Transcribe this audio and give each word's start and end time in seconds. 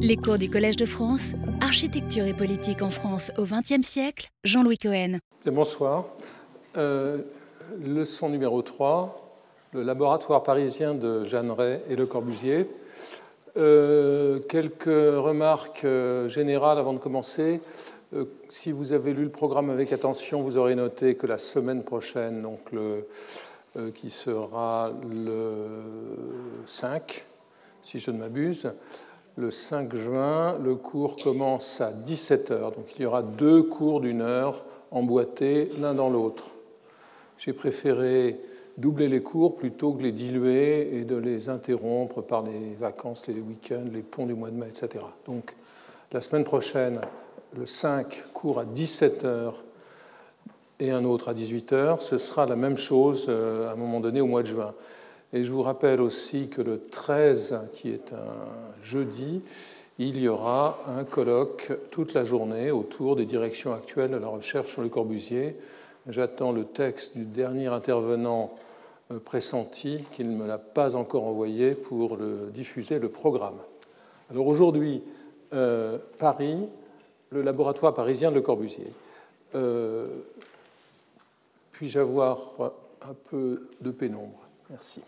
Les 0.00 0.16
cours 0.16 0.38
du 0.38 0.50
Collège 0.50 0.74
de 0.74 0.86
France, 0.86 1.34
Architecture 1.60 2.26
et 2.26 2.34
politique 2.34 2.82
en 2.82 2.90
France 2.90 3.30
au 3.38 3.44
XXe 3.44 3.86
siècle, 3.86 4.28
Jean-Louis 4.42 4.76
Cohen. 4.76 5.18
bonsoir. 5.46 6.06
Euh, 6.76 7.18
leçon 7.80 8.28
numéro 8.28 8.60
3, 8.60 9.38
le 9.72 9.84
laboratoire 9.84 10.42
parisien 10.42 10.94
de 10.94 11.22
Jeanneret 11.22 11.82
et 11.88 11.94
Le 11.94 12.06
Corbusier. 12.06 12.68
Euh, 13.56 14.40
quelques 14.40 14.86
remarques 14.86 15.84
euh, 15.84 16.28
générales 16.28 16.78
avant 16.78 16.92
de 16.92 16.98
commencer. 16.98 17.60
si 18.48 18.72
vous 18.72 18.92
avez 18.92 19.12
lu 19.12 19.22
le 19.22 19.30
programme 19.30 19.70
avec 19.70 19.92
attention, 19.92 20.42
vous 20.42 20.56
aurez 20.56 20.74
noté 20.74 21.14
que 21.14 21.28
la 21.28 21.38
semaine 21.38 21.84
prochaine, 21.84 22.42
donc 22.42 22.70
qui 23.94 24.10
sera 24.10 24.92
le 25.08 25.56
5, 26.66 27.24
si 27.82 28.00
je 28.00 28.10
ne 28.10 28.18
m'abuse, 28.18 28.72
le 29.36 29.50
5 29.50 29.94
juin, 29.94 30.58
le 30.62 30.76
cours 30.76 31.16
commence 31.16 31.80
à 31.80 31.92
17h. 31.92 32.74
Donc 32.74 32.86
il 32.96 33.02
y 33.02 33.06
aura 33.06 33.22
deux 33.22 33.62
cours 33.62 34.00
d'une 34.00 34.20
heure 34.20 34.64
emboîtés 34.90 35.70
l'un 35.78 35.94
dans 35.94 36.08
l'autre. 36.08 36.44
J'ai 37.38 37.52
préféré 37.52 38.38
doubler 38.78 39.08
les 39.08 39.22
cours 39.22 39.56
plutôt 39.56 39.92
que 39.92 40.02
les 40.02 40.12
diluer 40.12 40.96
et 40.96 41.02
de 41.02 41.16
les 41.16 41.48
interrompre 41.48 42.22
par 42.22 42.42
les 42.42 42.74
vacances, 42.78 43.28
les 43.28 43.40
week-ends, 43.40 43.84
les 43.92 44.02
ponts 44.02 44.26
du 44.26 44.34
mois 44.34 44.50
de 44.50 44.56
mai, 44.56 44.66
etc. 44.68 45.04
Donc 45.26 45.54
la 46.12 46.20
semaine 46.20 46.44
prochaine, 46.44 47.00
le 47.56 47.66
5 47.66 48.32
cours 48.32 48.60
à 48.60 48.64
17h 48.64 49.52
et 50.80 50.90
un 50.90 51.04
autre 51.04 51.28
à 51.28 51.34
18h. 51.34 52.00
Ce 52.00 52.18
sera 52.18 52.46
la 52.46 52.56
même 52.56 52.76
chose 52.76 53.26
euh, 53.28 53.68
à 53.68 53.72
un 53.72 53.76
moment 53.76 54.00
donné 54.00 54.20
au 54.20 54.26
mois 54.26 54.42
de 54.42 54.48
juin. 54.48 54.74
Et 55.34 55.42
je 55.42 55.50
vous 55.50 55.62
rappelle 55.62 56.00
aussi 56.00 56.48
que 56.48 56.62
le 56.62 56.80
13, 56.80 57.58
qui 57.72 57.90
est 57.90 58.12
un 58.12 58.84
jeudi, 58.84 59.42
il 59.98 60.16
y 60.20 60.28
aura 60.28 60.78
un 60.96 61.02
colloque 61.02 61.72
toute 61.90 62.14
la 62.14 62.24
journée 62.24 62.70
autour 62.70 63.16
des 63.16 63.24
directions 63.24 63.74
actuelles 63.74 64.12
de 64.12 64.16
la 64.16 64.28
recherche 64.28 64.70
sur 64.72 64.82
le 64.82 64.88
Corbusier. 64.88 65.56
J'attends 66.08 66.52
le 66.52 66.64
texte 66.64 67.16
du 67.16 67.24
dernier 67.24 67.66
intervenant 67.66 68.54
euh, 69.10 69.18
pressenti, 69.18 70.04
qui 70.12 70.22
ne 70.22 70.36
me 70.36 70.46
l'a 70.46 70.58
pas 70.58 70.94
encore 70.94 71.24
envoyé 71.24 71.74
pour 71.74 72.16
le 72.16 72.50
diffuser 72.54 73.00
le 73.00 73.08
programme. 73.08 73.58
Alors 74.30 74.46
aujourd'hui, 74.46 75.02
euh, 75.52 75.98
Paris, 76.20 76.58
le 77.30 77.42
laboratoire 77.42 77.92
parisien 77.92 78.30
de 78.30 78.36
Le 78.36 78.40
Corbusier. 78.40 78.86
Euh, 79.56 80.06
puis-je 81.72 81.98
avoir 81.98 82.38
un 83.02 83.14
peu 83.30 83.68
de 83.80 83.90
pénombre? 83.90 84.38
Merci. 84.70 85.00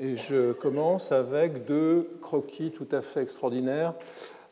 Et 0.00 0.16
je 0.16 0.52
commence 0.52 1.12
avec 1.12 1.66
deux 1.66 2.18
croquis 2.20 2.72
tout 2.72 2.88
à 2.90 3.00
fait 3.00 3.22
extraordinaires 3.22 3.94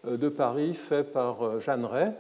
euh, 0.07 0.17
de 0.17 0.29
Paris 0.29 0.75
faits 0.75 1.13
par 1.13 1.43
euh, 1.43 1.59
Jeanne 1.59 1.85
Ray 1.85 2.13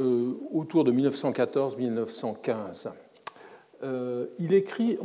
euh, 0.00 0.32
autour 0.54 0.84
de 0.84 0.92
1914-1915. 0.92 2.88
Il 4.38 4.54
écrit 4.54 4.96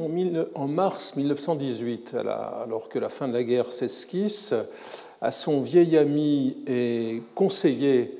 en 0.53 0.67
mars 0.67 1.15
1918, 1.15 2.13
alors 2.13 2.89
que 2.89 2.99
la 2.99 3.09
fin 3.09 3.27
de 3.27 3.33
la 3.33 3.41
guerre 3.41 3.73
s'esquisse, 3.73 4.53
à 5.19 5.31
son 5.31 5.61
vieil 5.61 5.97
ami 5.97 6.57
et 6.67 7.23
conseiller 7.33 8.19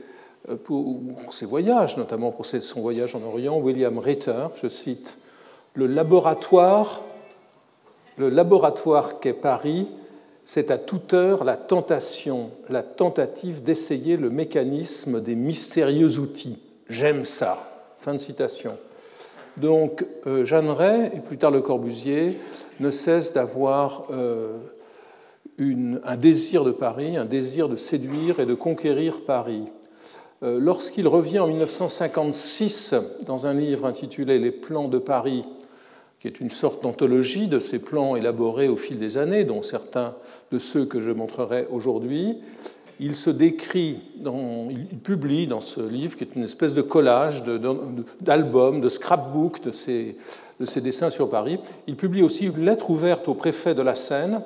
pour 0.64 1.00
ses 1.30 1.46
voyages, 1.46 1.96
notamment 1.96 2.32
pour 2.32 2.48
son 2.48 2.82
voyage 2.82 3.14
en 3.14 3.22
Orient, 3.22 3.60
William 3.60 4.00
Ritter, 4.00 4.48
je 4.60 4.68
cite, 4.68 5.20
Le 5.76 5.86
laboratoire 5.86 7.04
le 8.18 8.30
laboratoire 8.30 9.20
qu'est 9.20 9.34
Paris, 9.34 9.88
c'est 10.46 10.72
à 10.72 10.78
toute 10.78 11.14
heure 11.14 11.44
la 11.44 11.56
tentation, 11.56 12.52
la 12.70 12.84
tentative 12.84 13.64
d'essayer 13.64 14.18
le 14.18 14.30
mécanisme 14.30 15.22
des 15.22 15.36
mystérieux 15.36 16.20
outils. 16.20 16.60
J'aime 16.90 17.26
ça. 17.26 17.58
Fin 18.00 18.14
de 18.14 18.20
citation. 18.20 18.78
Donc, 19.58 20.06
euh, 20.28 20.46
Jeanne 20.46 20.70
Ray 20.70 21.12
et 21.14 21.20
plus 21.20 21.38
tard 21.38 21.52
Le 21.52 21.62
Corbusier 21.62 22.38
ne 22.80 22.92
cessent 22.92 23.34
d'avoir 23.34 24.06
euh, 24.12 24.58
un 25.60 26.16
désir 26.16 26.64
de 26.64 26.72
Paris, 26.72 27.18
un 27.18 27.26
désir 27.26 27.68
de 27.68 27.76
séduire 27.76 28.40
et 28.40 28.46
de 28.46 28.54
conquérir 28.54 29.22
Paris. 29.26 29.64
Euh, 30.44 30.60
lorsqu'il 30.62 31.08
revient 31.08 31.40
en 31.40 31.48
1956 31.48 32.94
dans 33.26 33.48
un 33.48 33.56
livre 33.56 33.86
intitulé 33.86 34.38
Les 34.38 34.52
plans 34.52 34.88
de 34.88 35.00
Paris, 35.00 35.44
qui 36.20 36.28
est 36.28 36.40
une 36.40 36.50
sorte 36.50 36.84
d'anthologie 36.84 37.48
de 37.48 37.60
ces 37.60 37.80
plans 37.80 38.16
élaborés 38.16 38.68
au 38.68 38.76
fil 38.76 39.00
des 39.00 39.18
années, 39.18 39.44
dont 39.44 39.62
certains 39.62 40.16
de 40.52 40.60
ceux 40.60 40.86
que 40.86 41.02
je 41.02 41.12
montrerai 41.12 41.68
aujourd'hui. 41.72 42.38
Il 43.00 43.16
se 43.16 43.30
décrit, 43.30 44.00
dans, 44.16 44.70
il 44.72 44.98
publie 44.98 45.46
dans 45.46 45.62
ce 45.62 45.82
livre, 45.82 46.18
qui 46.18 46.24
est 46.24 46.36
une 46.36 46.44
espèce 46.44 46.74
de 46.74 46.82
collage 46.82 47.44
d'albums, 48.22 48.80
de, 48.80 48.86
de 48.86 48.90
scrapbook 48.90 49.62
de 49.62 49.72
ses, 49.72 50.18
de 50.60 50.66
ses 50.66 50.82
dessins 50.82 51.12
sur 51.12 51.30
Paris. 51.30 51.60
Il 51.86 51.96
publie 51.96 52.24
aussi 52.24 52.46
une 52.46 52.66
lettre 52.66 52.90
ouverte 52.90 53.28
au 53.28 53.36
préfet 53.36 53.76
de 53.76 53.84
la 53.84 53.94
Seine, 53.94 54.42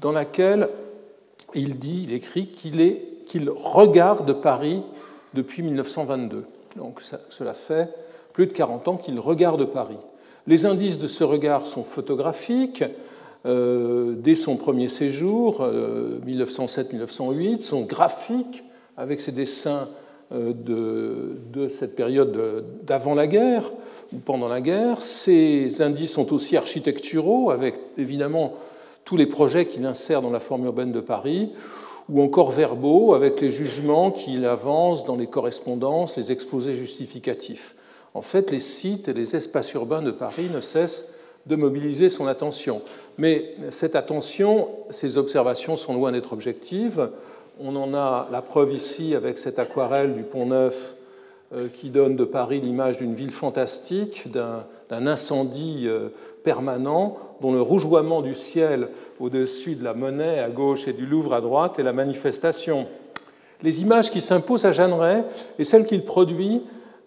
dans 0.00 0.12
laquelle 0.12 0.68
il 1.54 1.78
dit, 1.78 2.04
il 2.04 2.14
écrit 2.14 2.46
qu'il 2.46 2.80
qu'il 3.26 3.50
regarde 3.50 4.32
Paris 4.40 4.82
depuis 5.34 5.62
1922. 5.62 6.44
Donc 6.76 7.00
cela 7.30 7.54
fait 7.54 7.88
plus 8.32 8.46
de 8.46 8.52
40 8.52 8.88
ans 8.88 8.96
qu'il 8.96 9.18
regarde 9.20 9.64
Paris. 9.64 9.96
Les 10.46 10.66
indices 10.66 10.98
de 10.98 11.06
ce 11.06 11.22
regard 11.22 11.66
sont 11.66 11.84
photographiques. 11.84 12.84
Euh, 13.46 14.14
dès 14.16 14.34
son 14.34 14.56
premier 14.56 14.88
séjour, 14.88 15.64
1907-1908, 16.26 17.54
euh, 17.54 17.58
sont 17.58 17.82
graphiques 17.82 18.64
avec 18.96 19.20
ses 19.20 19.32
dessins 19.32 19.88
euh, 20.32 20.52
de, 20.52 21.68
cette 21.68 21.94
période 21.94 22.64
d'avant 22.84 23.14
la 23.14 23.28
guerre 23.28 23.70
ou 24.12 24.18
pendant 24.18 24.48
la 24.48 24.60
guerre. 24.60 25.02
Ces 25.02 25.80
indices 25.80 26.12
sont 26.12 26.32
aussi 26.32 26.56
architecturaux, 26.56 27.50
avec 27.50 27.76
évidemment 27.96 28.54
tous 29.04 29.16
les 29.16 29.26
projets 29.26 29.66
qu'il 29.66 29.86
insère 29.86 30.22
dans 30.22 30.30
la 30.30 30.40
forme 30.40 30.64
urbaine 30.64 30.92
de 30.92 31.00
Paris, 31.00 31.50
ou 32.08 32.20
encore 32.20 32.50
verbaux, 32.50 33.14
avec 33.14 33.40
les 33.40 33.52
jugements 33.52 34.10
qu'il 34.10 34.44
avance 34.44 35.04
dans 35.04 35.16
les 35.16 35.28
correspondances, 35.28 36.16
les 36.16 36.32
exposés 36.32 36.74
justificatifs 36.74 37.76
en 38.14 38.22
fait, 38.22 38.50
les 38.50 38.60
sites 38.60 39.08
et 39.08 39.14
les 39.14 39.36
espaces 39.36 39.72
urbains 39.72 40.02
de 40.02 40.10
Paris 40.10 40.50
ne 40.52 40.60
cessent 40.60 41.04
de 41.46 41.56
mobiliser 41.56 42.08
son 42.08 42.26
attention. 42.26 42.82
Mais 43.18 43.54
cette 43.70 43.96
attention, 43.96 44.68
ces 44.90 45.18
observations 45.18 45.76
sont 45.76 45.94
loin 45.94 46.12
d'être 46.12 46.32
objectives. 46.32 47.10
On 47.60 47.74
en 47.76 47.94
a 47.94 48.28
la 48.30 48.42
preuve 48.42 48.72
ici 48.72 49.14
avec 49.14 49.38
cette 49.38 49.58
aquarelle 49.58 50.14
du 50.14 50.22
Pont 50.22 50.46
Neuf 50.46 50.94
euh, 51.54 51.68
qui 51.68 51.90
donne 51.90 52.16
de 52.16 52.24
Paris 52.24 52.60
l'image 52.60 52.98
d'une 52.98 53.14
ville 53.14 53.30
fantastique, 53.30 54.30
d'un 54.32 55.06
incendie 55.06 55.86
euh, 55.86 56.08
permanent, 56.44 57.18
dont 57.40 57.52
le 57.52 57.60
rougeoiement 57.60 58.22
du 58.22 58.34
ciel 58.34 58.88
au-dessus 59.20 59.74
de 59.74 59.84
la 59.84 59.94
Monnaie 59.94 60.38
à 60.38 60.48
gauche 60.48 60.86
et 60.86 60.92
du 60.92 61.06
Louvre 61.06 61.34
à 61.34 61.40
droite 61.40 61.78
est 61.78 61.82
la 61.82 61.92
manifestation. 61.92 62.86
Les 63.62 63.82
images 63.82 64.10
qui 64.10 64.20
s'imposent 64.20 64.64
à 64.64 64.72
Jeanneret 64.72 65.24
et 65.58 65.64
celles 65.64 65.86
qu'il 65.86 66.04
produit 66.04 66.62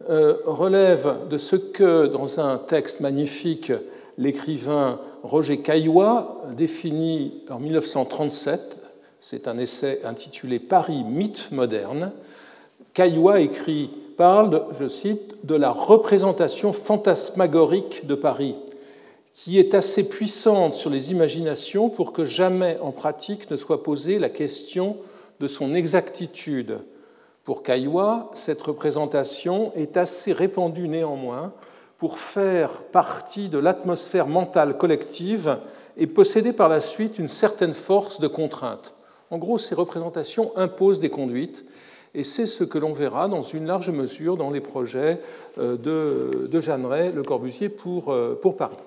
euh, 0.09 0.37
relève 0.45 1.15
de 1.29 1.37
ce 1.37 1.55
que, 1.55 2.05
dans 2.05 2.39
un 2.39 2.57
texte 2.57 2.99
magnifique, 2.99 3.71
l'écrivain 4.17 4.99
Roger 5.23 5.57
Caillois 5.59 6.43
définit 6.55 7.41
en 7.49 7.59
1937, 7.59 8.81
c'est 9.19 9.47
un 9.47 9.57
essai 9.57 10.01
intitulé 10.05 10.59
Paris, 10.59 11.03
mythe 11.03 11.51
moderne, 11.51 12.11
Caillois 12.93 13.39
écrit, 13.39 13.89
parle, 14.15 14.65
je 14.79 14.87
cite, 14.87 15.35
de 15.43 15.55
la 15.55 15.71
représentation 15.71 16.71
fantasmagorique 16.71 18.05
de 18.05 18.15
Paris, 18.15 18.55
qui 19.33 19.59
est 19.59 19.73
assez 19.73 20.07
puissante 20.07 20.75
sur 20.75 20.89
les 20.89 21.11
imaginations 21.11 21.89
pour 21.89 22.13
que 22.13 22.25
jamais 22.25 22.77
en 22.81 22.91
pratique 22.91 23.49
ne 23.49 23.57
soit 23.57 23.83
posée 23.83 24.19
la 24.19 24.29
question 24.29 24.97
de 25.39 25.47
son 25.47 25.73
exactitude 25.73 26.77
pour 27.45 27.61
Caillois, 27.61 28.31
cette 28.33 28.61
représentation 28.63 29.71
est 29.75 29.97
assez 29.97 30.33
répandue 30.33 30.87
néanmoins 30.87 31.53
pour 31.97 32.17
faire 32.17 32.81
partie 32.81 33.49
de 33.49 33.59
l'atmosphère 33.59 34.27
mentale 34.27 34.77
collective 34.77 35.59
et 35.95 36.07
posséder 36.07 36.53
par 36.53 36.69
la 36.69 36.81
suite 36.81 37.19
une 37.19 37.29
certaine 37.29 37.73
force 37.73 38.19
de 38.19 38.27
contrainte. 38.27 38.95
En 39.29 39.37
gros, 39.37 39.59
ces 39.59 39.75
représentations 39.75 40.51
imposent 40.57 40.99
des 40.99 41.09
conduites, 41.09 41.65
et 42.15 42.23
c'est 42.23 42.47
ce 42.47 42.63
que 42.63 42.79
l'on 42.79 42.93
verra 42.93 43.27
dans 43.27 43.43
une 43.43 43.67
large 43.67 43.91
mesure 43.91 44.37
dans 44.37 44.49
les 44.49 44.61
projets 44.61 45.21
euh, 45.59 45.77
de, 45.77 46.47
de 46.47 46.61
Jeanneret, 46.61 47.11
Le 47.11 47.23
Corbusier, 47.23 47.69
pour, 47.69 48.11
euh, 48.11 48.39
pour 48.41 48.57
Paris. 48.57 48.77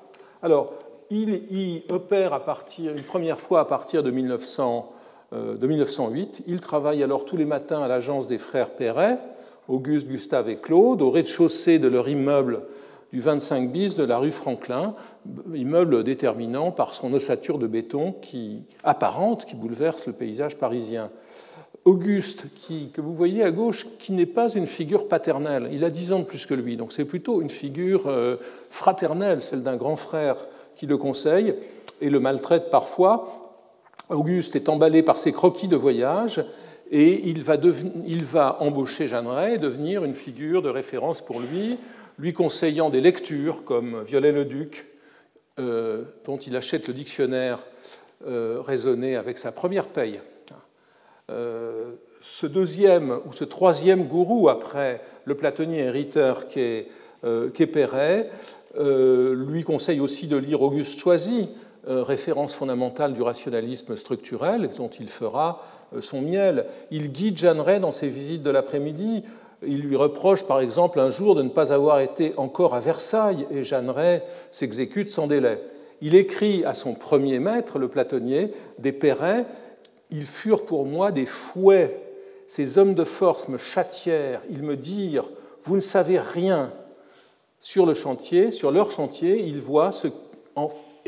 Alors, 0.43 0.73
il 1.11 1.43
y 1.51 1.85
opère 1.91 2.35
à 2.35 2.45
partir, 2.45 2.93
une 2.93 3.03
première 3.03 3.39
fois 3.39 3.61
à 3.61 3.65
partir 3.65 4.03
de 4.03 4.11
1900. 4.11 4.93
Euh, 5.35 5.57
de 5.57 5.67
1908. 5.67 6.45
Il 6.47 6.61
travaille 6.61 7.03
alors 7.03 7.27
tous 7.27 7.37
les 7.37 7.45
matins 7.45 7.83
à 7.83 7.89
l'agence 7.89 8.29
des 8.29 8.39
frères 8.39 8.71
Perret, 8.71 9.19
Auguste, 9.69 10.09
Gustave 10.09 10.49
et 10.49 10.57
Claude, 10.57 11.03
au 11.03 11.11
rez-de-chaussée 11.11 11.79
de 11.79 11.87
leur 11.87 12.09
immeuble 12.09 12.63
du 13.13 13.21
25 13.21 13.71
bis 13.71 13.95
de 13.95 14.05
la 14.05 14.17
rue 14.17 14.31
Franklin, 14.31 14.95
immeuble 15.55 16.03
déterminant 16.03 16.71
par 16.71 16.95
son 16.95 17.13
ossature 17.13 17.59
de 17.59 17.67
béton 17.67 18.13
qui, 18.23 18.63
apparente 18.85 19.45
qui 19.45 19.55
bouleverse 19.55 20.07
le 20.07 20.15
paysage 20.15 20.57
parisien. 20.57 21.11
Auguste, 21.85 22.47
que 22.95 23.01
vous 23.03 23.15
voyez 23.15 23.43
à 23.45 23.51
gauche, 23.51 23.87
qui 23.99 24.13
n'est 24.13 24.25
pas 24.25 24.49
une 24.49 24.67
figure 24.67 25.09
paternelle. 25.09 25.69
Il 25.73 25.85
a 25.85 25.91
10 25.91 26.13
ans 26.15 26.19
de 26.21 26.25
plus 26.25 26.47
que 26.47 26.55
lui, 26.55 26.79
donc 26.79 26.95
c'est 26.95 27.05
plutôt 27.05 27.43
une 27.43 27.51
figure 27.51 28.05
euh, 28.07 28.37
fraternelle, 28.71 29.43
celle 29.43 29.63
d'un 29.63 29.77
grand 29.77 29.97
frère 29.97 30.37
qui 30.75 30.87
le 30.87 30.97
conseille 30.97 31.55
et 32.01 32.09
le 32.09 32.21
maltraite 32.21 32.71
parfois. 32.71 33.38
Auguste 34.09 34.57
est 34.57 34.69
emballé 34.69 35.03
par 35.03 35.19
ses 35.19 35.33
croquis 35.33 35.69
de 35.69 35.77
voyage 35.77 36.45
et 36.91 37.29
il 37.29 37.43
va, 37.43 38.57
embaucher 38.61 39.09
Jeanneret 39.09 39.55
et 39.55 39.59
devenir 39.59 40.05
une 40.05 40.15
figure 40.15 40.63
de 40.63 40.71
référence 40.71 41.21
pour 41.21 41.41
lui, 41.41 41.79
lui 42.19 42.33
conseillant 42.33 42.91
des 42.91 43.01
lectures 43.01 43.65
comme 43.65 44.03
Viollet-le-Duc, 44.03 44.87
euh, 45.59 46.05
dont 46.25 46.39
il 46.39 46.57
achète 46.57 46.89
le 46.89 46.95
dictionnaire 46.95 47.59
euh, 48.27 48.63
raisonné 48.65 49.17
avec 49.17 49.39
sa 49.39 49.53
première 49.53 49.87
paye. 49.87 50.21
Euh, 51.31 51.93
ce 52.23 52.47
deuxième 52.47 53.19
ou 53.27 53.33
ce 53.33 53.45
troisième 53.45 54.05
gourou 54.05 54.49
après 54.49 55.03
le 55.25 55.35
platonnier 55.35 55.81
hériteur 55.81 56.49
qui 56.49 56.61
est, 56.61 56.89
Perret 57.67 58.31
lui 58.79 59.65
conseille 59.65 60.01
aussi 60.01 60.29
de 60.29 60.37
lire 60.37 60.63
Auguste 60.63 60.99
Choisy, 60.99 61.51
référence 61.89 62.55
fondamentale 62.55 63.15
du 63.15 63.23
rationalisme 63.23 63.97
structurel, 63.97 64.71
dont 64.77 64.89
il 64.89 65.09
fera 65.09 65.63
son 66.01 66.21
miel. 66.21 66.67
Il 66.91 67.11
guide 67.11 67.39
Jeanneret 67.39 67.81
dans 67.81 67.93
ses 67.93 68.09
visites 68.09 68.43
de 68.43 68.51
l'après-midi 68.51 69.25
il 69.67 69.81
lui 69.81 69.97
reproche 69.97 70.45
par 70.45 70.61
exemple 70.61 71.01
un 71.01 71.11
jour 71.11 71.35
de 71.35 71.43
ne 71.43 71.49
pas 71.49 71.73
avoir 71.73 72.01
été 72.01 72.33
encore 72.37 72.75
à 72.75 72.81
Versailles 72.81 73.47
et 73.51 73.63
Jeanneret 73.63 74.23
s'exécute 74.51 75.09
sans 75.09 75.27
délai. 75.27 75.61
Il 76.01 76.15
écrit 76.15 76.65
à 76.65 76.75
son 76.75 76.95
premier 76.95 77.41
maître, 77.41 77.79
le 77.79 77.89
platonnier, 77.89 78.53
des 78.79 78.93
Perrets 78.93 79.47
Ils 80.11 80.27
furent 80.27 80.65
pour 80.65 80.87
moi 80.87 81.11
des 81.11 81.27
fouets. 81.27 82.01
Ces 82.47 82.79
hommes 82.79 82.95
de 82.95 83.05
force 83.05 83.49
me 83.49 83.59
châtièrent. 83.59 84.43
Ils 84.49 84.63
me 84.63 84.77
dirent 84.77 85.29
Vous 85.65 85.75
ne 85.75 85.81
savez 85.81 86.21
rien. 86.21 86.73
Sur 87.59 87.85
le 87.85 87.95
chantier, 87.95 88.53
sur 88.53 88.71
leur 88.71 88.93
chantier, 88.93 89.43
ils 89.45 89.61
voient 89.61 89.91
ce. 89.91 90.07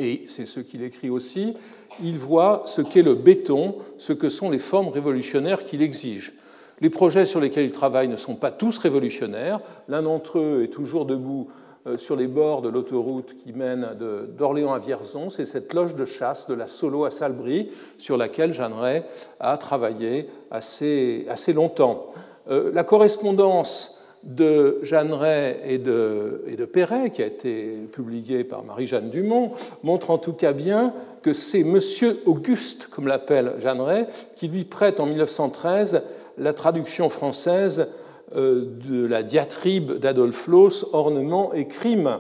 Et 0.01 0.25
c'est 0.29 0.47
ce 0.47 0.61
qu'il 0.61 0.83
écrit 0.83 1.11
aussi 1.11 1.55
il 2.03 2.19
voit 2.19 2.63
ce 2.67 2.83
qu'est 2.83 3.03
le 3.03 3.15
béton, 3.15 3.77
ce 3.99 4.13
que 4.13 4.29
sont 4.29 4.51
les 4.51 4.59
formes 4.59 4.89
révolutionnaires 4.89 5.65
qu'il 5.65 5.83
exige. 5.83 6.35
Les 6.81 6.91
projets 6.91 7.27
sur 7.27 7.41
lesquels 7.41 7.67
il 7.67 7.73
travaille 7.73 8.09
ne 8.09 8.17
sont 8.17 8.37
pas 8.37 8.51
tous 8.51 8.79
révolutionnaires. 8.79 9.61
L'un 9.89 10.03
d'entre 10.03 10.39
eux 10.39 10.63
est 10.65 10.69
toujours 10.69 11.05
debout 11.05 11.49
euh, 11.87 11.99
sur 11.99 12.17
les 12.17 12.27
bords 12.27 12.63
de 12.63 12.71
l'autoroute 12.71 13.37
qui 13.45 13.53
mène 13.53 13.91
d'Orléans 14.39 14.73
à 14.73 14.79
Vierzon. 14.79 15.29
C'est 15.29 15.45
cette 15.45 15.75
loge 15.75 15.95
de 15.95 16.07
chasse 16.07 16.47
de 16.47 16.55
la 16.55 16.67
Solo 16.67 17.05
à 17.05 17.11
Salbris 17.11 17.71
sur 17.99 18.17
laquelle 18.17 18.53
Jeanneret 18.53 19.05
a 19.41 19.59
travaillé 19.59 20.29
assez, 20.51 21.27
assez 21.29 21.53
longtemps. 21.53 22.07
Euh, 22.51 22.71
la 22.73 22.85
correspondance 22.85 24.00
de 24.23 24.81
Jeanneret 24.83 25.61
et 25.67 25.79
de, 25.79 26.45
et 26.47 26.57
Perret, 26.67 27.11
qui 27.11 27.23
a 27.23 27.27
été 27.27 27.89
publiée 27.93 28.45
par 28.45 28.65
Marie-Jeanne 28.65 29.11
Dumont, 29.11 29.53
montre 29.83 30.11
en 30.11 30.19
tout 30.19 30.35
cas 30.35 30.53
bien 30.53 30.93
que 31.23 31.33
c'est 31.33 31.65
Monsieur 31.65 32.21
Auguste, 32.27 32.89
comme 32.91 33.07
l'appelle 33.07 33.55
Jeanneret, 33.59 34.07
qui 34.37 34.49
lui 34.49 34.65
prête 34.65 35.01
en 35.01 35.07
1913 35.07 36.03
la 36.39 36.53
traduction 36.53 37.09
française 37.09 37.89
euh, 38.37 38.67
de 38.89 39.07
la 39.07 39.23
diatribe 39.23 39.99
d'Adolphe 39.99 40.47
Loos, 40.47 40.87
Ornement 40.93 41.53
et 41.53 41.67
crime. 41.67 42.19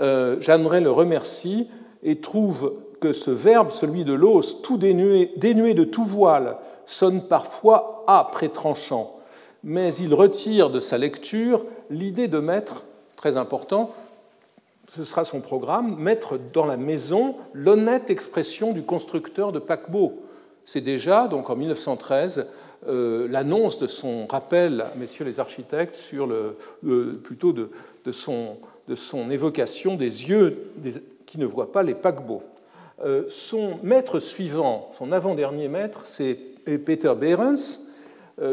Euh, 0.00 0.40
Jeanneret 0.40 0.80
le 0.80 0.90
remercie 0.90 1.68
et 2.02 2.16
trouve 2.16 2.74
que 3.00 3.12
ce 3.12 3.30
verbe, 3.30 3.70
celui 3.70 4.04
de 4.04 4.12
Loos, 4.12 4.60
tout 4.62 4.76
dénué, 4.76 5.32
dénué 5.36 5.74
de 5.74 5.84
tout 5.84 6.04
voile, 6.04 6.56
sonne 6.86 7.22
parfois 7.22 8.04
âpre 8.06 8.42
et 8.42 8.48
tranchant, 8.48 9.13
mais 9.64 9.94
il 9.96 10.14
retire 10.14 10.70
de 10.70 10.78
sa 10.78 10.98
lecture 10.98 11.64
l'idée 11.90 12.28
de 12.28 12.38
mettre, 12.38 12.84
très 13.16 13.36
important, 13.36 13.94
ce 14.94 15.04
sera 15.04 15.24
son 15.24 15.40
programme, 15.40 15.96
mettre 15.96 16.38
dans 16.52 16.66
la 16.66 16.76
maison 16.76 17.34
l'honnête 17.52 18.10
expression 18.10 18.72
du 18.72 18.82
constructeur 18.82 19.50
de 19.50 19.58
paquebot. 19.58 20.22
C'est 20.66 20.82
déjà, 20.82 21.26
donc 21.26 21.50
en 21.50 21.56
1913, 21.56 22.46
euh, 22.86 23.26
l'annonce 23.30 23.78
de 23.78 23.86
son 23.86 24.26
rappel 24.26 24.84
messieurs 24.96 25.24
les 25.24 25.40
architectes 25.40 25.96
sur 25.96 26.26
le, 26.26 26.56
plutôt 27.22 27.52
de, 27.52 27.70
son, 28.12 28.58
de, 28.88 28.94
son, 28.94 29.30
évocation 29.30 29.96
des 29.96 30.28
yeux 30.28 30.70
qui 31.24 31.38
ne 31.38 31.46
voient 31.46 31.72
pas 31.72 31.82
les 31.82 31.94
paquebots. 31.94 32.42
Euh, 33.04 33.24
son 33.30 33.78
maître 33.82 34.18
suivant, 34.18 34.90
son 34.96 35.10
avant-dernier 35.10 35.68
maître, 35.68 36.00
c'est 36.04 36.38
Peter 36.84 37.12
Behrens, 37.18 37.83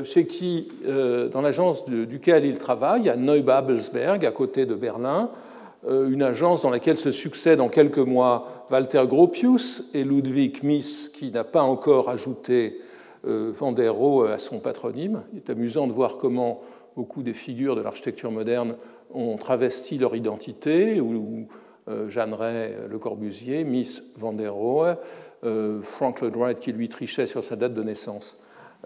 chez 0.03 0.27
qui, 0.27 0.71
dans 0.85 1.41
l'agence 1.41 1.85
duquel 1.85 2.45
il 2.45 2.57
travaille, 2.57 3.09
à 3.09 3.15
Neubabelsberg, 3.15 4.25
à 4.25 4.31
côté 4.31 4.65
de 4.65 4.75
Berlin, 4.75 5.31
une 5.89 6.21
agence 6.21 6.61
dans 6.61 6.69
laquelle 6.69 6.97
se 6.97 7.11
succèdent 7.11 7.61
en 7.61 7.69
quelques 7.69 7.97
mois 7.97 8.67
Walter 8.69 9.03
Gropius 9.07 9.89
et 9.93 10.03
Ludwig 10.03 10.63
Mies, 10.63 11.09
qui 11.13 11.31
n'a 11.31 11.43
pas 11.43 11.63
encore 11.63 12.09
ajouté 12.09 12.79
euh, 13.27 13.51
Van 13.53 13.71
der 13.71 13.93
Rohe 13.93 14.31
à 14.31 14.39
son 14.39 14.59
patronyme. 14.59 15.23
Il 15.33 15.37
est 15.37 15.49
amusant 15.49 15.87
de 15.87 15.91
voir 15.91 16.17
comment 16.17 16.61
beaucoup 16.95 17.21
des 17.21 17.33
figures 17.33 17.75
de 17.75 17.81
l'architecture 17.81 18.31
moderne 18.31 18.75
ont 19.13 19.37
travesti 19.37 19.97
leur 19.97 20.15
identité, 20.15 20.99
ou 20.99 21.47
euh, 21.87 22.09
Jeanneret 22.09 22.87
Le 22.89 22.97
Corbusier, 22.97 23.63
Miss 23.63 24.13
Van 24.17 24.33
der 24.33 24.53
Rohe, 24.53 24.95
euh, 25.43 25.81
Frank 25.81 26.21
Lloyd 26.21 26.35
Wright 26.35 26.59
qui 26.59 26.71
lui 26.71 26.89
trichait 26.89 27.25
sur 27.25 27.43
sa 27.43 27.55
date 27.55 27.73
de 27.73 27.83
naissance. 27.83 28.37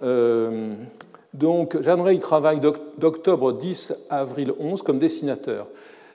Donc 0.02 1.82
Jeanneret 1.82 2.16
il 2.16 2.20
travaille 2.20 2.60
d'octobre 2.60 3.54
10 3.54 3.94
à 4.10 4.20
avril 4.20 4.54
11 4.60 4.82
comme 4.82 5.00
dessinateur. 5.00 5.68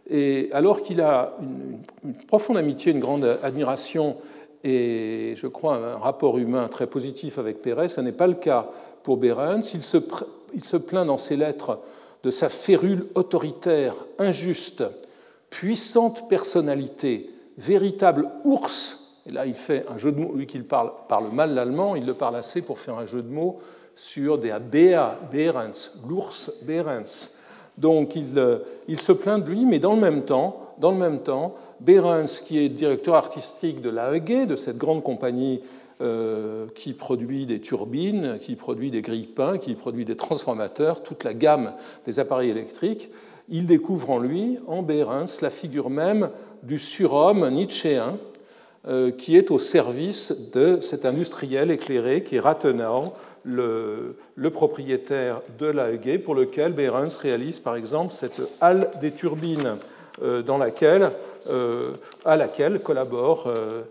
Et 0.08 0.48
alors 0.52 0.82
qu'il 0.82 1.00
a 1.00 1.36
une, 1.40 2.14
profonde 2.26 2.58
amitié, 2.58 2.92
une 2.92 3.00
grande 3.00 3.38
admiration 3.42 4.16
et 4.64 5.34
je 5.36 5.46
crois 5.46 5.76
un 5.76 5.96
rapport 5.96 6.36
humain 6.38 6.68
très 6.68 6.86
positif 6.86 7.38
avec 7.38 7.62
Perret. 7.62 7.88
Ce 7.88 8.00
n'est 8.00 8.12
pas 8.12 8.26
le 8.26 8.34
cas 8.34 8.70
pour 9.02 9.16
Behrens. 9.16 9.72
Il 9.74 9.84
se 10.64 10.76
plaint 10.76 11.06
dans 11.06 11.18
ses 11.18 11.36
lettres 11.36 11.78
de 12.22 12.30
sa 12.30 12.48
férule 12.48 13.06
autoritaire, 13.14 13.94
injuste, 14.18 14.84
puissante 15.48 16.28
personnalité, 16.28 17.30
véritable 17.56 18.28
ours. 18.44 18.99
Et 19.30 19.32
là, 19.32 19.46
il 19.46 19.54
fait 19.54 19.86
un 19.88 19.96
jeu 19.96 20.10
de 20.10 20.18
mots, 20.18 20.32
lui 20.34 20.46
qui 20.46 20.58
parle, 20.58 20.90
parle 21.08 21.30
mal 21.32 21.54
l'allemand, 21.54 21.94
il 21.94 22.04
le 22.04 22.14
parle 22.14 22.34
assez 22.34 22.62
pour 22.62 22.80
faire 22.80 22.98
un 22.98 23.06
jeu 23.06 23.22
de 23.22 23.28
mots 23.28 23.60
sur 23.94 24.38
des 24.38 24.52
Bea 24.60 25.16
Behrens, 25.30 25.92
l'ours 26.08 26.50
Behrens. 26.62 27.30
Donc 27.78 28.16
il, 28.16 28.36
euh, 28.36 28.58
se 28.96 29.12
plaint 29.12 29.44
de 29.44 29.48
lui, 29.48 29.66
mais 29.66 29.78
dans 29.78 29.94
le 29.94 30.00
même 30.00 30.24
temps, 30.24 30.74
dans 30.78 30.90
le 30.90 30.96
même 30.96 31.20
temps 31.20 31.54
Behrens, 31.78 32.40
qui 32.44 32.58
est 32.58 32.68
directeur 32.68 33.14
artistique 33.14 33.80
de 33.80 33.88
l'AEG, 33.88 34.48
de 34.48 34.56
cette 34.56 34.78
grande 34.78 35.04
compagnie 35.04 35.60
euh, 36.00 36.66
qui 36.74 36.92
produit 36.92 37.46
des 37.46 37.60
turbines, 37.60 38.38
qui 38.40 38.56
produit 38.56 38.90
des 38.90 39.00
grille-pains, 39.00 39.58
qui 39.58 39.74
produit 39.74 40.04
des 40.04 40.16
transformateurs, 40.16 41.04
toute 41.04 41.22
la 41.22 41.34
gamme 41.34 41.74
des 42.04 42.18
appareils 42.18 42.50
électriques, 42.50 43.10
il 43.48 43.66
découvre 43.66 44.10
en 44.10 44.18
lui, 44.18 44.58
en 44.66 44.82
Behrens, 44.82 45.40
la 45.40 45.50
figure 45.50 45.88
même 45.88 46.30
du 46.64 46.80
surhomme 46.80 47.48
nietzschéen, 47.48 48.18
qui 49.18 49.36
est 49.36 49.50
au 49.50 49.58
service 49.58 50.50
de 50.52 50.80
cet 50.80 51.04
industriel 51.04 51.70
éclairé 51.70 52.22
qui 52.22 52.36
est 52.36 52.40
Rathenau, 52.40 53.12
le, 53.44 54.50
propriétaire 54.52 55.40
de 55.58 55.66
l'AEG, 55.66 56.22
pour 56.22 56.34
lequel 56.34 56.72
Behrens 56.72 57.16
réalise 57.20 57.60
par 57.60 57.76
exemple 57.76 58.12
cette 58.12 58.40
halle 58.60 58.90
des 59.00 59.12
turbines 59.12 59.76
euh, 60.22 60.42
dans 60.42 60.58
laquelle, 60.58 61.10
euh, 61.48 61.92
à 62.24 62.36
laquelle 62.36 62.80
collabore, 62.80 63.46
euh, 63.46 63.82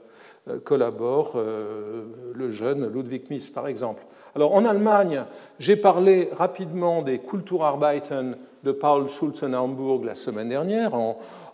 collabore 0.64 1.38
le 2.34 2.50
jeune 2.50 2.92
Ludwig 2.92 3.30
Mies, 3.30 3.52
par 3.54 3.68
exemple. 3.68 4.04
Alors 4.36 4.54
en 4.54 4.66
Allemagne, 4.66 5.24
j'ai 5.60 5.76
parlé 5.76 6.30
rapidement 6.36 7.02
des 7.02 7.20
Kulturarbeiten 7.20 8.36
de 8.64 8.72
Paul 8.72 9.10
Schulze 9.10 9.44
en 9.44 9.54
Hambourg 9.54 10.04
la 10.04 10.16
semaine 10.16 10.50
dernière 10.50 10.92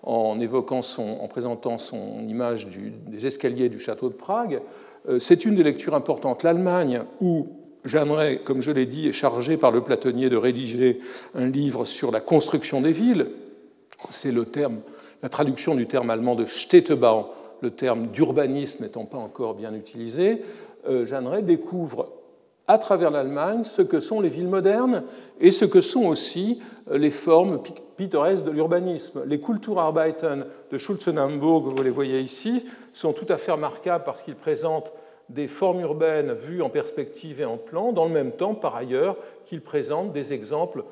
en, 0.04 0.40
évoquant 0.40 0.82
son, 0.82 1.20
en 1.22 1.28
présentant 1.28 1.78
son 1.78 2.28
image 2.28 2.68
des 3.08 3.28
escaliers 3.28 3.70
du 3.70 3.80
château 3.80 4.10
de 4.10 4.14
Prague. 4.14 4.62
C'est 5.20 5.46
une 5.46 5.56
des 5.56 5.64
lectures 5.64 5.94
importantes. 5.94 6.44
L'Allemagne, 6.44 7.04
où 7.22 7.48
Jeanneret, 7.86 8.40
comme 8.44 8.62
je 8.62 8.72
l'ai 8.72 8.88
dit, 8.88 9.08
est 9.08 9.14
chargé 9.14 9.58
par 9.58 9.72
le 9.72 9.82
platonnier 9.82 10.30
de 10.30 10.38
rédiger 10.38 11.00
un 11.36 11.46
livre 11.46 11.86
sur 11.86 12.12
la 12.12 12.20
construction 12.20 12.82
des 12.82 12.92
villes, 12.92 13.28
c'est 14.10 14.32
le 14.32 14.46
terme, 14.46 14.80
la 15.22 15.30
traduction 15.30 15.76
du 15.76 15.88
terme 15.88 16.10
allemand 16.10 16.36
de 16.36 16.46
Städtebau, 16.46 17.28
le 17.62 17.72
terme 17.72 18.08
d'urbanisme 18.08 18.84
n'étant 18.84 19.06
pas 19.06 19.18
encore 19.18 19.54
bien 19.54 19.74
utilisé, 19.74 20.42
euh, 20.88 21.06
Jeanneret 21.06 21.42
découvre 21.42 22.10
à 22.68 22.78
travers 22.78 23.12
l'Allemagne 23.12 23.64
ce 23.64 23.82
que 23.82 24.00
sont 24.00 24.22
les 24.22 24.30
villes 24.30 24.48
modernes 24.48 25.04
et 25.40 25.52
ce 25.52 25.66
que 25.66 25.82
sont 25.82 26.06
aussi 26.06 26.62
euh, 26.90 26.98
les 26.98 27.12
formes 27.12 27.62
pittoresques 27.98 28.46
de 28.46 28.52
l'urbanisme. 28.52 29.24
Les 29.26 29.40
Kulturarbeiten 29.40 30.46
de 30.72 30.78
Schulzenhamburg, 30.78 31.74
vous 31.76 31.84
les 31.84 31.90
voyez 31.90 32.20
ici, 32.20 32.66
sont 32.94 33.14
tout 33.14 33.28
à 33.30 33.38
fait 33.38 33.52
remarquables 33.52 34.04
parce 34.04 34.22
qu'ils 34.22 34.36
présentent 34.36 34.92
des 35.30 35.48
formes 35.48 35.82
urbaines 35.82 36.34
vues 36.34 36.62
en 36.62 36.70
perspective 36.70 37.42
et 37.42 37.46
en 37.46 37.58
plan, 37.58 37.92
dans 37.92 38.06
le 38.06 38.12
même 38.12 38.32
temps, 38.32 38.54
par 38.54 38.76
ailleurs, 38.76 39.18
qu'il 39.46 39.62
présente 39.62 40.14
des 40.14 40.34
exemples 40.34 40.84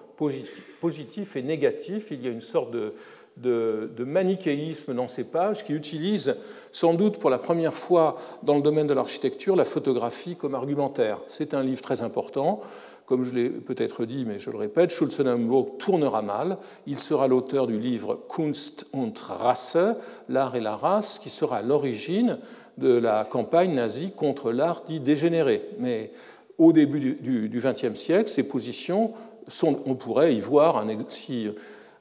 positifs 0.82 1.36
et 1.36 1.44
négatifs. 1.44 2.08
Il 2.10 2.24
y 2.24 2.28
a 2.28 2.32
une 2.32 2.42
sorte 2.42 2.72
de, 2.72 2.94
de, 3.38 3.90
manichéisme 4.04 4.94
dans 4.94 5.08
ces 5.08 5.24
pages 5.24 5.64
qui 5.66 5.74
utilise 5.74 6.36
sans 6.72 6.94
doute 6.94 7.18
pour 7.18 7.30
la 7.30 7.38
première 7.38 7.74
fois 7.74 8.18
dans 8.44 8.56
le 8.56 8.62
domaine 8.62 8.88
de 8.88 8.94
l'architecture 8.94 9.56
la 9.56 9.66
photographie 9.66 10.36
comme 10.36 10.56
argumentaire. 10.56 11.20
C'est 11.28 11.54
un 11.54 11.64
livre 11.64 11.82
très 11.82 12.02
important. 12.02 12.62
Comme 13.06 13.24
je 13.24 13.34
l'ai 13.34 13.50
peut-être 13.50 14.06
dit, 14.06 14.24
mais 14.26 14.40
je 14.40 14.50
le 14.50 14.58
répète, 14.58 14.90
Schulzenhamburg 14.90 15.78
tournera 15.78 16.22
mal. 16.22 16.58
Il 16.88 16.98
sera 16.98 17.28
l'auteur 17.28 17.68
du 17.68 17.78
livre 17.78 18.22
Kunst 18.34 18.86
und 18.94 19.14
Rasse, 19.18 19.78
l'art 20.30 20.56
et 20.56 20.62
la 20.62 20.78
race, 20.78 21.20
qui 21.20 21.30
sera 21.30 21.58
à 21.58 21.62
l'origine 21.62 22.40
de 22.78 22.94
la 22.94 23.26
campagne 23.26 23.74
nazie 23.74 24.12
contre 24.12 24.54
l'art 24.54 24.84
dit 24.88 25.02
dégénéré. 25.02 25.64
Mais 25.80 26.12
au 26.58 26.72
début 26.72 27.16
du 27.20 27.62
XXe 27.62 28.00
siècle, 28.00 28.30
ces 28.30 28.48
positions, 28.48 29.12
sont, 29.48 29.80
on 29.86 29.96
pourrait 29.96 30.34
y 30.34 30.40
voir 30.40 30.78
un, 30.78 30.88
si 31.10 31.50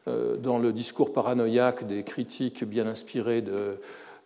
dans 0.06 0.58
le 0.58 0.72
discours 0.72 1.12
paranoïaque 1.12 1.86
des 1.86 2.02
critiques 2.02 2.64
bien 2.64 2.86
inspirées 2.86 3.40
de, 3.40 3.78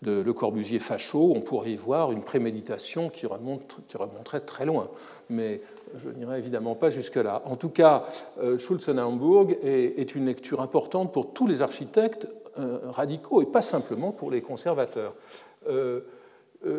Le 0.02 0.32
Corbusier 0.32 0.78
facho, 0.78 1.32
on 1.34 1.40
pourrait 1.40 1.72
y 1.72 1.76
voir 1.76 2.12
une 2.12 2.22
préméditation 2.22 3.10
qui 3.10 3.26
remonterait 3.26 4.40
très 4.40 4.64
loin. 4.64 4.88
Mais 5.28 5.60
je 6.02 6.08
n'irai 6.10 6.38
évidemment 6.38 6.74
pas 6.74 6.90
jusque-là. 6.90 7.42
En 7.44 7.56
tout 7.56 7.68
cas, 7.68 8.04
euh, 8.42 8.58
Schulzenhamburg 8.58 9.56
est, 9.62 9.98
est, 9.98 10.14
une 10.14 10.26
lecture 10.26 10.60
importante 10.60 11.12
pour 11.12 11.32
tous 11.32 11.46
les 11.46 11.62
architectes 11.62 12.28
euh, 12.58 12.78
radicaux 12.88 13.42
et 13.42 13.46
pas 13.46 13.62
simplement 13.62 14.12
pour 14.12 14.30
les 14.30 14.40
conservateurs. 14.40 15.14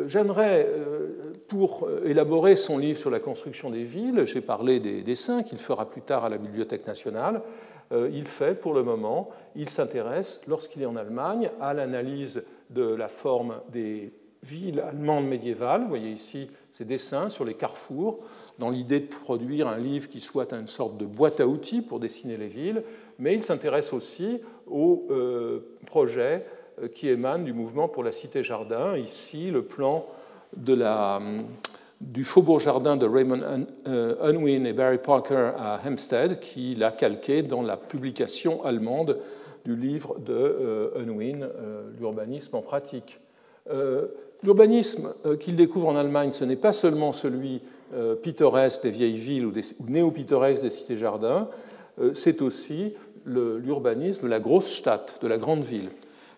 J'aimerais, 0.06 0.68
pour 1.46 1.88
élaborer 2.04 2.56
son 2.56 2.78
livre 2.78 2.98
sur 2.98 3.10
la 3.10 3.20
construction 3.20 3.70
des 3.70 3.84
villes, 3.84 4.24
j'ai 4.24 4.40
parlé 4.40 4.80
des 4.80 5.02
dessins 5.02 5.42
qu'il 5.42 5.58
fera 5.58 5.88
plus 5.88 6.02
tard 6.02 6.24
à 6.24 6.28
la 6.28 6.36
Bibliothèque 6.36 6.86
nationale. 6.86 7.42
Euh, 7.92 8.10
il 8.12 8.26
fait 8.26 8.54
pour 8.54 8.74
le 8.74 8.82
moment, 8.82 9.30
il 9.56 9.68
s'intéresse, 9.68 10.40
lorsqu'il 10.46 10.82
est 10.82 10.86
en 10.86 10.96
Allemagne, 10.96 11.50
à 11.60 11.74
l'analyse 11.74 12.42
de 12.70 12.82
la 12.82 13.08
forme 13.08 13.60
des 13.72 14.12
villes 14.42 14.80
allemandes 14.80 15.26
médiévales. 15.26 15.82
Vous 15.82 15.88
voyez 15.88 16.10
ici 16.10 16.48
ces 16.74 16.84
dessins 16.84 17.28
sur 17.28 17.44
les 17.44 17.54
carrefours, 17.54 18.18
dans 18.58 18.70
l'idée 18.70 19.00
de 19.00 19.06
produire 19.06 19.66
un 19.66 19.78
livre 19.78 20.08
qui 20.08 20.20
soit 20.20 20.52
une 20.52 20.68
sorte 20.68 20.96
de 20.96 21.06
boîte 21.06 21.40
à 21.40 21.46
outils 21.48 21.82
pour 21.82 21.98
dessiner 21.98 22.36
les 22.36 22.46
villes, 22.46 22.84
mais 23.18 23.34
il 23.34 23.42
s'intéresse 23.42 23.92
aussi 23.92 24.40
aux 24.68 25.06
euh, 25.10 25.76
projets 25.86 26.46
euh, 26.80 26.86
qui 26.86 27.08
émanent 27.08 27.42
du 27.42 27.52
mouvement 27.52 27.88
pour 27.88 28.04
la 28.04 28.12
cité-jardin. 28.12 28.96
Ici, 28.96 29.50
le 29.50 29.62
plan 29.62 30.06
de 30.56 30.72
la 30.72 31.20
du 32.00 32.24
Faubourg 32.24 32.60
Jardin 32.60 32.96
de 32.96 33.06
Raymond 33.06 33.66
euh, 33.86 34.14
Unwin 34.22 34.66
et 34.66 34.72
Barry 34.72 34.98
Parker 34.98 35.52
à 35.58 35.80
Hempstead, 35.84 36.38
qu'il 36.38 36.84
a 36.84 36.90
calqué 36.90 37.42
dans 37.42 37.62
la 37.62 37.76
publication 37.76 38.64
allemande 38.64 39.18
du 39.64 39.74
livre 39.74 40.18
de 40.18 40.32
euh, 40.32 41.02
Unwin, 41.02 41.42
euh, 41.42 41.82
L'urbanisme 41.98 42.56
en 42.56 42.62
pratique. 42.62 43.20
L'urbanisme 44.42 45.12
qu'il 45.40 45.56
découvre 45.56 45.88
en 45.88 45.96
Allemagne, 45.96 46.32
ce 46.32 46.44
n'est 46.44 46.56
pas 46.56 46.72
seulement 46.72 47.12
celui 47.12 47.60
pittoresque 48.22 48.84
des 48.84 48.90
vieilles 48.90 49.18
villes 49.18 49.44
ou, 49.44 49.52
néo-pittoresque 49.86 50.62
des 50.62 50.70
cités-jardins, 50.70 51.48
c'est 52.14 52.40
aussi 52.40 52.94
l'urbanisme, 53.26 54.26
la 54.26 54.40
grosse 54.40 54.72
Stadt, 54.72 55.18
de 55.20 55.28
la 55.28 55.36
grande 55.36 55.64
ville. 55.64 55.90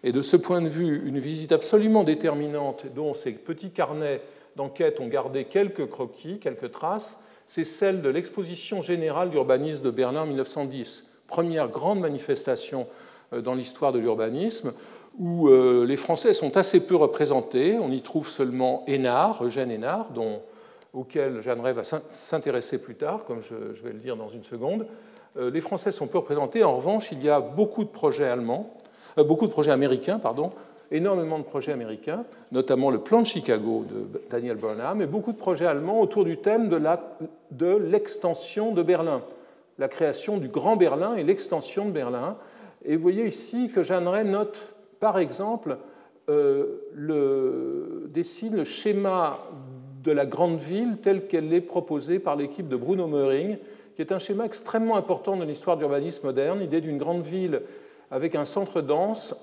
Et 0.02 0.10
de 0.10 0.22
ce 0.22 0.36
point 0.36 0.60
de 0.60 0.68
vue, 0.68 1.06
une 1.06 1.20
visite 1.20 1.52
absolument 1.52 2.02
déterminante, 2.02 2.86
dont 2.96 3.12
ces 3.12 3.30
petits 3.30 3.70
carnets 3.70 4.22
d'enquête 4.56 5.00
ont 5.00 5.08
gardé 5.08 5.44
quelques 5.44 5.88
croquis, 5.88 6.38
quelques 6.38 6.72
traces, 6.72 7.18
c'est 7.46 7.64
celle 7.64 8.00
de 8.00 8.08
l'exposition 8.08 8.80
générale 8.80 9.30
d'urbanisme 9.30 9.82
de 9.82 9.90
Berlin 9.90 10.22
en 10.22 10.26
1910, 10.26 11.08
première 11.26 11.68
grande 11.68 11.98
manifestation 11.98 12.86
euh, 13.32 13.40
dans 13.40 13.54
l'histoire 13.54 13.92
de 13.92 13.98
l'urbanisme, 13.98 14.72
où 15.18 15.48
euh, 15.48 15.84
les 15.84 15.96
Français 15.96 16.32
sont 16.32 16.56
assez 16.56 16.86
peu 16.86 16.94
représentés. 16.94 17.76
On 17.80 17.90
y 17.90 18.02
trouve 18.02 18.28
seulement 18.28 18.84
Hénard, 18.86 19.44
Eugène 19.44 19.72
Hénard, 19.72 20.10
dont, 20.10 20.42
auquel 20.92 21.42
Jeanne 21.42 21.60
va 21.60 21.82
s'intéresser 21.82 22.80
plus 22.80 22.94
tard, 22.94 23.24
comme 23.26 23.42
je 23.42 23.82
vais 23.82 23.92
le 23.92 23.98
dire 23.98 24.16
dans 24.16 24.28
une 24.28 24.44
seconde. 24.44 24.86
Euh, 25.36 25.50
les 25.50 25.60
Français 25.60 25.90
sont 25.90 26.06
peu 26.06 26.18
représentés. 26.18 26.62
En 26.62 26.76
revanche, 26.76 27.10
il 27.10 27.22
y 27.22 27.28
a 27.28 27.40
beaucoup 27.40 27.82
de 27.82 27.90
projets 27.90 28.28
allemands, 28.28 28.74
beaucoup 29.16 29.46
de 29.46 29.52
projets 29.52 29.72
américains, 29.72 30.20
pardon, 30.20 30.52
énormément 30.90 31.38
de 31.38 31.44
projets 31.44 31.72
américains, 31.72 32.24
notamment 32.52 32.90
le 32.90 32.98
plan 32.98 33.20
de 33.20 33.26
Chicago 33.26 33.84
de 33.88 34.20
Daniel 34.28 34.56
Burnham, 34.56 35.00
et 35.02 35.06
beaucoup 35.06 35.32
de 35.32 35.38
projets 35.38 35.66
allemands 35.66 36.00
autour 36.00 36.24
du 36.24 36.38
thème 36.38 36.68
de 36.68 37.76
l'extension 37.76 38.72
de, 38.72 38.82
Berlin, 38.82 39.22
la 39.78 39.88
création 39.88 40.38
du 40.38 40.48
Grand 40.48 40.76
Berlin 40.76 41.14
et 41.14 41.22
l'extension 41.22 41.86
de 41.86 41.90
Berlin. 41.90 42.36
Et 42.84 42.96
vous 42.96 43.02
voyez 43.02 43.26
ici 43.26 43.70
que 43.72 43.82
Jeanne 43.82 44.30
note, 44.30 44.60
par 44.98 45.18
exemple, 45.18 45.78
euh, 46.28 46.82
le, 46.94 48.08
dessine 48.12 48.56
le 48.56 48.64
schéma 48.64 49.38
de 50.02 50.12
la 50.12 50.26
grande 50.26 50.58
ville 50.58 50.98
tel 51.02 51.26
qu'elle 51.26 51.52
est 51.52 51.60
proposée 51.60 52.18
par 52.18 52.36
l'équipe 52.36 52.68
de 52.68 52.76
Bruno 52.76 53.06
Möhring, 53.06 53.58
qui 53.94 54.02
est 54.02 54.12
un 54.12 54.18
schéma 54.18 54.46
extrêmement 54.46 54.96
important 54.96 55.36
dans 55.36 55.44
l'histoire 55.44 55.76
d'urbanisme 55.76 56.26
moderne, 56.26 56.60
l'idée 56.60 56.80
d'une 56.80 56.98
grande 56.98 57.22
ville 57.22 57.62
avec 58.10 58.34
un 58.34 58.44
centre 58.44 58.80
dense 58.80 59.34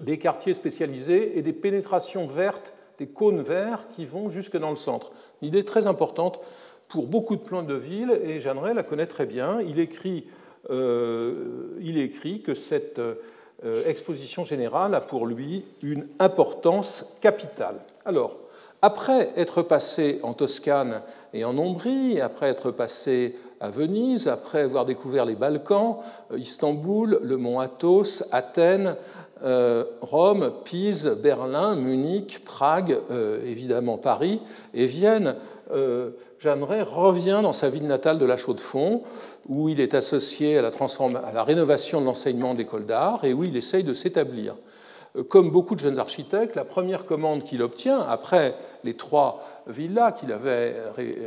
des 0.00 0.18
quartiers 0.18 0.54
spécialisés 0.54 1.38
et 1.38 1.42
des 1.42 1.52
pénétrations 1.52 2.26
vertes, 2.26 2.72
des 2.98 3.06
cônes 3.06 3.42
verts 3.42 3.86
qui 3.94 4.04
vont 4.04 4.30
jusque 4.30 4.56
dans 4.56 4.70
le 4.70 4.76
centre. 4.76 5.12
Une 5.42 5.48
idée 5.48 5.64
très 5.64 5.86
importante 5.86 6.40
pour 6.88 7.06
beaucoup 7.06 7.36
de 7.36 7.40
plans 7.40 7.62
de 7.62 7.74
ville, 7.74 8.18
et 8.22 8.40
Jeanneret 8.40 8.74
la 8.74 8.82
connaît 8.82 9.06
très 9.06 9.26
bien. 9.26 9.60
Il 9.60 9.78
écrit, 9.78 10.26
euh, 10.70 11.76
il 11.80 11.98
écrit 11.98 12.40
que 12.42 12.54
cette 12.54 12.98
euh, 12.98 13.84
exposition 13.86 14.44
générale 14.44 14.94
a 14.94 15.00
pour 15.00 15.26
lui 15.26 15.64
une 15.82 16.06
importance 16.18 17.16
capitale. 17.20 17.80
Alors, 18.04 18.36
après 18.82 19.32
être 19.36 19.62
passé 19.62 20.20
en 20.22 20.34
Toscane 20.34 21.02
et 21.32 21.44
en 21.44 21.56
Ombrie, 21.58 22.20
après 22.20 22.48
être 22.48 22.70
passé 22.70 23.36
à 23.60 23.70
Venise, 23.70 24.28
après 24.28 24.60
avoir 24.60 24.84
découvert 24.84 25.24
les 25.24 25.34
Balkans, 25.34 25.96
euh, 26.30 26.38
Istanbul, 26.38 27.18
le 27.22 27.36
mont 27.36 27.58
Athos, 27.58 28.22
Athènes, 28.30 28.96
Rome, 29.42 30.52
Pise, 30.64 31.16
Berlin, 31.22 31.76
Munich, 31.76 32.42
Prague, 32.44 32.98
euh, 33.10 33.44
évidemment 33.46 33.98
Paris 33.98 34.40
et 34.74 34.86
Vienne. 34.86 35.36
Euh, 35.72 36.10
Jeanneret 36.38 36.82
revient 36.82 37.40
dans 37.42 37.52
sa 37.52 37.68
ville 37.68 37.86
natale 37.86 38.18
de 38.18 38.24
La 38.24 38.36
Chaux-de-Fonds, 38.36 39.02
où 39.48 39.68
il 39.68 39.80
est 39.80 39.94
associé 39.94 40.58
à 40.58 40.62
la, 40.62 40.68
à 40.68 41.32
la 41.32 41.44
rénovation 41.44 42.00
de 42.00 42.06
l'enseignement 42.06 42.52
de 42.52 42.58
l'école 42.58 42.86
d'art 42.86 43.24
et 43.24 43.32
où 43.32 43.44
il 43.44 43.56
essaye 43.56 43.84
de 43.84 43.94
s'établir. 43.94 44.54
Comme 45.28 45.50
beaucoup 45.50 45.74
de 45.74 45.80
jeunes 45.80 45.98
architectes, 45.98 46.56
la 46.56 46.64
première 46.64 47.06
commande 47.06 47.42
qu'il 47.42 47.62
obtient, 47.62 48.00
après 48.00 48.54
les 48.84 48.94
trois 48.94 49.42
villas 49.66 50.12
qu'il 50.12 50.30
avait 50.30 50.74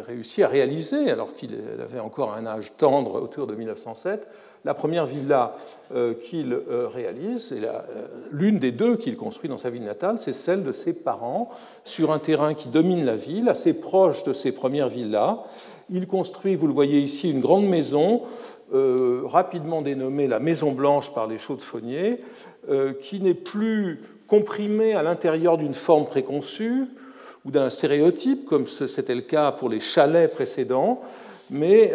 réussi 0.08 0.44
à 0.44 0.48
réaliser, 0.48 1.10
alors 1.10 1.34
qu'il 1.34 1.58
avait 1.82 2.00
encore 2.00 2.34
un 2.34 2.46
âge 2.46 2.74
tendre 2.78 3.20
autour 3.20 3.48
de 3.48 3.56
1907, 3.56 4.28
la 4.66 4.74
première 4.74 5.06
villa 5.06 5.56
euh, 5.94 6.14
qu'il 6.14 6.54
euh, 6.54 6.88
réalise, 6.88 7.54
et 7.54 7.64
euh, 7.64 7.80
l'une 8.32 8.60
des 8.60 8.72
deux 8.72 8.98
qu'il 8.98 9.16
construit 9.16 9.50
dans 9.50 9.58
sa 9.58 9.70
ville 9.70 9.84
natale, 9.84 10.20
c'est 10.20 10.34
celle 10.34 10.64
de 10.64 10.72
ses 10.72 10.94
parents, 10.94 11.50
sur 11.86 12.12
un 12.12 12.20
terrain 12.20 12.54
qui 12.54 12.68
domine 12.68 13.06
la 13.06 13.16
ville, 13.16 13.50
assez 13.50 13.74
proche 13.74 14.24
de 14.24 14.34
ses 14.34 14.52
premières 14.52 14.90
villas. 14.90 15.38
Il 15.90 16.08
construit, 16.08 16.56
vous 16.56 16.68
le 16.68 16.74
voyez 16.74 17.00
ici, 17.00 17.32
une 17.32 17.42
grande 17.42 17.68
maison, 17.68 18.22
rapidement 18.72 19.82
dénommée 19.82 20.28
la 20.28 20.40
Maison 20.40 20.72
Blanche 20.72 21.12
par 21.16 21.26
les 21.26 21.40
chaudes-fauniers, 21.40 22.20
qui 23.02 23.20
n'est 23.20 23.34
plus 23.34 24.00
comprimée 24.28 24.94
à 24.94 25.02
l'intérieur 25.02 25.58
d'une 25.58 25.74
forme 25.74 26.06
préconçue 26.06 26.86
ou 27.46 27.50
d'un 27.50 27.72
stéréotype, 27.72 28.46
comme 28.46 28.68
c'était 28.68 29.16
le 29.16 29.22
cas 29.22 29.52
pour 29.52 29.70
les 29.70 29.80
chalets 29.80 30.32
précédents, 30.32 31.02
mais 31.50 31.92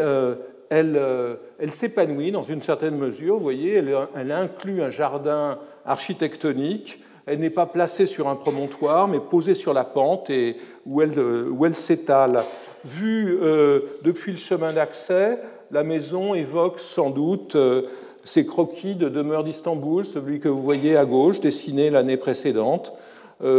euh, 0.73 1.37
elle, 1.59 1.73
s'épanouit 1.73 2.33
dans 2.33 2.42
une 2.42 2.62
certaine 2.62 2.97
mesure. 2.97 3.37
Vous 3.37 3.42
voyez, 3.42 3.75
elle, 3.75 4.33
inclut 4.33 4.83
un 4.83 4.90
jardin 4.90 5.59
architectonique. 5.85 7.00
Elle 7.26 7.40
n'est 7.40 7.50
pas 7.50 7.66
placée 7.66 8.06
sur 8.06 8.28
un 8.28 8.37
promontoire, 8.37 9.09
mais 9.09 9.18
posée 9.18 9.54
sur 9.54 9.73
la 9.73 9.85
pente 9.85 10.28
et 10.30 10.56
où 10.85 11.00
elle, 11.00 11.14
elle 11.64 11.75
s'étale. 11.75 12.40
Vue 12.85 13.38
euh, 13.40 13.80
depuis 14.02 14.33
le 14.33 14.38
chemin 14.38 14.73
d'accès, 14.73 15.38
la 15.71 15.85
maison 15.85 16.35
évoque 16.35 16.80
sans 16.80 17.11
doute 17.11 17.56
euh, 17.56 17.83
ces 18.25 18.44
croquis 18.47 18.94
de 18.94 19.09
demeure 19.09 19.44
d'Istanbul, 19.44 20.04
celui 20.04 20.40
que 20.40 20.49
vous 20.49 20.62
voyez 20.62 20.97
à 20.97 21.04
gauche, 21.04 21.40
dessiné 21.40 21.90
l'année 21.90 22.16
précédente. 22.16 22.94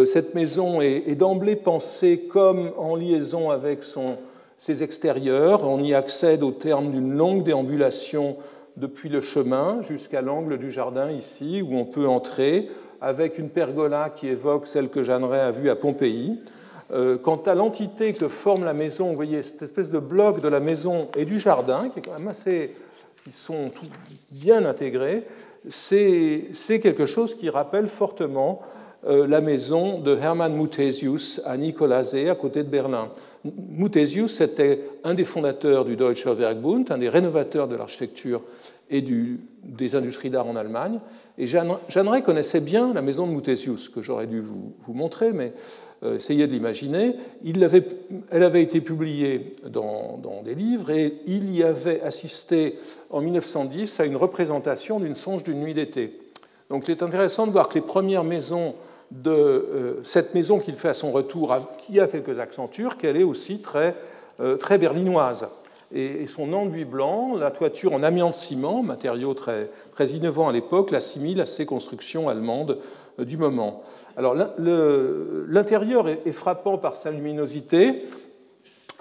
cette 0.05 0.33
maison 0.33 0.81
est 0.81 1.13
d'emblée 1.13 1.55
pensée 1.55 2.27
comme 2.27 2.71
en 2.77 2.95
liaison 2.95 3.51
avec 3.51 3.83
son, 3.83 4.17
ses 4.57 4.83
extérieurs. 4.83 5.67
On 5.67 5.83
y 5.83 5.93
accède 5.93 6.43
au 6.43 6.51
terme 6.51 6.91
d'une 6.91 7.13
longue 7.13 7.43
déambulation 7.43 8.37
depuis 8.77 9.09
le 9.09 9.21
chemin 9.21 9.81
jusqu'à 9.87 10.21
l'angle 10.21 10.57
du 10.57 10.71
jardin 10.71 11.11
ici, 11.11 11.61
où 11.61 11.77
on 11.77 11.85
peut 11.85 12.07
entrer 12.07 12.69
avec 13.01 13.37
une 13.37 13.49
pergola 13.49 14.09
qui 14.15 14.27
évoque 14.27 14.67
celle 14.67 14.89
que 14.89 15.03
Jeanneret 15.03 15.39
a 15.39 15.51
vue 15.51 15.69
à 15.69 15.75
Pompéi. 15.75 16.39
quant 17.23 17.41
à 17.45 17.55
l'entité 17.55 18.13
que 18.13 18.27
forme 18.27 18.63
la 18.63 18.73
maison, 18.73 19.09
vous 19.09 19.15
voyez 19.15 19.43
cette 19.43 19.61
espèce 19.61 19.91
de 19.91 19.99
bloc 19.99 20.41
de 20.41 20.47
la 20.47 20.59
maison 20.59 21.07
et 21.15 21.25
du 21.25 21.39
jardin, 21.39 21.89
qui 23.23 23.31
sont 23.31 23.71
bien 24.31 24.65
intégrés, 24.65 25.23
c'est 25.67 26.79
quelque 26.81 27.05
chose 27.05 27.35
qui 27.35 27.49
rappelle 27.49 27.87
fortement 27.87 28.61
la 29.07 29.41
maison 29.41 29.99
de 29.99 30.15
Hermann 30.15 30.53
Muthesius 30.53 31.41
à 31.45 31.57
Nicolasee, 31.57 32.29
à 32.29 32.35
côté 32.35 32.63
de 32.63 32.69
Berlin. 32.69 33.09
Muthesius 33.69 34.41
était 34.41 34.85
un 35.03 35.13
des 35.13 35.23
fondateurs 35.23 35.85
du 35.85 35.95
Deutscher 35.95 36.31
Werkbund, 36.31 36.91
un 36.91 36.97
des 36.97 37.09
rénovateurs 37.09 37.67
de 37.67 37.75
l'architecture 37.75 38.41
et 38.89 39.01
des 39.01 39.95
industries 39.95 40.29
d'art 40.29 40.47
en 40.47 40.55
Allemagne. 40.55 40.99
Et 41.37 41.47
Jeanne, 41.47 41.77
Ray 41.89 42.23
connaissait 42.23 42.59
bien 42.59 42.93
la 42.93 43.01
maison 43.01 43.27
de 43.27 43.31
Muthesius, 43.31 43.89
que 43.89 44.01
j'aurais 44.01 44.27
dû 44.27 44.39
vous, 44.39 44.73
montrer, 44.87 45.31
mais 45.31 45.53
euh, 46.03 46.15
essayez 46.15 46.47
de 46.47 46.51
l'imaginer. 46.51 47.15
Elle 48.31 48.43
avait 48.43 48.63
été 48.63 48.81
publiée 48.81 49.55
dans, 49.67 50.17
dans, 50.17 50.41
des 50.43 50.55
livres 50.55 50.91
et 50.91 51.15
il 51.27 51.55
y 51.55 51.63
avait 51.63 52.01
assisté 52.01 52.79
en 53.09 53.21
1910 53.21 53.99
à 53.99 54.05
une 54.05 54.15
représentation 54.15 54.99
d'une 54.99 55.15
songe 55.15 55.43
d'une 55.43 55.59
nuit 55.59 55.73
d'été. 55.73 56.19
Donc 56.69 56.87
il 56.87 56.91
est 56.91 57.03
intéressant 57.03 57.47
de 57.47 57.51
voir 57.51 57.69
que 57.69 57.75
les 57.75 57.81
premières 57.81 58.23
maisons 58.23 58.75
de 59.11 59.31
euh, 59.31 60.03
cette 60.03 60.33
maison 60.33 60.59
qu'il 60.59 60.75
fait 60.75 60.89
à 60.89 60.93
son 60.93 61.11
retour, 61.11 61.55
qui 61.85 61.99
a 61.99 62.07
quelques 62.07 62.39
accentures, 62.39 62.97
qu'elle 62.97 63.17
est 63.17 63.23
aussi 63.23 63.59
très, 63.59 63.95
euh, 64.39 64.57
très 64.57 64.77
berlinoise. 64.77 65.47
Et, 65.93 66.25
son 66.27 66.51
enduit 66.53 66.85
blanc, 66.85 67.35
la 67.35 67.51
toiture 67.51 67.93
en 67.93 68.03
amiante-ciment, 68.03 68.81
matériau 68.81 69.33
très, 69.33 69.69
très 69.91 70.09
innovant 70.09 70.49
à 70.49 70.51
l'époque, 70.51 70.91
l'assimile 70.91 71.39
à 71.41 71.45
ces 71.45 71.65
constructions 71.65 72.27
allemandes 72.27 72.79
euh, 73.19 73.25
du 73.25 73.37
moment. 73.37 73.83
Alors 74.17 74.35
l'intérieur 74.57 76.07
est, 76.09 76.31
frappant 76.31 76.77
par 76.77 76.95
sa 76.95 77.11
luminosité, 77.11 78.03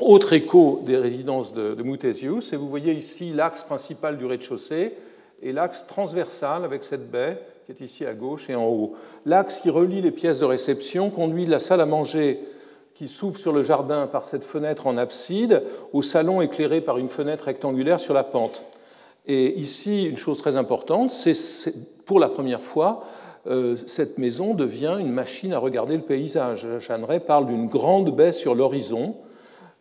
autre 0.00 0.32
écho 0.32 0.82
des 0.84 0.96
résidences 0.96 1.54
de, 1.54 1.74
de 1.74 1.82
Muthesius, 1.82 2.52
et 2.52 2.56
vous 2.56 2.68
voyez 2.68 2.92
ici 2.92 3.32
l'axe 3.32 3.62
principal 3.62 4.18
du 4.18 4.26
rez-de-chaussée 4.26 4.94
et 5.40 5.52
l'axe 5.52 5.86
transversal 5.86 6.64
avec 6.64 6.82
cette 6.84 7.10
baie 7.10 7.38
qui 7.64 7.72
est 7.72 7.84
ici 7.84 8.04
à 8.04 8.12
gauche 8.12 8.50
et 8.50 8.54
en 8.54 8.66
haut. 8.66 8.92
L'axe 9.24 9.60
qui 9.60 9.70
relie 9.70 10.02
les 10.02 10.10
pièces 10.10 10.38
de 10.38 10.44
réception 10.44 11.08
conduit 11.08 11.46
de 11.46 11.50
la 11.50 11.58
salle 11.58 11.80
à 11.80 11.86
manger 11.86 12.40
qui 12.94 13.08
s'ouvre 13.08 13.38
sur 13.38 13.52
le 13.52 13.62
jardin 13.62 14.06
par 14.06 14.26
cette 14.26 14.44
fenêtre 14.44 14.86
en 14.86 14.98
abside 14.98 15.62
au 15.92 16.02
salon 16.02 16.42
éclairé 16.42 16.82
par 16.82 16.98
une 16.98 17.08
fenêtre 17.08 17.46
rectangulaire 17.46 18.00
sur 18.00 18.12
la 18.12 18.22
pente. 18.22 18.62
Et 19.26 19.58
ici, 19.58 20.04
une 20.04 20.18
chose 20.18 20.38
très 20.38 20.56
importante, 20.56 21.10
c'est 21.10 21.74
pour 22.04 22.20
la 22.20 22.28
première 22.28 22.60
fois, 22.60 23.04
euh, 23.46 23.76
cette 23.86 24.18
maison 24.18 24.52
devient 24.52 24.96
une 25.00 25.10
machine 25.10 25.54
à 25.54 25.58
regarder 25.58 25.96
le 25.96 26.02
paysage. 26.02 26.66
Jeanneret 26.78 27.20
parle 27.20 27.46
d'une 27.46 27.66
grande 27.66 28.14
baie 28.14 28.32
sur 28.32 28.54
l'horizon 28.54 29.16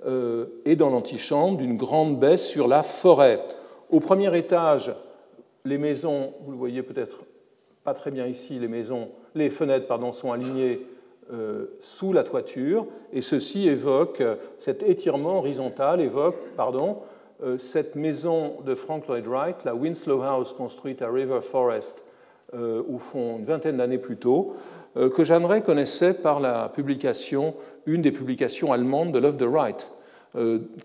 euh, 0.05 0.45
et 0.63 0.77
dans 0.77 0.89
l'antichambre 0.89 1.57
d'une 1.57 1.75
grande 1.75 2.17
baie 2.17 2.37
sur 2.37 2.69
la 2.69 2.81
forêt. 2.81 3.41
Au 3.89 3.99
premier 3.99 4.35
étage, 4.37 4.93
les 5.65 5.77
maisons, 5.77 6.33
vous 6.45 6.51
le 6.51 6.57
voyez 6.57 6.81
peut-être 6.81 7.19
pas 7.83 7.93
très 7.93 8.11
bien 8.11 8.27
ici, 8.27 8.59
les 8.59 8.67
maisons, 8.67 9.09
les 9.35 9.49
fenêtres 9.49 9.87
pardon, 9.87 10.13
sont 10.13 10.31
alignées 10.31 10.81
euh, 11.31 11.65
sous 11.79 12.13
la 12.13 12.23
toiture, 12.23 12.85
et 13.13 13.21
ceci 13.21 13.67
évoque, 13.67 14.21
euh, 14.21 14.35
cet 14.59 14.83
étirement 14.83 15.37
horizontal 15.37 16.01
évoque 16.01 16.37
pardon, 16.55 16.97
euh, 17.43 17.57
cette 17.57 17.95
maison 17.95 18.55
de 18.65 18.75
Frank 18.75 19.07
Lloyd 19.07 19.25
Wright, 19.27 19.63
la 19.63 19.73
Winslow 19.73 20.21
House 20.21 20.53
construite 20.53 21.01
à 21.01 21.09
River 21.09 21.39
Forest, 21.41 22.03
au 22.55 22.99
fond, 22.99 23.37
une 23.39 23.45
vingtaine 23.45 23.77
d'années 23.77 23.97
plus 23.97 24.17
tôt, 24.17 24.55
que 24.93 25.23
Jeanneret 25.23 25.63
connaissait 25.63 26.13
par 26.13 26.39
la 26.39 26.69
publication, 26.69 27.55
une 27.87 28.03
des 28.03 28.11
publications 28.11 28.71
allemandes 28.71 29.11
de 29.11 29.17
l'œuvre 29.17 29.37
de 29.37 29.45
Wright, 29.45 29.89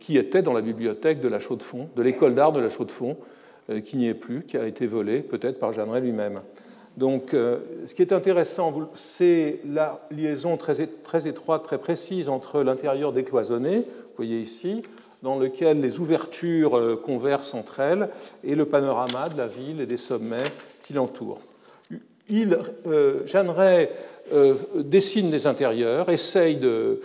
qui 0.01 0.17
était 0.17 0.41
dans 0.41 0.55
la 0.55 0.63
bibliothèque 0.63 1.21
de 1.21 1.29
la 1.29 1.39
Chaux-de-Fonds, 1.39 1.91
de 1.95 2.01
l'école 2.01 2.35
d'art 2.35 2.53
de 2.53 2.61
la 2.61 2.71
Chaux-de-Fonds, 2.71 3.19
qui 3.85 3.99
n'y 3.99 4.09
est 4.09 4.15
plus, 4.15 4.45
qui 4.45 4.57
a 4.57 4.67
été 4.67 4.87
volée 4.87 5.21
peut-être 5.21 5.59
par 5.59 5.75
Jeanneret 5.75 6.01
lui-même. 6.01 6.41
Donc, 6.99 7.33
euh, 7.33 7.59
ce 7.87 7.95
qui 7.95 8.03
est 8.03 8.13
intéressant, 8.13 8.91
c'est 8.97 9.61
la 9.65 10.05
liaison 10.11 10.57
très, 10.57 10.81
étroite, 11.29 11.63
très 11.63 11.79
précise 11.79 12.29
entre 12.29 12.61
l'intérieur 12.63 13.13
décloisonné, 13.13 13.77
vous 13.77 14.17
voyez 14.17 14.41
ici, 14.41 14.83
dans 15.23 15.39
lequel 15.39 15.81
les 15.81 16.01
ouvertures 16.01 16.77
euh, 16.77 16.97
conversent 16.97 17.55
entre 17.55 17.79
elles, 17.79 18.09
et 18.43 18.57
le 18.57 18.65
panorama 18.65 19.29
de 19.29 19.39
la 19.39 19.47
ville 19.47 19.81
et 19.81 19.87
des 19.87 19.97
sommets 19.97 20.43
qui 20.85 20.93
l'entourent. 20.93 21.41
Il, 22.29 22.59
euh, 22.89 23.25
Jeanneret 23.27 23.93
dessine 24.75 25.31
des 25.31 25.47
intérieurs, 25.47 26.11
essaye 26.11 26.57
de, 26.57 27.01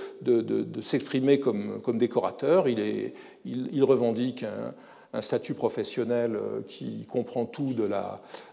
s'exprimer 0.81 1.39
comme, 1.39 1.97
décorateur. 1.97 2.67
Il, 2.67 3.13
il 3.45 3.83
revendique 3.85 4.43
un, 4.43 4.73
un 5.13 5.21
statut 5.21 5.53
professionnel 5.53 6.35
euh, 6.35 6.61
qui 6.67 7.05
comprend 7.09 7.45
tout 7.45 7.73
de 7.73 7.87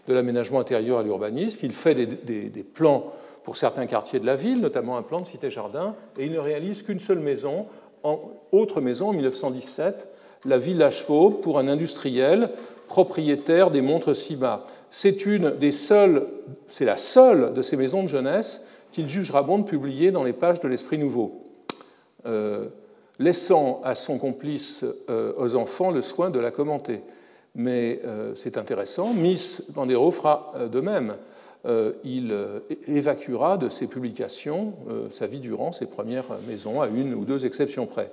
l'aménagement 0.07 0.59
la, 0.59 0.63
de 0.63 0.67
intérieur 0.67 0.99
à 0.99 1.03
l'urbanisme. 1.03 1.59
Il 1.63 1.71
fait 1.71 1.95
des, 1.95 2.63
plans 2.63 3.11
pour 3.43 3.57
certains 3.57 3.87
quartiers 3.87 4.19
de 4.19 4.25
la 4.25 4.35
ville, 4.35 4.61
notamment 4.61 4.97
un 4.97 5.01
plan 5.01 5.19
de 5.19 5.25
cité-jardin, 5.25 5.95
et 6.19 6.25
il 6.25 6.31
ne 6.31 6.39
réalise 6.39 6.83
qu'une 6.83 6.99
seule 6.99 7.19
maison, 7.19 7.65
autre 8.51 8.81
maison 8.81 9.09
en 9.09 9.13
1917, 9.13 10.07
la 10.45 10.57
Villa 10.57 10.91
Chevaux, 10.91 11.31
pour 11.31 11.57
un 11.57 11.67
industriel 11.67 12.51
propriétaire 12.87 13.71
des 13.71 13.81
montres 13.81 14.15
Sima. 14.15 14.65
C'est 14.91 15.25
une 15.25 15.51
des 15.57 15.71
seules, 15.71 16.27
c'est 16.67 16.85
la 16.85 16.97
seule 16.97 17.53
de 17.53 17.61
ces 17.61 17.77
maisons 17.77 18.03
de 18.03 18.09
jeunesse 18.09 18.67
qu'il 18.91 19.07
jugera 19.07 19.41
bon 19.41 19.59
de 19.59 19.63
publier 19.63 20.11
dans 20.11 20.23
les 20.23 20.33
pages 20.33 20.59
de 20.59 20.67
l'Esprit 20.67 20.97
Nouveau. 20.97 21.47
Euh, 22.25 22.67
laissant 23.21 23.81
à 23.83 23.95
son 23.95 24.17
complice 24.17 24.85
euh, 25.09 25.33
aux 25.37 25.55
enfants 25.55 25.91
le 25.91 26.01
soin 26.01 26.29
de 26.29 26.39
la 26.39 26.51
commenter. 26.51 27.01
Mais 27.55 28.01
euh, 28.05 28.33
c'est 28.35 28.57
intéressant, 28.57 29.13
Miss 29.13 29.71
Bandero 29.71 30.11
fera 30.11 30.53
euh, 30.55 30.67
de 30.67 30.81
même. 30.81 31.15
Il 32.03 32.35
évacuera 32.87 33.55
de 33.55 33.69
ses 33.69 33.85
publications 33.85 34.73
sa 35.11 35.27
vie 35.27 35.37
durant 35.37 35.71
ses 35.71 35.85
premières 35.85 36.25
maisons, 36.47 36.81
à 36.81 36.87
une 36.87 37.13
ou 37.13 37.23
deux 37.23 37.45
exceptions 37.45 37.85
près. 37.85 38.11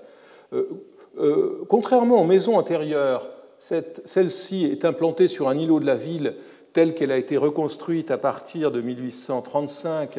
Contrairement 1.67 2.21
aux 2.21 2.27
maisons 2.27 2.59
intérieures, 2.59 3.27
celle-ci 3.59 4.67
est 4.67 4.85
implantée 4.85 5.29
sur 5.29 5.49
un 5.49 5.57
îlot 5.57 5.81
de 5.81 5.87
la 5.87 5.95
ville 5.95 6.35
telle 6.75 6.93
qu'elle 6.93 7.11
a 7.11 7.17
été 7.17 7.39
reconstruite 7.39 8.11
à 8.11 8.19
partir 8.19 8.71
de 8.71 8.83
1835 8.83 10.19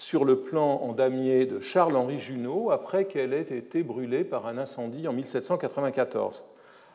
sur 0.00 0.24
le 0.24 0.36
plan 0.36 0.80
en 0.80 0.94
damier 0.94 1.44
de 1.44 1.60
Charles-Henri 1.60 2.18
Junot 2.18 2.70
après 2.70 3.04
qu'elle 3.04 3.34
ait 3.34 3.42
été 3.42 3.82
brûlée 3.82 4.24
par 4.24 4.46
un 4.46 4.56
incendie 4.56 5.06
en 5.06 5.12
1794. 5.12 6.42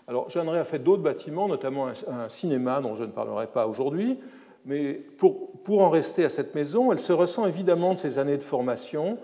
Alors, 0.08 0.28
Jeanneret 0.32 0.58
a 0.58 0.63
fait 0.63 0.80
d'autres 0.80 1.04
bâtiments, 1.04 1.48
notamment 1.48 1.88
un, 1.88 2.30
cinéma 2.30 2.82
dont 2.82 2.96
je 2.96 3.04
ne 3.04 3.12
parlerai 3.12 3.46
pas 3.46 3.68
aujourd'hui, 3.68 4.18
mais 4.65 4.94
pour, 4.94 5.52
pour, 5.62 5.84
en 5.84 5.91
rester 5.91 6.26
à 6.26 6.30
cette 6.30 6.56
maison, 6.56 6.91
elle 6.91 7.00
se 7.00 7.13
ressent 7.13 7.46
évidemment 7.46 7.94
de 7.94 8.00
ses 8.00 8.18
années 8.18 8.38
de 8.38 8.44
formation 8.44 9.20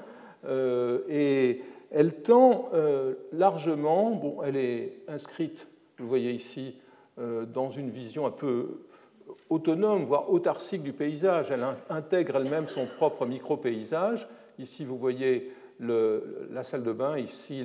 euh, 0.46 1.00
et 1.10 1.64
elle 1.90 2.22
tend 2.22 2.70
euh, 2.76 3.16
largement, 3.34 4.12
bon, 4.12 4.44
elle 4.46 4.58
est 4.58 5.00
inscrite, 5.08 5.66
vous 5.98 6.04
le 6.04 6.10
voyez 6.10 6.32
ici, 6.34 6.76
euh, 7.18 7.46
dans 7.48 7.72
une 7.72 7.90
vision 7.90 8.28
un 8.28 8.32
peu 8.32 8.82
autonome, 9.52 10.06
voire 10.06 10.32
autarcique 10.32 10.82
du 10.82 10.94
paysage. 10.94 11.52
Elle 11.52 11.66
intègre 11.90 12.38
elle-même 12.38 12.68
son 12.68 12.88
propre 12.88 13.26
micro-paysage. 13.26 14.28
Ici, 14.58 14.86
vous 14.86 14.98
voyez 14.98 15.52
la 15.80 16.64
salle 16.64 16.84
de 16.84 16.92
bain, 16.92 17.18
ici 17.18 17.64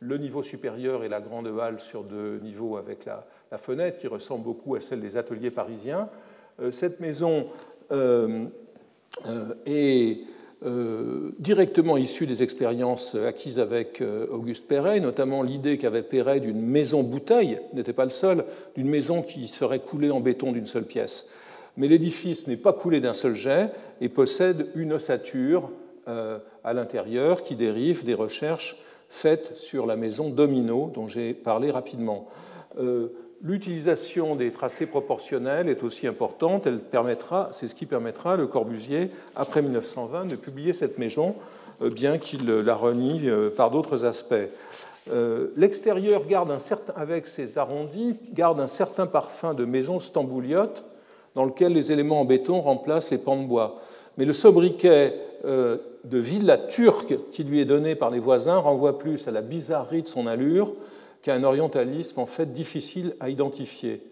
le, 0.00 0.18
niveau 0.18 0.42
supérieur 0.42 1.04
et 1.04 1.08
la 1.08 1.20
grande 1.20 1.46
halle 1.60 1.80
sur 1.80 2.02
deux 2.02 2.38
niveaux 2.38 2.76
avec 2.76 3.04
la, 3.04 3.24
fenêtre 3.58 3.98
qui 3.98 4.08
ressemble 4.08 4.44
beaucoup 4.44 4.74
à 4.74 4.80
celle 4.80 5.00
des 5.00 5.16
ateliers 5.16 5.50
parisiens. 5.50 6.08
Euh, 6.60 6.70
cette 6.70 7.00
maison 7.00 7.46
euh, 7.92 8.46
euh, 9.26 9.54
est 9.64 10.20
euh, 10.66 11.30
directement 11.38 11.96
issu 11.96 12.26
des 12.26 12.42
expériences 12.42 13.14
acquises 13.14 13.60
avec 13.60 14.00
euh, 14.00 14.26
Auguste 14.32 14.66
Perret, 14.66 14.98
notamment 14.98 15.44
l'idée 15.44 15.78
qu'avait 15.78 16.02
Perret 16.02 16.40
d'une 16.40 16.60
maison 16.60 17.04
bouteille, 17.04 17.60
n'était 17.74 17.92
pas 17.92 18.02
le 18.02 18.10
seul, 18.10 18.44
d'une 18.74 18.88
maison 18.88 19.22
qui 19.22 19.46
serait 19.46 19.78
coulée 19.78 20.10
en 20.10 20.18
béton 20.18 20.50
d'une 20.50 20.66
seule 20.66 20.84
pièce. 20.84 21.28
Mais 21.76 21.86
l'édifice 21.86 22.48
n'est 22.48 22.56
pas 22.56 22.72
coulé 22.72 23.00
d'un 23.00 23.12
seul 23.12 23.36
jet 23.36 23.70
et 24.00 24.08
possède 24.08 24.66
une 24.74 24.94
ossature 24.94 25.70
euh, 26.08 26.38
à 26.64 26.72
l'intérieur 26.72 27.44
qui 27.44 27.54
dérive 27.54 28.04
des 28.04 28.14
recherches 28.14 28.76
faites 29.08 29.56
sur 29.56 29.86
la 29.86 29.94
maison 29.94 30.28
Domino 30.28 30.90
dont 30.92 31.06
j'ai 31.06 31.34
parlé 31.34 31.70
rapidement. 31.70 32.28
L'utilisation 33.40 34.34
des 34.34 34.50
tracés 34.50 34.86
proportionnels 34.86 35.68
est 35.68 35.84
aussi 35.84 36.08
importante. 36.08 36.66
Elle 36.66 36.80
permettra, 36.80 37.48
c'est 37.52 37.68
ce 37.68 37.74
qui 37.76 37.86
permettra 37.86 38.32
à 38.32 38.36
Le 38.36 38.48
Corbusier, 38.48 39.10
après 39.36 39.62
1920, 39.62 40.24
de 40.24 40.34
publier 40.34 40.72
cette 40.72 40.98
maison, 40.98 41.36
euh, 41.80 41.88
bien 41.88 42.18
qu'il 42.18 42.50
la 42.50 42.74
renie 42.74 43.28
euh, 43.28 43.48
par 43.48 43.70
d'autres 43.70 44.04
aspects. 44.04 44.34
Euh, 45.12 45.52
l'extérieur 45.56 46.26
garde 46.26 46.50
un 46.50 46.58
certain, 46.58 46.92
avec 46.96 47.28
ses 47.28 47.58
arrondis, 47.58 48.16
garde 48.32 48.58
un 48.58 48.66
certain 48.66 49.06
parfum 49.06 49.54
de 49.54 49.64
maison 49.64 50.00
stambouliote, 50.00 50.82
dans 51.36 51.44
lequel 51.44 51.74
les 51.74 51.92
éléments 51.92 52.20
en 52.20 52.24
béton 52.24 52.60
remplacent 52.60 53.12
les 53.12 53.18
pans 53.18 53.40
de 53.40 53.46
bois. 53.46 53.80
Mais 54.16 54.24
le 54.24 54.32
sobriquet 54.32 55.14
de 55.44 56.18
villa 56.18 56.58
turque 56.58 57.16
qui 57.30 57.44
lui 57.44 57.60
est 57.60 57.64
donné 57.64 57.94
par 57.94 58.10
les 58.10 58.18
voisins 58.18 58.58
renvoie 58.58 58.98
plus 58.98 59.28
à 59.28 59.30
la 59.30 59.42
bizarrerie 59.42 60.02
de 60.02 60.08
son 60.08 60.26
allure 60.26 60.72
qu'à 61.22 61.34
un 61.34 61.44
orientalisme 61.44 62.20
en 62.20 62.26
fait 62.26 62.52
difficile 62.52 63.14
à 63.20 63.28
identifier. 63.28 64.02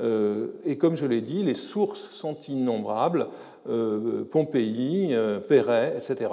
Euh, 0.00 0.48
et 0.64 0.76
comme 0.76 0.96
je 0.96 1.06
l'ai 1.06 1.20
dit, 1.20 1.42
les 1.42 1.54
sources 1.54 2.10
sont 2.10 2.36
innombrables, 2.48 3.28
euh, 3.68 4.24
Pompéi, 4.30 5.14
Perret, 5.48 5.94
etc. 5.96 6.30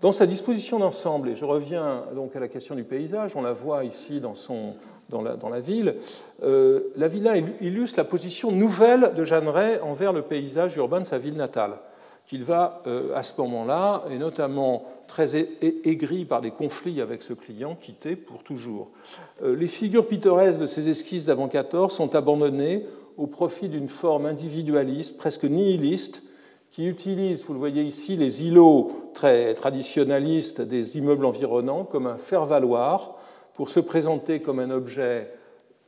Dans 0.00 0.12
sa 0.12 0.26
disposition 0.26 0.78
d'ensemble, 0.78 1.30
et 1.30 1.36
je 1.36 1.44
reviens 1.44 2.04
donc 2.14 2.34
à 2.36 2.40
la 2.40 2.48
question 2.48 2.74
du 2.74 2.84
paysage, 2.84 3.36
on 3.36 3.42
la 3.42 3.52
voit 3.52 3.84
ici 3.84 4.20
dans, 4.20 4.34
son, 4.34 4.74
dans, 5.10 5.20
la, 5.20 5.36
dans 5.36 5.50
la 5.50 5.60
ville, 5.60 5.96
la 6.42 7.08
villa 7.08 7.36
illustre 7.60 7.98
la 7.98 8.04
position 8.04 8.50
nouvelle 8.50 9.12
de 9.14 9.24
Jeanneret 9.24 9.80
envers 9.80 10.14
le 10.14 10.22
paysage 10.22 10.76
urbain 10.76 11.00
de 11.00 11.06
sa 11.06 11.18
ville 11.18 11.36
natale 11.36 11.72
qu'il 12.30 12.44
va, 12.44 12.80
euh, 12.86 13.12
à 13.16 13.24
ce 13.24 13.32
moment-là, 13.40 14.04
et 14.08 14.16
notamment 14.16 14.84
très 15.08 15.34
aigri 15.34 16.24
par 16.24 16.40
des 16.40 16.52
conflits 16.52 17.00
avec 17.00 17.22
ce 17.22 17.32
client, 17.32 17.74
quitter 17.74 18.14
pour 18.14 18.44
toujours. 18.44 18.90
Euh, 19.42 19.56
les 19.56 19.66
figures 19.66 20.06
pittoresques 20.06 20.60
de 20.60 20.66
ces 20.66 20.88
esquisses 20.88 21.26
d'avant 21.26 21.48
14 21.48 21.92
sont 21.92 22.14
abandonnées 22.14 22.86
au 23.16 23.26
profit 23.26 23.68
d'une 23.68 23.88
forme 23.88 24.26
individualiste, 24.26 25.18
presque 25.18 25.42
nihiliste, 25.42 26.22
qui 26.70 26.86
utilise, 26.86 27.44
vous 27.44 27.52
le 27.52 27.58
voyez 27.58 27.82
ici, 27.82 28.14
les 28.14 28.46
îlots 28.46 28.92
très 29.12 29.52
traditionnalistes 29.54 30.60
des 30.60 30.98
immeubles 30.98 31.24
environnants 31.24 31.82
comme 31.82 32.06
un 32.06 32.16
faire-valoir 32.16 33.16
pour 33.54 33.70
se 33.70 33.80
présenter 33.80 34.38
comme 34.38 34.60
un 34.60 34.70
objet 34.70 35.32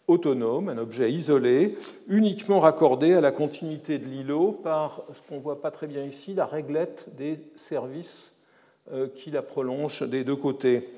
autonome, 0.08 0.68
un 0.68 0.78
objet 0.78 1.10
isolé, 1.10 1.76
uniquement 2.08 2.60
raccordé 2.60 3.14
à 3.14 3.20
la 3.20 3.32
continuité 3.32 3.98
de 3.98 4.06
l'îlot 4.06 4.52
par 4.62 5.02
ce 5.14 5.28
qu'on 5.28 5.36
ne 5.36 5.42
voit 5.42 5.60
pas 5.60 5.70
très 5.70 5.86
bien 5.86 6.04
ici, 6.04 6.34
la 6.34 6.46
réglette 6.46 7.06
des 7.16 7.38
services 7.56 8.32
euh, 8.92 9.06
qui 9.14 9.30
la 9.30 9.42
prolongent 9.42 10.02
des 10.02 10.24
deux 10.24 10.36
côtés. 10.36 10.88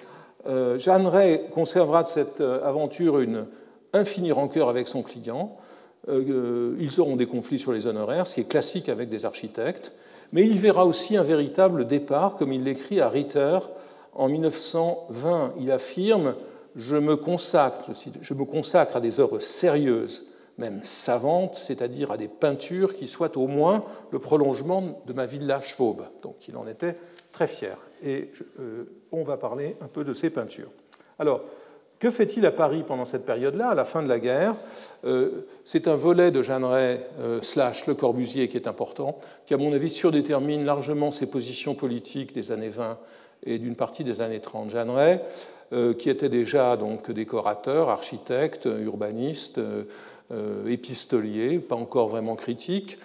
Euh, 0.47 0.79
Jeanne 0.79 1.07
Ray 1.07 1.43
conservera 1.53 2.03
de 2.03 2.09
cette 2.09 2.41
euh, 2.41 2.67
aventure 2.67 3.21
une 3.21 3.47
infinie 3.93 4.33
rancœur 4.33 4.69
avec 4.69 4.89
son 4.89 5.03
client. 5.03 5.57
Ils 6.09 7.01
auront 7.01 7.17
des 7.17 7.25
conflits 7.25 7.59
sur 7.59 7.73
les 7.73 7.87
honoraires, 7.87 8.27
ce 8.27 8.35
qui 8.35 8.41
est 8.43 8.49
classique 8.49 8.91
avec 8.91 9.09
des 9.09 9.25
architectes, 9.25 9.93
mais 10.33 10.43
il 10.43 10.59
verra 10.59 10.85
aussi 10.85 11.17
un 11.17 11.23
véritable 11.23 11.87
départ, 11.87 12.37
comme 12.37 12.53
il 12.53 12.65
l'écrit 12.65 13.01
à 13.01 13.09
Ritter 13.09 13.59
en 14.13 14.29
1920. 14.29 15.55
Il 15.61 15.71
affirme 15.71 16.35
je 16.77 16.97
me 16.97 17.17
consacre, 17.17 18.97
à 18.97 19.01
des 19.01 19.21
œuvres 19.21 19.39
sérieuses, 19.39 20.25
même 20.59 20.81
savantes, 20.85 21.57
c'est-à-dire 21.57 22.11
à 22.11 22.17
des 22.17 22.29
peintures 22.29 22.95
qui 22.95 23.09
soient 23.09 23.37
au 23.37 23.47
moins 23.47 23.85
le 24.11 24.19
prolongement 24.19 25.03
de 25.07 25.13
ma 25.13 25.27
village 25.27 25.75
fauve. 25.75 26.05
Donc 26.23 26.49
il 26.49 26.57
en 26.57 26.67
était 26.67 26.97
très 27.33 27.47
fier. 27.47 27.77
Et 28.05 28.31
euh, 28.61 28.85
on 29.11 29.25
va 29.25 29.37
parler 29.37 29.77
un 29.81 29.89
peu 29.89 30.05
de 30.05 30.13
ces 30.13 30.31
peintures. 30.31 30.71
Alors, 31.19 31.43
que 31.99 32.11
fait-il 32.11 32.45
à 32.45 32.51
Paris 32.51 32.85
pendant 32.87 33.05
cette 33.05 33.25
période-là, 33.25 33.71
à 33.71 33.75
la 33.75 33.85
fin 33.85 34.03
de 34.03 34.09
la 34.09 34.19
guerre? 34.19 34.55
Euh, 35.05 35.47
C'est 35.65 35.89
un 35.89 35.95
volet 35.95 36.31
de 36.31 36.43
Jeanneret 36.43 37.01
euh, 37.21 37.41
slash 37.41 37.87
Le 37.87 37.95
Corbusier 37.95 38.49
qui 38.49 38.57
est 38.57 38.69
important, 38.69 39.19
qui, 39.47 39.55
à 39.55 39.57
mon 39.57 39.73
avis, 39.73 39.91
surdétermine 39.91 40.65
largement 40.65 41.11
ses 41.11 41.31
positions 41.31 41.75
politiques 41.75 42.35
des 42.35 42.53
années 42.53 42.69
20 42.69 42.99
et 43.47 43.59
d'une 43.59 43.77
partie 43.77 44.05
des 44.05 44.21
années 44.21 44.41
30. 44.41 44.71
Jeanneret 44.71 45.23
qui 45.99 46.11
était 46.11 46.29
déjà 46.29 46.77
donc 46.77 47.11
décorateur, 47.11 47.89
architecte, 47.89 48.67
urbaniste, 48.67 49.59
euh, 49.59 49.85
euh, 50.33 50.67
épistolier, 50.69 51.59
pas 51.59 51.75
encore 51.75 52.09
vraiment 52.09 52.37
critique, 52.37 52.99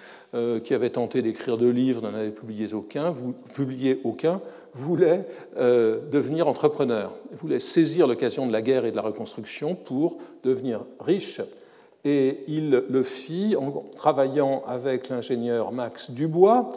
qui 0.63 0.75
avait 0.75 0.91
tenté 0.91 1.23
d'écrire 1.23 1.57
deux 1.57 1.71
livres, 1.71 2.03
n'en 2.03 2.13
avait 2.13 2.29
publié 2.29 2.71
aucun, 2.71 3.11
publié 3.55 3.99
aucun 4.03 4.41
voulait 4.75 5.25
devenir 5.57 6.47
entrepreneur, 6.47 7.13
voulait 7.31 7.59
saisir 7.59 8.05
l'occasion 8.05 8.45
de 8.45 8.51
la 8.51 8.61
guerre 8.61 8.85
et 8.85 8.91
de 8.91 8.95
la 8.95 9.01
reconstruction 9.01 9.73
pour 9.73 10.19
devenir 10.43 10.81
riche. 10.99 11.41
Et 12.05 12.41
il 12.47 12.69
le 12.69 13.01
fit 13.01 13.55
en 13.55 13.83
travaillant 13.95 14.61
avec 14.67 15.09
l'ingénieur 15.09 15.71
Max 15.71 16.11
Dubois, 16.11 16.69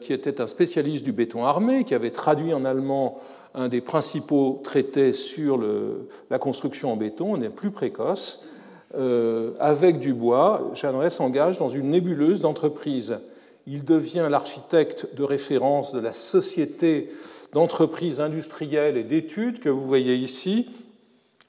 qui 0.00 0.14
était 0.14 0.40
un 0.40 0.46
spécialiste 0.46 1.04
du 1.04 1.12
béton 1.12 1.44
armé, 1.44 1.84
qui 1.84 1.94
avait 1.94 2.10
traduit 2.10 2.54
en 2.54 2.64
allemand 2.64 3.20
un 3.56 3.68
des 3.68 3.80
principaux 3.80 4.60
traités 4.62 5.12
sur 5.12 5.58
la 6.30 6.38
construction 6.38 6.92
en 6.92 6.96
béton, 6.96 7.34
on 7.34 7.42
est 7.42 7.48
plus 7.48 7.70
précoce. 7.70 8.46
Euh, 8.96 9.52
avec 9.58 9.98
Dubois, 9.98 10.70
Jeanneret 10.74 11.10
s'engage 11.10 11.58
dans 11.58 11.68
une 11.68 11.90
nébuleuse 11.90 12.40
d'entreprise. 12.40 13.18
Il 13.66 13.84
devient 13.84 14.28
l'architecte 14.30 15.08
de 15.16 15.24
référence 15.24 15.92
de 15.92 15.98
la 15.98 16.12
société 16.12 17.10
d'entreprises 17.52 18.20
industrielles 18.20 18.96
et 18.96 19.02
d'études 19.02 19.60
que 19.60 19.68
vous 19.68 19.86
voyez 19.86 20.14
ici, 20.14 20.68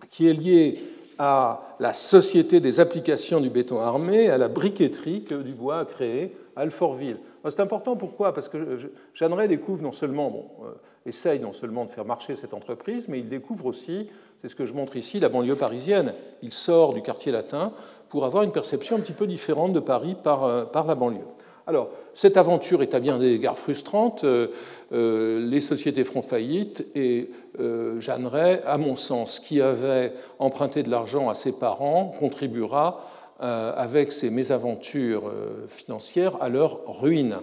qui 0.10 0.28
est 0.28 0.34
liée 0.34 0.80
à 1.20 1.76
la 1.80 1.94
Société 1.94 2.60
des 2.60 2.80
applications 2.80 3.40
du 3.40 3.50
béton 3.50 3.80
armé, 3.80 4.30
à 4.30 4.38
la 4.38 4.48
briqueterie 4.48 5.24
que 5.24 5.36
Dubois 5.36 5.80
a 5.80 5.86
créée 5.86 6.36
à 6.56 6.62
Alfortville. 6.62 7.18
C'est 7.50 7.62
important, 7.62 7.96
pourquoi? 7.96 8.34
Parce 8.34 8.50
que 8.50 8.92
Jeanneret 9.14 9.48
découvre 9.48 9.82
non 9.82 9.92
seulement, 9.92 10.30
bon, 10.30 10.46
euh, 10.64 10.72
essaye 11.06 11.40
non 11.40 11.54
seulement 11.54 11.86
de 11.86 11.90
faire 11.90 12.06
marcher 12.06 12.36
cette 12.36 12.54
entreprise, 12.54 13.08
mais 13.08 13.20
il 13.20 13.30
découvre 13.30 13.66
aussi, 13.66 14.10
c'est 14.38 14.50
ce 14.50 14.56
que 14.56 14.66
je 14.66 14.74
montre 14.74 14.96
ici, 14.96 15.20
la 15.20 15.30
banlieue 15.30 15.56
parisienne. 15.56 16.14
Il 16.42 16.52
sort 16.52 16.94
du 16.94 17.02
quartier 17.02 17.32
latin 17.32 17.74
pour 18.10 18.26
avoir 18.26 18.44
une 18.44 18.52
perception 18.52 18.98
un 18.98 19.00
petit 19.00 19.14
peu 19.14 19.28
différente 19.28 19.74
de 19.74 19.80
Paris 19.80 20.16
par, 20.22 20.44
euh, 20.44 20.66
par 20.66 20.88
la 20.88 20.96
banlieue. 20.96 21.26
Alors, 21.68 21.90
cette 22.14 22.38
aventure 22.38 22.82
est 22.82 22.96
à 22.96 23.02
bien 23.02 23.20
des 23.20 23.34
égards 23.34 23.58
frustrante. 23.58 24.24
Euh, 24.24 24.48
euh, 24.94 25.46
les 25.46 25.60
sociétés 25.60 26.06
feront 26.06 26.22
faillite 26.22 26.88
et 26.96 27.30
euh, 27.60 28.00
Jeanneret, 28.00 28.62
à 28.66 28.78
mon 28.78 28.96
sens, 28.96 29.42
qui 29.42 29.62
avait 29.62 30.14
emprunté 30.40 30.82
de 30.82 30.90
l'argent 30.90 31.28
à 31.28 31.34
ses 31.34 31.52
parents, 31.52 32.14
contribuera 32.18 33.04
avec 33.40 34.12
ses 34.12 34.30
mésaventures 34.30 35.32
financières 35.68 36.42
à 36.42 36.50
leur 36.50 36.80
ruine. 36.88 37.38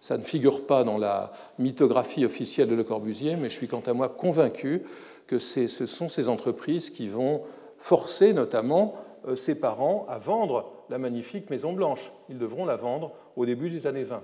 Ça 0.00 0.16
ne 0.16 0.22
figure 0.22 0.66
pas 0.66 0.84
dans 0.84 0.98
la 0.98 1.32
mythographie 1.58 2.24
officielle 2.24 2.68
de 2.68 2.74
Le 2.74 2.84
Corbusier, 2.84 3.36
mais 3.36 3.48
je 3.48 3.54
suis 3.54 3.68
quant 3.68 3.82
à 3.86 3.92
moi 3.92 4.08
convaincu 4.08 4.82
que 5.26 5.38
ce 5.38 5.86
sont 5.86 6.08
ces 6.08 6.28
entreprises 6.28 6.90
qui 6.90 7.08
vont 7.08 7.42
forcer 7.76 8.32
notamment 8.32 8.94
ses 9.34 9.54
parents 9.54 10.06
à 10.08 10.18
vendre 10.18 10.72
la 10.92 10.98
magnifique 10.98 11.50
Maison 11.50 11.72
Blanche. 11.72 12.12
Ils 12.28 12.38
devront 12.38 12.64
la 12.64 12.76
vendre 12.76 13.12
au 13.34 13.46
début 13.46 13.70
des 13.70 13.86
années 13.86 14.04
20. 14.04 14.22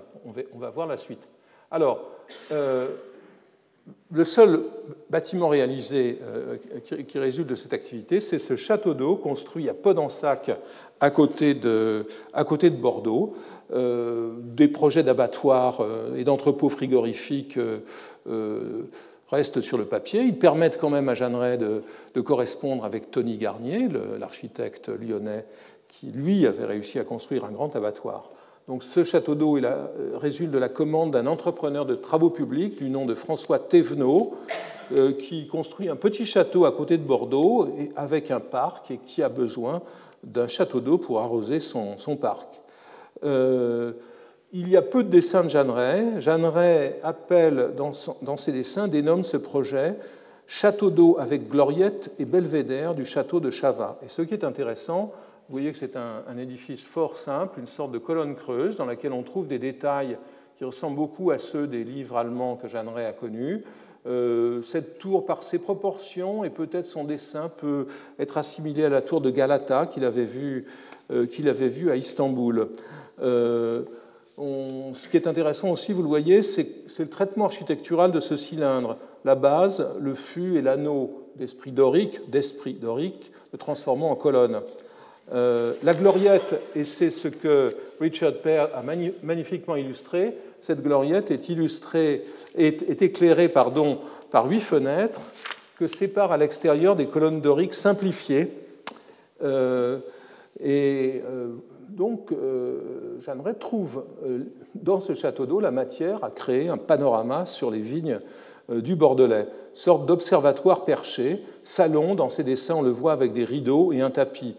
On 0.53 0.59
va, 0.59 0.69
voir 0.69 0.87
la 0.87 0.97
suite. 0.97 1.27
Alors, 1.71 2.09
euh, 2.51 2.89
le 4.11 4.23
seul 4.23 4.61
bâtiment 5.09 5.49
réalisé 5.49 6.19
euh, 6.21 6.57
qui, 7.07 7.19
résulte 7.19 7.47
de 7.47 7.55
cette 7.55 7.73
activité, 7.73 8.21
c'est 8.21 8.39
ce 8.39 8.55
château 8.55 8.93
d'eau 8.93 9.15
construit 9.15 9.69
à 9.69 9.73
Podensac, 9.73 10.51
à 10.99 11.09
côté 11.09 11.53
de, 11.53 12.05
à 12.33 12.43
côté 12.43 12.69
de 12.69 12.75
Bordeaux. 12.75 13.35
Euh, 13.71 14.31
des 14.41 14.67
projets 14.67 15.03
d'abattoirs 15.03 15.85
et 16.17 16.23
d'entrepôts 16.23 16.69
frigorifiques 16.69 17.59
restent 19.29 19.61
sur 19.61 19.77
le 19.77 19.85
papier. 19.85 20.21
Ils 20.23 20.39
permettent 20.39 20.79
quand 20.79 20.89
même 20.89 21.07
à 21.07 21.13
Jeanneret 21.13 21.57
de, 21.57 21.83
de 22.15 22.21
correspondre 22.21 22.83
avec 22.83 23.11
Tony 23.11 23.37
Garnier, 23.37 23.87
l'architecte 24.19 24.89
lyonnais 24.89 25.45
qui, 25.87 26.07
lui, 26.07 26.45
avait 26.45 26.65
réussi 26.65 26.99
à 26.99 27.03
construire 27.03 27.45
un 27.45 27.51
grand 27.51 27.75
abattoir. 27.75 28.31
Ce 28.81 29.03
château 29.03 29.33
d'eau 29.33 29.57
euh, 29.57 29.87
résulte 30.15 30.51
de 30.51 30.59
la 30.59 30.69
commande 30.69 31.11
d'un 31.11 31.25
entrepreneur 31.25 31.85
de 31.85 31.95
travaux 31.95 32.29
publics 32.29 32.77
du 32.77 32.89
nom 32.89 33.07
de 33.07 33.15
François 33.15 33.57
Thévenot, 33.57 34.35
euh, 34.91 35.11
qui 35.13 35.47
construit 35.47 35.89
un 35.89 35.95
petit 35.95 36.25
château 36.25 36.65
à 36.65 36.71
côté 36.71 36.97
de 36.97 37.03
Bordeaux 37.03 37.67
avec 37.95 38.29
un 38.29 38.39
parc 38.39 38.91
et 38.91 38.97
qui 38.97 39.23
a 39.23 39.29
besoin 39.29 39.81
d'un 40.23 40.47
château 40.47 40.81
d'eau 40.81 40.99
pour 40.99 41.19
arroser 41.19 41.59
son, 41.59 41.95
parc. 42.19 42.61
Euh, 43.23 43.93
il 44.53 44.69
y 44.69 44.77
a 44.77 44.83
peu 44.83 45.03
de 45.03 45.09
dessins 45.09 45.43
de 45.43 45.49
Jeanneret. 45.49 46.19
Jeanneret 46.21 46.99
appelle 47.03 47.71
dans, 47.75 48.37
ses 48.37 48.51
dessins, 48.51 48.87
dénomme 48.87 49.23
ce 49.23 49.37
projet 49.37 49.95
Château 50.47 50.89
d'eau 50.89 51.17
avec 51.19 51.47
gloriette 51.47 52.11
et 52.17 52.25
belvédère 52.25 52.95
du 52.95 53.05
château 53.05 53.39
de 53.39 53.51
Chavat. 53.51 53.99
Et 54.03 54.09
ce 54.09 54.23
qui 54.23 54.33
est 54.33 54.43
intéressant, 54.43 55.13
vous 55.49 55.53
voyez 55.53 55.71
que 55.71 55.79
c'est 55.79 55.95
un, 55.95 56.37
édifice 56.37 56.83
fort 56.83 57.17
simple, 57.17 57.59
une 57.59 57.65
sorte 57.65 57.91
de 57.91 57.97
colonne 57.97 58.35
creuse 58.35 58.77
dans 58.77 58.85
laquelle 58.85 59.13
on 59.13 59.23
trouve 59.23 59.47
des 59.47 59.57
détails 59.57 60.15
qui 60.59 60.63
ressemblent 60.63 60.95
beaucoup 60.95 61.31
à 61.31 61.39
ceux 61.39 61.65
des 61.65 61.83
livres 61.83 62.17
allemands 62.17 62.55
que 62.55 62.67
Jeanneret 62.67 63.07
a 63.07 63.13
connus. 63.13 63.63
Euh, 64.05 64.61
cette 64.61 64.99
tour, 64.99 65.25
par 65.25 65.41
ses 65.41 65.57
proportions 65.57 66.43
et 66.43 66.51
peut-être 66.51 66.85
son 66.85 67.03
dessin, 67.03 67.49
peut 67.49 67.87
être 68.19 68.37
assimilé 68.37 68.85
à 68.85 68.89
la 68.89 69.01
tour 69.01 69.21
de 69.21 69.31
Galata 69.31 69.87
qu'il 69.87 70.05
avait 70.05 70.23
vue 70.23 70.67
euh, 71.09 71.25
vu 71.31 71.89
à 71.89 71.95
Istanbul. 71.95 72.67
Euh, 73.19 73.81
ce 74.37 75.09
qui 75.09 75.17
est 75.17 75.25
intéressant 75.25 75.71
aussi, 75.71 75.93
vous 75.93 76.03
le 76.03 76.07
voyez, 76.07 76.43
c'est 76.43 76.85
le 76.99 77.09
traitement 77.09 77.45
architectural 77.45 78.11
de 78.11 78.19
ce 78.19 78.35
cylindre. 78.35 78.97
La 79.25 79.33
base, 79.33 79.95
le 79.99 80.13
fût 80.13 80.57
et 80.57 80.61
l'anneau 80.61 81.23
d'esprit 81.37 81.71
dorique, 81.71 82.29
d'esprit 82.29 82.73
dorique, 82.73 83.31
le 83.51 83.57
transformant 83.57 84.11
en 84.11 84.15
colonne. 84.15 84.61
La 85.31 85.93
gloriette, 85.93 86.59
et 86.75 86.85
c'est 86.85 87.11
ce 87.11 87.27
que 87.27 87.75
Richard 87.99 88.33
Pear 88.35 88.69
a 88.73 88.81
magnifiquement 88.81 89.75
illustré, 89.75 90.35
cette 90.61 90.81
gloriette 90.81 91.31
est, 91.31 91.49
illustrée, 91.49 92.25
éclairée 92.55 93.47
par 93.47 93.71
huit 94.47 94.59
fenêtres 94.59 95.21
que 95.77 95.87
séparent 95.87 96.31
à 96.31 96.37
l'extérieur 96.37 96.95
des 96.95 97.05
colonnes 97.05 97.41
doriques 97.41 97.75
simplifiées. 97.75 98.51
et 100.61 101.21
donc, 101.89 102.31
Jeanneret 103.19 103.53
trouve 103.53 104.03
dans 104.75 104.99
ce 104.99 105.13
château 105.13 105.45
d'eau 105.45 105.59
la 105.59 105.71
matière 105.71 106.23
à 106.23 106.29
créer 106.29 106.69
un 106.69 106.77
panorama 106.77 107.45
sur 107.45 107.71
les 107.71 107.79
vignes 107.79 108.19
euh, 108.69 108.81
du 108.81 108.95
Bordelais, 108.95 109.47
sorte 109.73 110.05
d'observatoire 110.05 110.85
perché, 110.85 111.41
salon, 111.63 112.15
dans 112.15 112.29
ses 112.29 112.43
dessins 112.43 112.75
on 112.75 112.81
le 112.81 112.89
voit 112.89 113.13
avec 113.13 113.33
des 113.33 113.43
rideaux 113.43 113.91
et 113.93 114.01
un 114.01 114.11
tapis. 114.11 114.55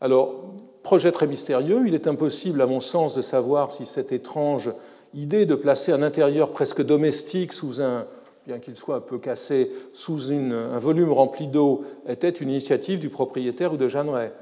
Alors, 0.00 0.44
projet 0.82 1.12
très 1.12 1.26
mystérieux, 1.26 1.82
il 1.86 1.94
est 1.94 2.06
impossible 2.06 2.62
à 2.62 2.66
mon 2.66 2.80
sens 2.80 3.14
de 3.14 3.22
savoir 3.22 3.72
si 3.72 3.84
cette 3.86 4.12
étrange 4.12 4.70
idée 5.14 5.44
de 5.44 5.54
placer 5.54 5.92
un 5.92 6.02
intérieur 6.02 6.50
presque 6.52 6.82
domestique 6.82 7.52
sous 7.52 7.82
un, 7.82 8.06
bien 8.46 8.58
qu'il 8.58 8.76
soit 8.76 8.96
un 8.96 9.00
peu 9.00 9.18
cassé, 9.18 9.70
sous 9.92 10.32
un 10.32 10.78
volume 10.78 11.12
rempli 11.12 11.48
d'eau, 11.48 11.84
était 12.08 12.30
une 12.30 12.48
initiative 12.48 12.98
du 12.98 13.10
propriétaire 13.10 13.74
ou 13.74 13.76
de 13.76 13.88
Jeanneret. 13.88 14.32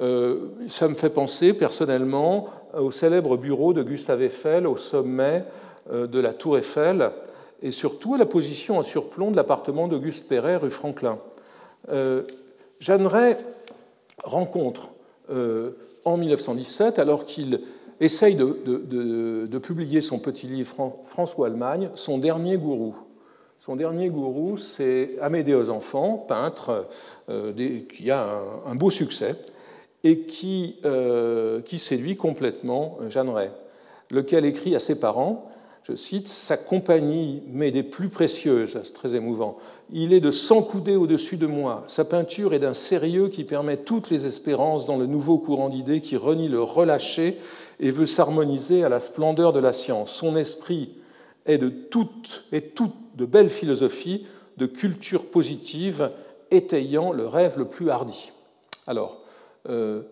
Euh, 0.00 0.48
ça 0.68 0.88
me 0.88 0.94
fait 0.94 1.10
penser 1.10 1.52
personnellement 1.52 2.48
au 2.78 2.90
célèbre 2.90 3.36
bureau 3.36 3.74
de 3.74 3.82
Gustave 3.82 4.22
Eiffel 4.22 4.66
au 4.66 4.78
sommet 4.78 5.44
euh, 5.92 6.06
de 6.06 6.18
la 6.18 6.32
tour 6.32 6.56
Eiffel, 6.56 7.10
et 7.60 7.70
surtout 7.70 8.14
à 8.14 8.18
la 8.18 8.26
position 8.26 8.78
en 8.78 8.82
surplomb 8.82 9.30
de 9.30 9.36
l'appartement 9.36 9.88
d'Auguste 9.88 10.26
Perret, 10.26 10.56
rue 10.56 10.70
Franklin. 10.70 11.18
Euh, 11.90 12.22
Jeanneret 12.80 13.36
rencontre 14.24 14.88
en 15.28 16.16
1917, 16.16 16.98
alors 16.98 17.24
qu'il 17.24 17.60
essaye 18.00 18.34
de, 18.34 19.58
publier 19.58 20.00
son 20.00 20.18
petit 20.18 20.46
livre 20.46 20.98
François 21.04 21.46
Allemagne, 21.46 21.90
son 21.94 22.18
dernier 22.18 22.56
gourou. 22.56 22.94
Son 23.60 23.76
dernier 23.76 24.08
gourou, 24.08 24.58
c'est 24.58 25.10
Amédée 25.20 25.54
aux 25.54 25.70
enfants, 25.70 26.16
peintre, 26.16 26.88
euh, 27.28 27.52
qui 27.88 28.10
a 28.10 28.42
un, 28.66 28.74
beau 28.74 28.90
succès 28.90 29.36
et 30.02 30.22
qui, 30.22 30.80
qui 31.64 31.78
séduit 31.78 32.16
complètement 32.16 32.98
Jeanneret, 33.08 33.52
lequel 34.10 34.44
écrit 34.44 34.74
à 34.74 34.80
ses 34.80 34.98
parents 34.98 35.51
je 35.84 35.94
cite, 35.94 36.28
Sa 36.28 36.56
compagnie 36.56 37.42
m'est 37.48 37.70
des 37.70 37.82
plus 37.82 38.08
précieuses, 38.08 38.78
c'est 38.84 38.92
très 38.92 39.14
émouvant. 39.14 39.58
Il 39.90 40.12
est 40.12 40.20
de 40.20 40.30
cent 40.30 40.62
coudées 40.62 40.96
au-dessus 40.96 41.36
de 41.36 41.46
moi. 41.46 41.84
Sa 41.86 42.04
peinture 42.04 42.54
est 42.54 42.60
d'un 42.60 42.74
sérieux 42.74 43.28
qui 43.28 43.44
permet 43.44 43.78
toutes 43.78 44.10
les 44.10 44.26
espérances 44.26 44.86
dans 44.86 44.96
le 44.96 45.06
nouveau 45.06 45.38
courant 45.38 45.68
d'idées 45.68 46.00
qui 46.00 46.16
renie 46.16 46.48
le 46.48 46.62
relâché 46.62 47.36
et 47.80 47.90
veut 47.90 48.06
s'harmoniser 48.06 48.84
à 48.84 48.88
la 48.88 49.00
splendeur 49.00 49.52
de 49.52 49.58
la 49.58 49.72
science. 49.72 50.12
Son 50.12 50.36
esprit 50.36 50.94
est 51.46 51.58
de 51.58 51.68
toute, 51.68 52.44
et 52.52 52.62
toute 52.62 52.94
de 53.16 53.26
belle 53.26 53.48
philosophie, 53.48 54.26
de 54.56 54.66
culture 54.66 55.26
positive, 55.26 56.10
étayant 56.50 57.12
le 57.12 57.26
rêve 57.26 57.58
le 57.58 57.64
plus 57.64 57.90
hardi. 57.90 58.30
Alors, 58.86 59.20
euh, 59.68 60.02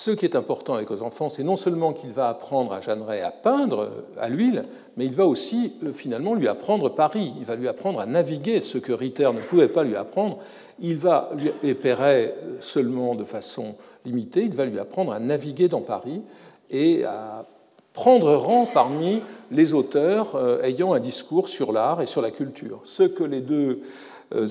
ce 0.00 0.12
qui 0.12 0.24
est 0.24 0.34
important 0.34 0.72
avec 0.72 0.88
les 0.88 1.02
enfants, 1.02 1.28
c'est 1.28 1.42
non 1.42 1.56
seulement 1.56 1.92
qu'il 1.92 2.08
va 2.08 2.30
apprendre 2.30 2.72
à 2.72 2.80
Jeanneret 2.80 3.20
à 3.20 3.30
peindre 3.30 3.90
à 4.18 4.30
l'huile, 4.30 4.64
mais 4.96 5.04
il 5.04 5.14
va 5.14 5.26
aussi 5.26 5.74
euh, 5.84 5.92
finalement 5.92 6.32
lui 6.32 6.48
apprendre 6.48 6.88
Paris. 6.88 7.34
Il 7.38 7.44
va 7.44 7.54
lui 7.54 7.68
apprendre 7.68 8.00
à 8.00 8.06
naviguer, 8.06 8.62
ce 8.62 8.78
que 8.78 8.94
Ritter 8.94 9.30
ne 9.34 9.42
pouvait 9.42 9.68
pas 9.68 9.84
lui 9.84 9.96
apprendre. 9.96 10.38
Il 10.78 10.96
va 10.96 11.28
euh, 11.62 12.28
seulement 12.60 13.14
de 13.14 13.24
façon 13.24 13.74
limitée. 14.06 14.44
Il 14.44 14.54
va 14.54 14.64
lui 14.64 14.78
apprendre 14.78 15.12
à 15.12 15.20
naviguer 15.20 15.68
dans 15.68 15.82
Paris 15.82 16.22
et 16.70 17.04
à 17.04 17.44
prendre 17.92 18.34
rang 18.36 18.66
parmi 18.72 19.20
les 19.50 19.74
auteurs 19.74 20.34
euh, 20.34 20.62
ayant 20.62 20.94
un 20.94 21.00
discours 21.00 21.50
sur 21.50 21.72
l'art 21.72 22.00
et 22.00 22.06
sur 22.06 22.22
la 22.22 22.30
culture. 22.30 22.80
Ce 22.84 23.02
que 23.02 23.22
les 23.22 23.42
deux 23.42 23.82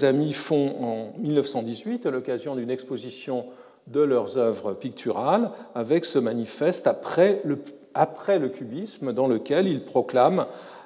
amis 0.03 0.33
font 0.33 0.75
en 0.79 1.13
1918 1.17 2.05
à 2.05 2.12
l'occasion 2.12 2.55
d'une 2.55 2.69
exposition 2.69 3.45
de 3.89 4.02
leurs 4.02 4.38
œuvres 4.38 4.73
picturales 4.73 5.52
avec 5.75 6.06
ce 6.06 6.19
manifeste 6.19 6.88
après 6.88 7.41
le, 7.43 8.49
cubisme 8.49 9.13
dans 9.13 9.28
lequel 9.28 9.67
ils 9.67 9.84
proclament 9.84 10.45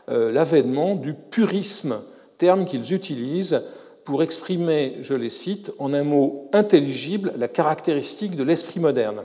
euh, 0.09 0.31
l'avènement 0.31 0.95
du 0.95 1.13
purisme, 1.13 1.97
terme 2.37 2.65
qu'ils 2.65 2.93
utilisent 2.93 3.61
pour 4.03 4.23
exprimer, 4.23 4.97
je 5.01 5.13
les 5.13 5.29
cite, 5.29 5.71
en 5.79 5.93
un 5.93 6.03
mot 6.03 6.49
intelligible, 6.51 7.33
la 7.37 7.47
caractéristique 7.47 8.35
de 8.35 8.43
l'esprit 8.43 8.79
moderne, 8.79 9.23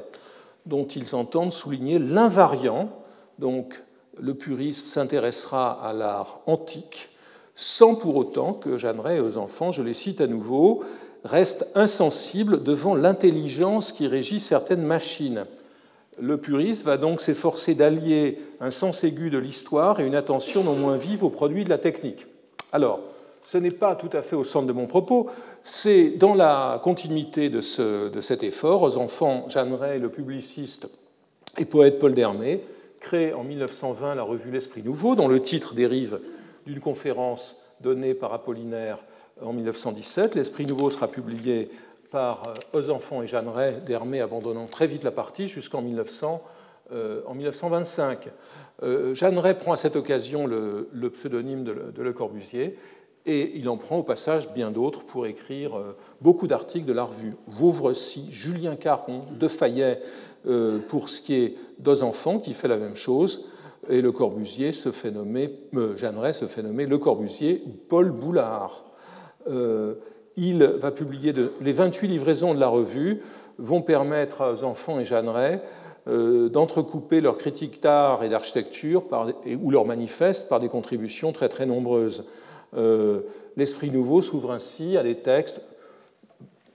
dont 0.67 0.87
ils 0.87 1.17
entendent 1.17 1.53
souligner 1.53 1.99
l'invariant. 1.99 2.91
Donc, 3.39 3.83
le 4.21 4.35
purisme 4.35 4.87
s'intéressera 4.87 5.85
à 5.85 5.93
l'art 5.93 6.41
antique, 6.47 7.09
sans 7.55 7.97
pour 7.97 8.17
autant 8.17 8.53
que 8.53 8.79
Jeanneret 8.79 9.19
aux 9.19 9.37
enfants, 9.37 9.73
je 9.73 9.83
les 9.83 9.95
cite 9.95 10.21
à 10.21 10.29
nouveau, 10.29 10.85
reste 11.25 11.69
insensible 11.75 12.63
devant 12.63 12.95
l'intelligence 12.95 13.93
qui 13.93 14.07
régit 14.07 14.41
certaines 14.41 14.83
machines. 14.83 15.45
Le 16.21 16.37
puriste 16.37 16.85
va 16.85 16.97
donc 16.97 17.21
s'efforcer 17.21 17.75
d'allier 17.75 18.39
un 18.61 18.71
sens 18.71 19.05
aigu 19.05 19.31
de 19.31 19.39
l'histoire 19.39 20.01
et 20.01 20.07
une 20.07 20.15
attention 20.15 20.65
non 20.65 20.75
moins 20.75 20.97
vive 20.97 21.23
aux 21.23 21.31
produits 21.31 21.65
de 21.65 21.71
la 21.71 21.79
technique. 21.79 22.27
Alors, 22.73 23.01
ce 23.47 23.57
n'est 23.57 23.71
pas 23.71 23.95
tout 23.95 24.11
à 24.13 24.21
fait 24.21 24.37
au 24.37 24.45
centre 24.45 24.67
de 24.67 24.73
mon 24.73 24.87
propos, 24.87 25.29
c'est 25.63 26.11
dans 26.11 26.35
la 26.35 26.81
continuité 26.83 27.49
de, 27.49 27.61
cet 27.61 28.43
effort, 28.43 28.83
aux 28.83 28.99
enfants, 28.99 29.47
Jeanneret, 29.49 29.99
le 29.99 30.11
publiciste 30.11 30.91
et 31.57 31.65
poète 31.65 31.99
Paul 31.99 32.15
Dermé, 32.15 32.63
crée 33.01 33.33
en 33.33 33.45
1920 33.45 34.17
la 34.17 34.23
revue 34.23 34.51
L'Esprit 34.51 34.83
Nouveau, 34.83 35.15
dont 35.15 35.29
le 35.29 35.41
titre 35.41 35.75
dérive 35.75 36.21
d'une 36.67 36.81
conférence 36.81 37.57
donnée 37.81 38.13
par 38.13 38.35
Apollinaire 38.35 38.99
en 39.43 39.53
1917. 39.53 40.35
L'Esprit 40.35 40.67
nouveau 40.67 40.91
sera 40.91 41.09
publié 41.09 41.71
par 42.11 42.55
Aux 42.73 42.91
enfants 42.91 43.23
et 43.23 43.27
Jeanneret, 43.27 43.81
d'Hermé 43.87 44.21
abandonnant 44.21 44.67
très 44.67 44.87
vite 44.87 45.05
la 45.05 45.11
partie 45.11 45.47
jusqu'en 45.47 45.83
1900, 45.83 46.43
euh, 46.93 47.21
1925. 47.33 48.31
Euh, 48.83 49.15
Jeanneret 49.15 49.55
prend 49.55 49.73
à 49.73 49.77
cette 49.77 49.97
occasion 49.97 50.47
le, 50.47 51.11
pseudonyme 51.11 51.65
de, 51.65 51.93
Le 51.97 52.13
Corbusier 52.13 52.79
et 53.27 53.59
il 53.59 53.69
en 53.69 53.77
prend 53.77 53.99
au 53.99 54.03
passage 54.03 54.53
bien 54.55 54.71
d'autres 54.71 55.05
pour 55.05 55.27
écrire 55.27 55.77
euh, 55.77 55.97
beaucoup 56.23 56.47
d'articles 56.47 56.87
de 56.87 56.95
la 56.95 57.05
revue. 57.05 57.35
Vauvrecy, 57.47 58.29
Julien 58.31 58.77
Caron, 58.77 59.23
De 59.39 59.49
Fayet 59.49 60.01
pour 60.89 61.11
ce 61.11 61.21
qui 61.21 61.35
est 61.35 61.57
d'Aux 61.79 62.03
enfants 62.03 62.39
qui 62.39 62.55
fait 62.55 62.69
la 62.69 62.79
même 62.79 62.97
chose 62.97 63.45
et 63.91 64.01
Le 64.01 64.13
Corbusier 64.13 64.73
se 64.73 64.93
fait 64.93 65.11
nommer, 65.11 65.53
Jeanneret 65.97 66.33
se 66.33 66.47
fait 66.47 66.63
nommer 66.63 66.87
Le 66.87 66.97
Corbusier 66.97 67.63
ou 67.67 67.71
Paul 67.71 68.13
Boulard. 68.13 68.88
Euh, 69.49 69.95
il 70.37 70.63
va 70.63 70.91
publier 70.91 71.35
les 71.61 71.73
28 71.73 72.09
livraisons 72.09 72.55
de 72.55 72.61
la 72.61 72.69
revue 72.69 73.23
vont 73.59 73.83
permettre 73.83 74.55
aux 74.55 74.65
enfants 74.65 75.01
et 75.01 75.05
Jeanneret 75.05 75.61
euh, 76.07 76.49
d'entrecouper 76.49 77.21
leurs 77.21 77.37
critiques 77.37 77.83
d'art 77.83 78.23
et 78.23 78.29
d'architecture 78.29 79.05
ou 79.61 79.71
leurs 79.71 79.85
manifestes 79.85 80.49
par 80.49 80.61
des 80.61 80.69
contributions 80.69 81.33
très 81.33 81.49
très 81.49 81.67
nombreuses. 81.67 82.25
Euh, 82.77 83.21
l'Esprit 83.57 83.91
nouveau 83.91 84.23
s'ouvre 84.23 84.53
ainsi 84.53 84.97
à 84.97 85.03
des 85.03 85.17
textes 85.17 85.61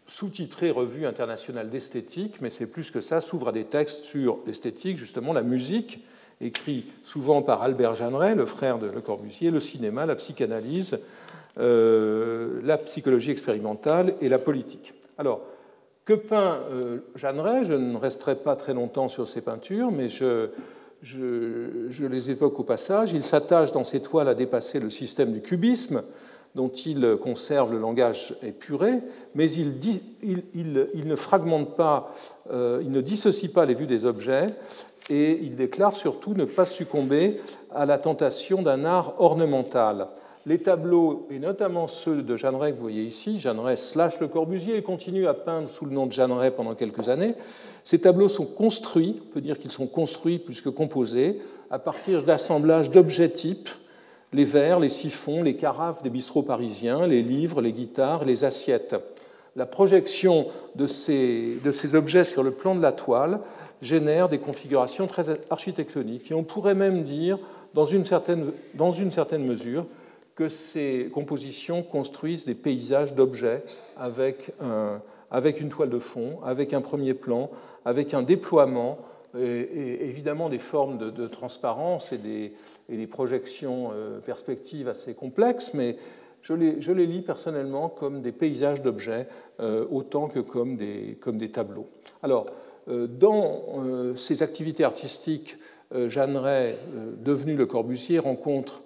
sous-titrés 0.08 0.70
Revue 0.70 1.08
internationale 1.08 1.70
d'esthétique, 1.70 2.42
mais 2.42 2.52
c'est 2.52 2.68
plus 2.68 2.92
que 2.92 3.02
ça, 3.02 3.22
s'ouvre 3.22 3.48
à 3.48 3.52
des 3.52 3.64
textes 3.64 4.06
sur 4.06 4.38
l'esthétique, 4.46 4.98
justement 4.98 5.34
la 5.34 5.42
musique, 5.42 6.06
écrit 6.40 6.86
souvent 7.04 7.42
par 7.42 7.64
Albert 7.64 7.96
Jeanneret, 7.96 8.36
le 8.36 8.46
frère 8.46 8.78
de 8.78 8.88
Le 8.88 9.02
Corbusier, 9.02 9.50
le 9.50 9.60
cinéma, 9.60 10.06
la 10.06 10.16
psychanalyse, 10.16 11.00
la 11.58 12.78
psychologie 12.78 13.32
expérimentale 13.32 14.16
et 14.22 14.30
la 14.30 14.40
politique. 14.40 14.94
Alors, 15.18 15.42
que 16.06 16.14
peint 16.14 16.60
euh, 16.70 17.00
Jeanneret 17.16 17.64
Je 17.64 17.74
ne 17.74 17.98
resterai 17.98 18.36
pas 18.36 18.56
très 18.56 18.74
longtemps 18.74 19.08
sur 19.08 19.28
ces 19.28 19.42
peintures, 19.42 19.92
mais 19.92 20.10
je, 20.10 20.50
les 22.02 22.30
évoque 22.30 22.60
au 22.60 22.64
passage. 22.64 23.14
Il 23.14 23.24
s'attache 23.24 23.72
dans 23.72 23.86
ses 23.86 24.02
toiles 24.02 24.28
à 24.28 24.36
dépasser 24.36 24.80
le 24.80 24.90
système 24.90 25.32
du 25.32 25.42
cubisme, 25.42 26.04
dont 26.56 26.70
il 26.70 27.18
conserve 27.22 27.72
le 27.72 27.80
langage 27.80 28.36
épuré, 28.44 29.00
mais 29.34 29.50
il, 29.50 29.74
ne 30.24 31.16
fragmente 31.16 31.76
pas, 31.76 32.14
euh, 32.52 32.82
il 32.84 32.92
ne 32.92 33.02
dissocie 33.02 33.52
pas 33.52 33.66
les 33.66 33.74
vues 33.74 33.88
des 33.88 34.06
objets, 34.06 34.48
et 35.10 35.40
il 35.42 35.56
déclare 35.56 35.96
surtout 35.96 36.34
ne 36.34 36.46
pas 36.46 36.66
succomber 36.66 37.40
à 37.74 37.86
la 37.86 37.98
tentation 37.98 38.62
d'un 38.62 38.86
art 38.86 39.16
ornemental 39.20 40.10
les 40.46 40.60
tableaux, 40.60 41.28
et 41.32 41.40
notamment 41.40 41.88
ceux 41.88 42.22
de 42.22 42.36
Jeanneret 42.36 42.72
que 42.72 42.76
vous 42.76 42.82
voyez 42.82 43.04
ici, 43.04 43.40
Jeanneret 43.40 43.78
slash 43.78 44.20
Le 44.20 44.28
Corbusier, 44.28 44.78
il 44.78 44.84
continue 44.84 45.28
à 45.28 45.34
peindre 45.34 45.70
sous 45.70 45.86
le 45.86 45.92
nom 45.92 46.06
de 46.06 46.12
Jeanneret 46.12 46.52
pendant 46.52 46.76
quelques 46.76 47.08
années. 47.08 47.36
Ces 47.84 48.02
tableaux 48.02 48.28
sont 48.28 48.46
construits, 48.46 49.22
on 49.22 49.34
peut 49.34 49.42
dire 49.42 49.58
qu'ils 49.58 49.72
sont 49.72 49.88
construits 49.88 50.40
plus 50.40 50.60
que 50.60 50.70
composés, 50.70 51.40
à 51.72 51.80
partir 51.80 52.24
d'assemblages 52.24 52.92
d'objets 52.92 53.30
types, 53.30 53.70
les 54.34 54.44
verres, 54.44 54.80
les 54.80 54.90
siphons, 54.90 55.44
les 55.44 55.56
carafes 55.56 56.04
des 56.04 56.10
bistrots 56.10 56.44
parisiens, 56.44 57.08
les 57.08 57.22
livres, 57.22 57.62
les 57.62 57.72
guitares, 57.72 58.26
les 58.26 58.44
assiettes. 58.44 58.96
La 59.56 59.66
projection 59.66 60.48
de 60.76 60.88
ces, 60.88 61.96
objets 61.96 62.26
sur 62.26 62.44
le 62.44 62.52
plan 62.52 62.76
de 62.76 62.82
la 62.82 62.92
toile 62.92 63.40
génère 63.82 64.28
des 64.28 64.40
configurations 64.40 65.08
très 65.08 65.26
architectoniques. 65.52 66.32
Et 66.32 66.34
on 66.34 66.44
pourrait 66.44 66.74
même 66.74 67.04
dire, 67.04 67.38
dans 67.76 67.86
une 67.86 68.04
certaine 68.04 69.46
mesure, 69.46 69.86
que 70.36 70.50
ces 70.50 71.10
compositions 71.14 71.84
construisent 71.84 72.46
des 72.46 72.56
paysages 72.56 73.14
d'objets 73.14 73.64
avec, 73.98 74.52
avec 75.30 75.62
une 75.62 75.70
toile 75.70 75.90
de 75.90 76.00
fond, 76.00 76.40
avec 76.44 76.74
un 76.74 76.82
premier 76.82 77.14
plan, 77.14 77.52
avec 77.86 78.14
un 78.14 78.24
déploiement 78.24 78.98
et, 79.40 80.06
évidemment 80.08 80.50
des 80.50 80.60
formes 80.60 80.98
de, 80.98 81.28
transparence 81.28 82.12
et 82.12 82.18
des, 82.18 82.54
et 82.90 82.98
des, 82.98 83.08
projections 83.08 83.92
euh, 83.94 84.20
perspectives 84.20 84.88
assez 84.88 85.14
complexes, 85.14 85.74
mais 85.74 85.98
je 86.42 86.54
les, 86.54 86.82
je 86.82 86.92
les 86.92 87.06
lis 87.06 87.22
personnellement 87.22 87.90
comme 87.90 88.22
des 88.22 88.32
paysages 88.32 88.82
d'objets 88.82 89.28
euh, 89.60 89.86
autant 89.90 90.28
que 90.28 90.40
comme 90.40 90.76
des, 90.76 91.18
comme 91.22 91.38
des 91.38 91.50
tableaux. 91.50 91.88
Alors, 92.22 92.48
euh, 92.90 93.08
dans 93.08 93.64
ces 94.16 94.44
activités 94.44 94.84
artistiques, 94.84 95.58
Jeanne 96.08 96.38
Ray, 96.38 96.76
devenu 97.24 97.56
Le 97.56 97.68
Corbusier, 97.68 98.18
rencontre 98.18 98.82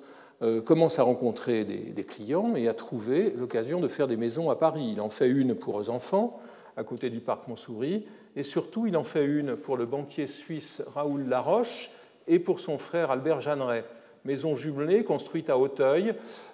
commence 0.65 0.99
à 0.99 1.03
rencontrer 1.03 1.65
des, 1.65 2.03
clients 2.03 2.55
et 2.55 2.67
à 2.67 2.73
trouver 2.73 3.33
l'occasion 3.35 3.79
de 3.79 3.87
faire 3.87 4.07
des 4.07 4.17
maisons 4.17 4.49
à 4.49 4.55
Paris. 4.55 4.89
Il 4.93 5.01
en 5.01 5.09
fait 5.09 5.29
une 5.29 5.55
pour 5.55 5.79
les 5.79 5.89
enfants, 5.89 6.39
à 6.75 6.83
côté 6.83 7.09
du 7.09 7.19
parc 7.19 7.47
Montsouris, 7.47 8.05
et 8.35 8.43
surtout 8.43 8.85
il 8.85 8.95
en 8.95 9.03
fait 9.03 9.25
une 9.25 9.55
pour 9.55 9.77
le 9.77 9.85
banquier 9.85 10.27
suisse 10.27 10.83
Raoul 10.93 11.27
Laroche 11.27 11.89
et 12.27 12.39
pour 12.39 12.59
son 12.59 12.77
frère 12.77 13.09
Albert 13.09 13.41
Jeanneret. 13.41 13.83
Maison 14.27 14.57
jumelée 14.57 15.05
construite 15.05 15.49
à 15.49 15.57
Hauteuil 15.57 16.13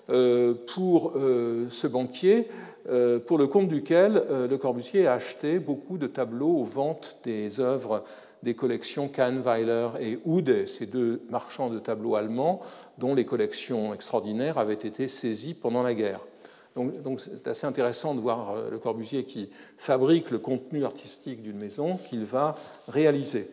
euh, 0.09 0.53
pour 0.75 1.13
euh, 1.15 1.65
ce 1.71 1.87
banquier, 1.87 2.47
euh, 2.87 3.17
pour 3.17 3.39
le 3.39 3.47
compte 3.47 3.67
duquel 3.67 4.23
Le 4.29 4.57
Corbusier 4.57 5.07
a 5.07 5.13
acheté 5.13 5.57
beaucoup 5.57 5.97
de 5.97 6.05
tableaux 6.05 6.57
aux 6.57 6.65
ventes 6.65 7.17
des 7.23 7.59
œuvres 7.59 8.03
des 8.43 8.53
collections 8.53 9.07
Kahnweiler 9.07 9.89
et 9.99 10.19
Ude, 10.25 10.67
ces 10.67 10.85
deux 10.85 11.21
marchands 11.29 11.69
de 11.69 11.79
tableaux 11.79 12.15
allemands 12.15 12.61
dont 12.97 13.15
les 13.15 13.25
collections 13.25 13.93
extraordinaires 13.93 14.57
avaient 14.57 14.73
été 14.73 15.07
saisies 15.07 15.53
pendant 15.53 15.81
la 15.81 15.93
guerre. 15.93 16.19
Donc, 16.75 17.21
c'est 17.21 17.47
assez 17.47 17.67
intéressant 17.67 18.15
de 18.15 18.19
voir 18.19 18.51
euh, 18.51 18.71
Le 18.71 18.79
Corbusier 18.79 19.25
qui 19.25 19.49
fabrique 19.77 20.31
le 20.31 20.39
contenu 20.39 20.85
artistique 20.85 21.43
d'une 21.43 21.57
maison 21.57 21.97
qu'il 21.97 22.23
va 22.23 22.55
réaliser. 22.87 23.47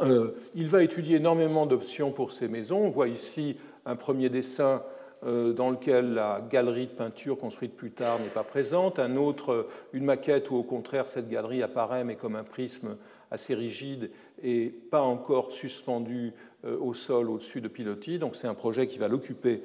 Euh, 0.00 0.36
il 0.54 0.68
va 0.68 0.84
étudier 0.84 1.16
énormément 1.16 1.66
d'options 1.66 2.12
pour 2.12 2.32
ces 2.32 2.46
maisons. 2.46 2.78
On 2.78 2.90
voit 2.90 3.08
ici 3.08 3.56
un 3.84 3.96
premier 3.96 4.28
dessin 4.28 4.82
euh, 5.26 5.52
dans 5.52 5.70
lequel 5.70 6.14
la 6.14 6.40
galerie 6.48 6.86
de 6.86 6.92
peinture 6.92 7.36
construite 7.36 7.76
plus 7.76 7.90
tard 7.90 8.20
n'est 8.20 8.26
pas 8.26 8.44
présente, 8.44 9.00
un 9.00 9.16
autre, 9.16 9.66
une 9.92 10.04
maquette 10.04 10.48
où 10.52 10.54
au 10.54 10.62
contraire 10.62 11.08
cette 11.08 11.28
galerie 11.28 11.60
apparaît 11.60 12.04
mais 12.04 12.14
comme 12.14 12.36
un 12.36 12.44
prisme 12.44 12.96
assez 13.30 13.54
rigide 13.54 14.10
et 14.42 14.72
pas 14.90 15.02
encore 15.02 15.52
suspendu 15.52 16.32
au 16.80 16.92
sol 16.94 17.30
au-dessus 17.30 17.60
de 17.60 17.68
pilotis. 17.68 18.18
Donc 18.18 18.34
c'est 18.34 18.48
un 18.48 18.54
projet 18.54 18.86
qui 18.86 18.98
va 18.98 19.08
l'occuper 19.08 19.62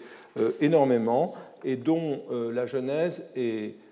énormément 0.62 1.34
et 1.63 1.76
dont 1.76 2.21
euh, 2.32 2.52
la 2.52 2.65
Genèse 2.65 3.23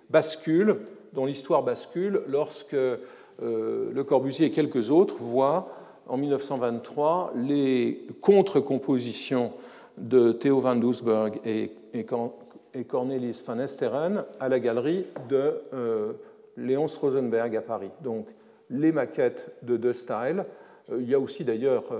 bascule, 0.09 0.77
dont 1.13 1.25
l'histoire 1.25 1.63
bascule 1.63 2.21
lorsque 2.27 2.73
euh, 2.73 2.99
Le 3.39 4.03
Corbusier 4.03 4.47
et 4.47 4.51
quelques 4.51 4.91
autres 4.91 5.17
voient 5.17 5.69
en 6.07 6.17
1923 6.17 7.33
les 7.35 8.05
contre-compositions 8.21 9.51
de 9.97 10.31
Theo 10.31 10.59
van 10.59 10.75
Doesburg 10.75 11.39
et, 11.45 11.71
Cornelis 12.87 13.41
van 13.45 13.59
Esteren 13.59 14.23
à 14.39 14.47
la 14.47 14.59
galerie 14.59 15.05
de 15.29 15.53
euh, 15.73 16.13
Léonce 16.57 16.97
Rosenberg 16.97 17.55
à 17.55 17.61
Paris. 17.61 17.89
Donc 18.01 18.27
les 18.71 18.91
maquettes 18.91 19.51
de 19.61 19.77
De 19.77 19.93
Style. 19.93 20.45
Il 20.91 21.09
y 21.09 21.13
a 21.13 21.19
aussi 21.19 21.43
d'ailleurs 21.43 21.93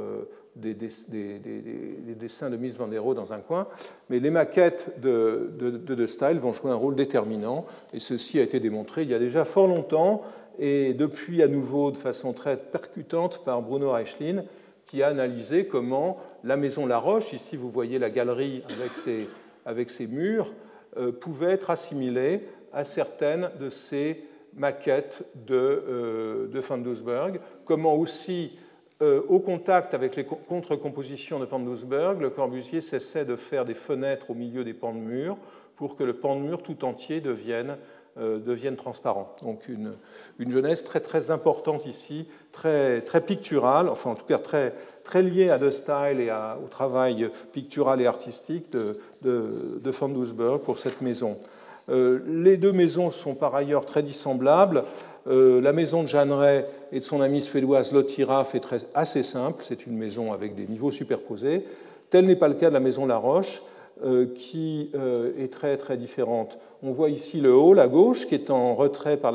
des, 0.56 0.74
dessins 0.74 2.50
de 2.50 2.58
Miss 2.58 2.76
Van 2.78 2.88
der 2.88 3.04
dans 3.14 3.34
un 3.34 3.40
coin, 3.40 3.68
mais 4.10 4.20
les 4.20 4.30
maquettes 4.30 5.00
de, 5.00 5.52
de, 5.58 6.08
Style 6.08 6.40
vont 6.40 6.54
jouer 6.54 6.72
un 6.72 6.76
rôle 6.76 6.96
déterminant, 6.96 7.66
et 7.94 8.00
ceci 8.00 8.40
a 8.40 8.44
été 8.44 8.60
démontré 8.60 9.04
il 9.04 9.10
y 9.10 9.14
a 9.14 9.20
déjà 9.20 9.46
fort 9.46 9.68
longtemps, 9.68 10.24
et 10.60 10.94
depuis 10.94 11.42
à 11.42 11.48
nouveau 11.48 11.92
de 11.92 11.98
façon 11.98 12.34
très 12.34 12.58
percutante 12.58 13.44
par 13.46 13.62
Bruno 13.62 13.92
Reichlin, 13.92 14.44
qui 14.86 15.04
a 15.04 15.08
analysé 15.08 15.66
comment 15.66 16.18
la 16.44 16.58
maison 16.58 16.86
Laroche, 16.86 17.34
ici 17.34 17.56
vous 17.56 17.70
voyez 17.70 17.98
la 17.98 18.10
galerie 18.10 18.64
avec 18.70 18.92
ses, 18.92 19.30
avec 19.66 19.90
ses 19.90 20.08
murs, 20.08 20.52
euh, 20.98 21.14
pouvait 21.14 21.52
être 21.52 21.70
assimilée 21.70 22.42
à 22.74 22.84
certaines 22.84 23.50
de 23.60 23.70
ces 23.70 24.24
maquettes 24.56 25.24
de, 25.36 25.56
euh, 25.56 26.48
de 26.48 26.60
Van 26.60 26.78
Doesburg, 26.78 27.40
comment 27.66 27.96
aussi 27.96 28.58
euh, 29.02 29.22
au 29.30 29.40
contact 29.40 29.94
avec 29.94 30.16
les 30.16 30.26
contre-compositions 30.26 31.40
de 31.40 31.46
Van 31.46 31.60
Doesburg, 31.60 32.22
Le 32.22 32.30
Corbusier 32.30 32.82
cessait 32.82 33.26
de 33.26 33.36
faire 33.36 33.66
des 33.66 33.74
fenêtres 33.74 34.30
au 34.30 34.36
milieu 34.36 34.64
des 34.64 34.74
pans 34.74 34.94
de 34.94 35.00
mur 35.00 35.38
pour 35.76 35.96
que 35.96 36.04
le 36.04 36.14
pan 36.14 36.36
de 36.36 36.42
mur 36.42 36.62
tout 36.62 36.86
entier 36.86 37.22
devienne, 37.22 37.78
euh, 38.20 38.38
devienne 38.38 38.76
transparent. 38.76 39.36
Donc 39.42 39.68
une, 39.68 39.94
une, 40.38 40.52
jeunesse 40.52 40.84
très 40.84 41.00
très 41.00 41.32
importante 41.32 41.88
ici, 41.88 42.28
très, 42.52 43.02
très 43.02 43.22
picturale, 43.22 43.90
enfin 43.90 44.12
en 44.12 44.16
tout 44.16 44.26
cas 44.26 44.38
très, 44.38 44.76
très 45.04 45.24
liée 45.24 45.50
à 45.50 45.58
De 45.58 45.72
Style 45.72 46.20
et 46.20 46.32
au 46.64 46.68
travail 46.68 47.32
pictural 47.52 48.02
et 48.02 48.06
artistique 48.06 48.72
de, 48.72 49.00
de, 49.24 49.80
de 49.82 49.90
Van 49.90 50.10
Doesburg 50.10 50.60
pour 50.62 50.78
cette 50.78 51.02
maison. 51.02 51.40
Euh, 51.90 52.20
les 52.28 52.58
deux 52.58 52.72
maisons 52.72 53.12
sont 53.12 53.36
par 53.36 53.56
ailleurs 53.56 53.86
très 53.86 54.04
dissemblables. 54.04 54.84
Euh, 55.28 55.62
la 55.62 55.74
maison 55.74 56.04
de 56.04 56.08
Jeanneret 56.08 56.68
et 56.92 57.00
de 57.00 57.04
son 57.04 57.22
amie 57.22 57.42
suédoise 57.42 57.92
Lotte 57.92 58.12
Raff 58.26 58.56
est 58.56 58.68
assez 58.94 59.24
simple, 59.24 59.64
c'est 59.66 59.86
une 59.86 59.98
maison 59.98 60.34
avec 60.34 60.56
des 60.56 60.68
niveaux 60.68 60.92
superposés. 60.92 61.66
Tel 62.10 62.26
n'est 62.26 62.36
pas 62.36 62.48
le 62.48 62.56
cas 62.56 62.70
de 62.70 62.74
la 62.74 62.80
maison 62.80 63.06
Laroche, 63.06 63.62
euh, 64.04 64.28
qui 64.34 64.92
est 65.38 65.54
très 65.54 65.78
très 65.78 65.96
différente. 65.98 66.58
On 66.82 66.92
voit 66.92 67.10
ici 67.10 67.40
le 67.40 67.54
hall 67.54 67.80
à 67.80 67.88
gauche 67.88 68.26
qui 68.28 68.36
est 68.36 68.50
en 68.50 68.74
retrait 68.74 69.18
par 69.18 69.34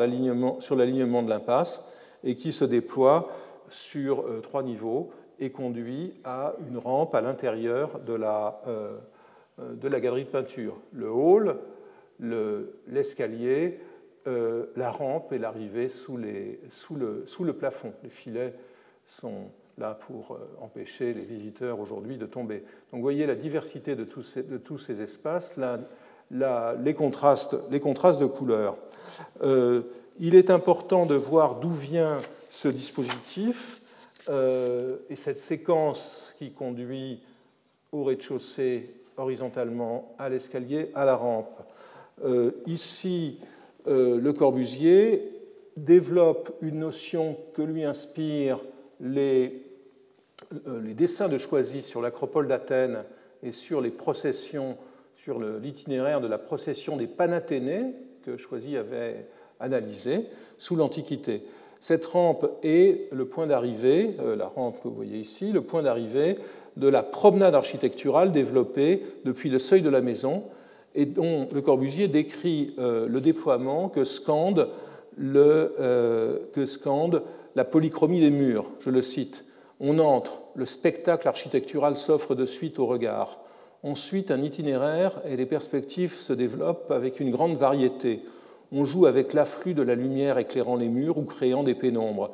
sur 0.58 0.76
l'alignement 0.76 1.22
de 1.22 1.30
l'impasse 1.30 1.84
et 2.24 2.34
qui 2.34 2.52
se 2.52 2.64
déploie 2.64 3.28
sur 3.68 4.24
trois 4.42 4.64
niveaux 4.64 5.10
et 5.38 5.50
conduit 5.50 6.14
à 6.24 6.54
une 6.68 6.78
rampe 6.78 7.14
à 7.14 7.20
l'intérieur 7.20 8.00
de, 8.04 8.14
la, 8.14 8.60
de 9.58 9.88
la 9.88 10.00
galerie 10.00 10.24
de 10.24 10.30
peinture. 10.30 10.74
Le 10.92 11.08
hall, 11.08 11.56
l'escalier, 12.20 13.78
euh, 14.26 14.66
la 14.74 14.90
rampe 14.90 15.32
et 15.32 15.38
l'arrivée 15.38 15.88
sous, 15.88 16.16
le, 16.16 17.52
plafond. 17.52 17.92
Les 18.02 18.10
filets 18.10 18.54
sont 19.06 19.50
là 19.78 19.96
pour 20.06 20.32
euh, 20.32 20.38
empêcher 20.60 21.14
les 21.14 21.22
visiteurs 21.22 21.78
aujourd'hui 21.78 22.16
de 22.16 22.26
tomber. 22.26 22.58
Donc 22.90 22.98
vous 22.98 23.02
voyez 23.02 23.26
la 23.26 23.36
diversité 23.36 23.94
de 23.94 24.02
tous 24.04 24.22
ces, 24.78 25.00
espaces, 25.00 25.56
les, 26.30 26.94
contrastes, 26.94 27.56
les, 27.70 27.78
contrastes, 27.78 28.20
de 28.20 28.26
couleurs. 28.26 28.76
Euh, 29.42 29.82
il 30.18 30.34
est 30.34 30.50
important 30.50 31.06
de 31.06 31.14
voir 31.14 31.60
d'où 31.60 31.70
vient 31.70 32.18
ce 32.50 32.68
dispositif 32.68 33.80
et 34.28 35.14
cette 35.14 35.38
séquence 35.38 36.34
qui 36.36 36.50
conduit 36.50 37.22
au 37.92 38.02
rez-de-chaussée 38.02 38.90
horizontalement 39.16 40.14
à 40.18 40.28
l'escalier, 40.28 40.90
à 40.96 41.04
la 41.04 41.14
rampe. 41.14 41.62
Ici, 42.66 43.38
euh, 43.88 44.18
Le 44.20 44.32
Corbusier 44.32 45.32
développe 45.76 46.52
une 46.60 46.80
notion 46.80 47.36
que 47.54 47.62
lui 47.62 47.84
inspirent 47.84 48.60
les, 49.00 49.62
euh, 50.66 50.80
les 50.82 50.94
dessins 50.94 51.28
de 51.28 51.38
Choisy 51.38 51.82
sur 51.82 52.00
l'acropole 52.00 52.48
d'Athènes 52.48 53.04
et 53.42 53.52
sur 53.52 53.80
les 53.80 53.90
processions, 53.90 54.76
sur 55.16 55.38
l'itinéraire 55.38 56.20
de 56.20 56.26
la 56.26 56.38
procession 56.38 56.96
des 56.96 57.06
Panathénées 57.06 57.92
que 58.24 58.36
Choisy 58.36 58.76
avait 58.76 59.26
analysé 59.60 60.26
sous 60.58 60.76
l'Antiquité. 60.76 61.42
Cette 61.78 62.06
rampe 62.06 62.50
est 62.62 63.12
le 63.12 63.26
point 63.26 63.46
d'arrivée, 63.46 64.16
euh, 64.20 64.34
la 64.34 64.46
rampe 64.46 64.82
que 64.82 64.88
vous 64.88 64.94
voyez 64.94 65.18
ici, 65.18 65.52
le 65.52 65.60
point 65.60 65.82
d'arrivée 65.82 66.38
de 66.76 66.88
la 66.88 67.02
promenade 67.02 67.54
architecturale 67.54 68.32
développée 68.32 69.02
depuis 69.24 69.50
le 69.50 69.58
seuil 69.58 69.82
de 69.82 69.90
la 69.90 70.00
maison 70.00 70.44
et 70.96 71.04
dont 71.04 71.46
Le 71.52 71.60
Corbusier 71.60 72.08
décrit 72.08 72.74
euh, 72.78 73.06
le 73.06 73.20
déploiement 73.20 73.88
que 73.88 74.02
scande, 74.02 74.68
le, 75.16 75.74
euh, 75.78 76.38
que 76.52 76.66
scande 76.66 77.22
la 77.54 77.64
polychromie 77.64 78.20
des 78.20 78.30
murs. 78.30 78.64
Je 78.80 78.90
le 78.90 79.02
cite. 79.02 79.44
On 79.78 79.98
entre, 79.98 80.40
le 80.54 80.64
spectacle 80.64 81.28
architectural 81.28 81.96
s'offre 81.96 82.34
de 82.34 82.46
suite 82.46 82.78
au 82.78 82.86
regard. 82.86 83.38
Ensuite, 83.82 84.30
un 84.30 84.42
itinéraire 84.42 85.20
et 85.28 85.36
les 85.36 85.46
perspectives 85.46 86.14
se 86.14 86.32
développent 86.32 86.90
avec 86.90 87.20
une 87.20 87.30
grande 87.30 87.56
variété. 87.56 88.22
On 88.72 88.84
joue 88.84 89.06
avec 89.06 89.34
l'afflux 89.34 89.74
de 89.74 89.82
la 89.82 89.94
lumière 89.94 90.38
éclairant 90.38 90.76
les 90.76 90.88
murs 90.88 91.18
ou 91.18 91.22
créant 91.22 91.62
des 91.62 91.74
pénombres. 91.74 92.30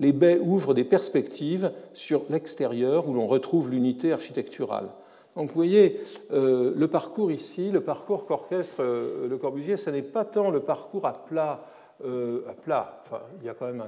Les 0.00 0.12
baies 0.12 0.40
ouvrent 0.42 0.74
des 0.74 0.84
perspectives 0.84 1.70
sur 1.92 2.22
l'extérieur 2.30 3.08
où 3.08 3.14
l'on 3.14 3.26
retrouve 3.26 3.70
l'unité 3.70 4.12
architecturale. 4.12 4.88
Donc 5.36 5.48
vous 5.48 5.54
voyez, 5.54 6.00
euh, 6.32 6.72
le 6.74 6.88
parcours 6.88 7.30
ici, 7.30 7.70
le 7.70 7.82
parcours 7.82 8.24
qu'orchestre 8.24 8.76
euh, 8.80 9.28
Le 9.28 9.36
Corbusier, 9.36 9.76
ce 9.76 9.90
n'est 9.90 10.02
pas 10.02 10.24
tant 10.24 10.50
le 10.50 10.60
parcours 10.60 11.06
à 11.06 11.12
plat 11.12 11.60
à 12.02 12.52
plat. 12.52 13.00
Enfin, 13.06 13.22
il 13.40 13.46
y 13.46 13.48
a 13.48 13.54
quand 13.54 13.64
même 13.64 13.82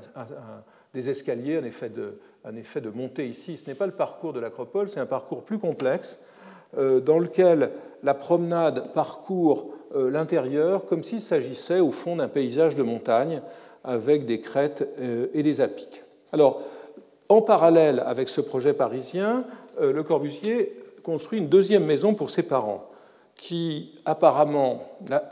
des 0.94 1.10
escaliers, 1.10 1.58
un 1.58 1.64
effet, 1.64 1.90
de, 1.90 2.14
un 2.42 2.56
effet 2.56 2.80
de 2.80 2.88
montée 2.88 3.28
ici. 3.28 3.58
Ce 3.58 3.66
n'est 3.68 3.74
pas 3.74 3.84
le 3.84 3.92
parcours 3.92 4.32
de 4.32 4.40
l'acropole, 4.40 4.88
c'est 4.88 4.98
un 4.98 5.04
parcours 5.04 5.42
plus 5.42 5.58
complexe 5.58 6.18
dans 6.74 7.18
lequel 7.18 7.70
la 8.02 8.14
promenade 8.14 8.94
parcourt 8.94 9.74
l'intérieur 9.94 10.86
comme 10.86 11.02
s'il 11.02 11.20
s'agissait 11.20 11.80
au 11.80 11.90
fond 11.90 12.16
d'un 12.16 12.28
paysage 12.28 12.76
de 12.76 12.82
montagne 12.82 13.42
avec 13.84 14.24
des 14.24 14.40
crêtes 14.40 14.88
et 15.34 15.42
des 15.42 15.60
apics. 15.60 16.02
Alors, 16.32 16.62
en 17.28 17.42
parallèle 17.42 18.02
avec 18.06 18.30
ce 18.30 18.40
projet 18.40 18.72
parisien, 18.72 19.44
Le 19.78 20.02
Corbusier 20.02 20.74
construit 21.08 21.38
une 21.38 21.48
deuxième 21.48 21.86
maison 21.86 22.12
pour 22.12 22.28
ses 22.28 22.42
parents, 22.42 22.90
qui 23.34 23.98
apparemment, 24.04 24.82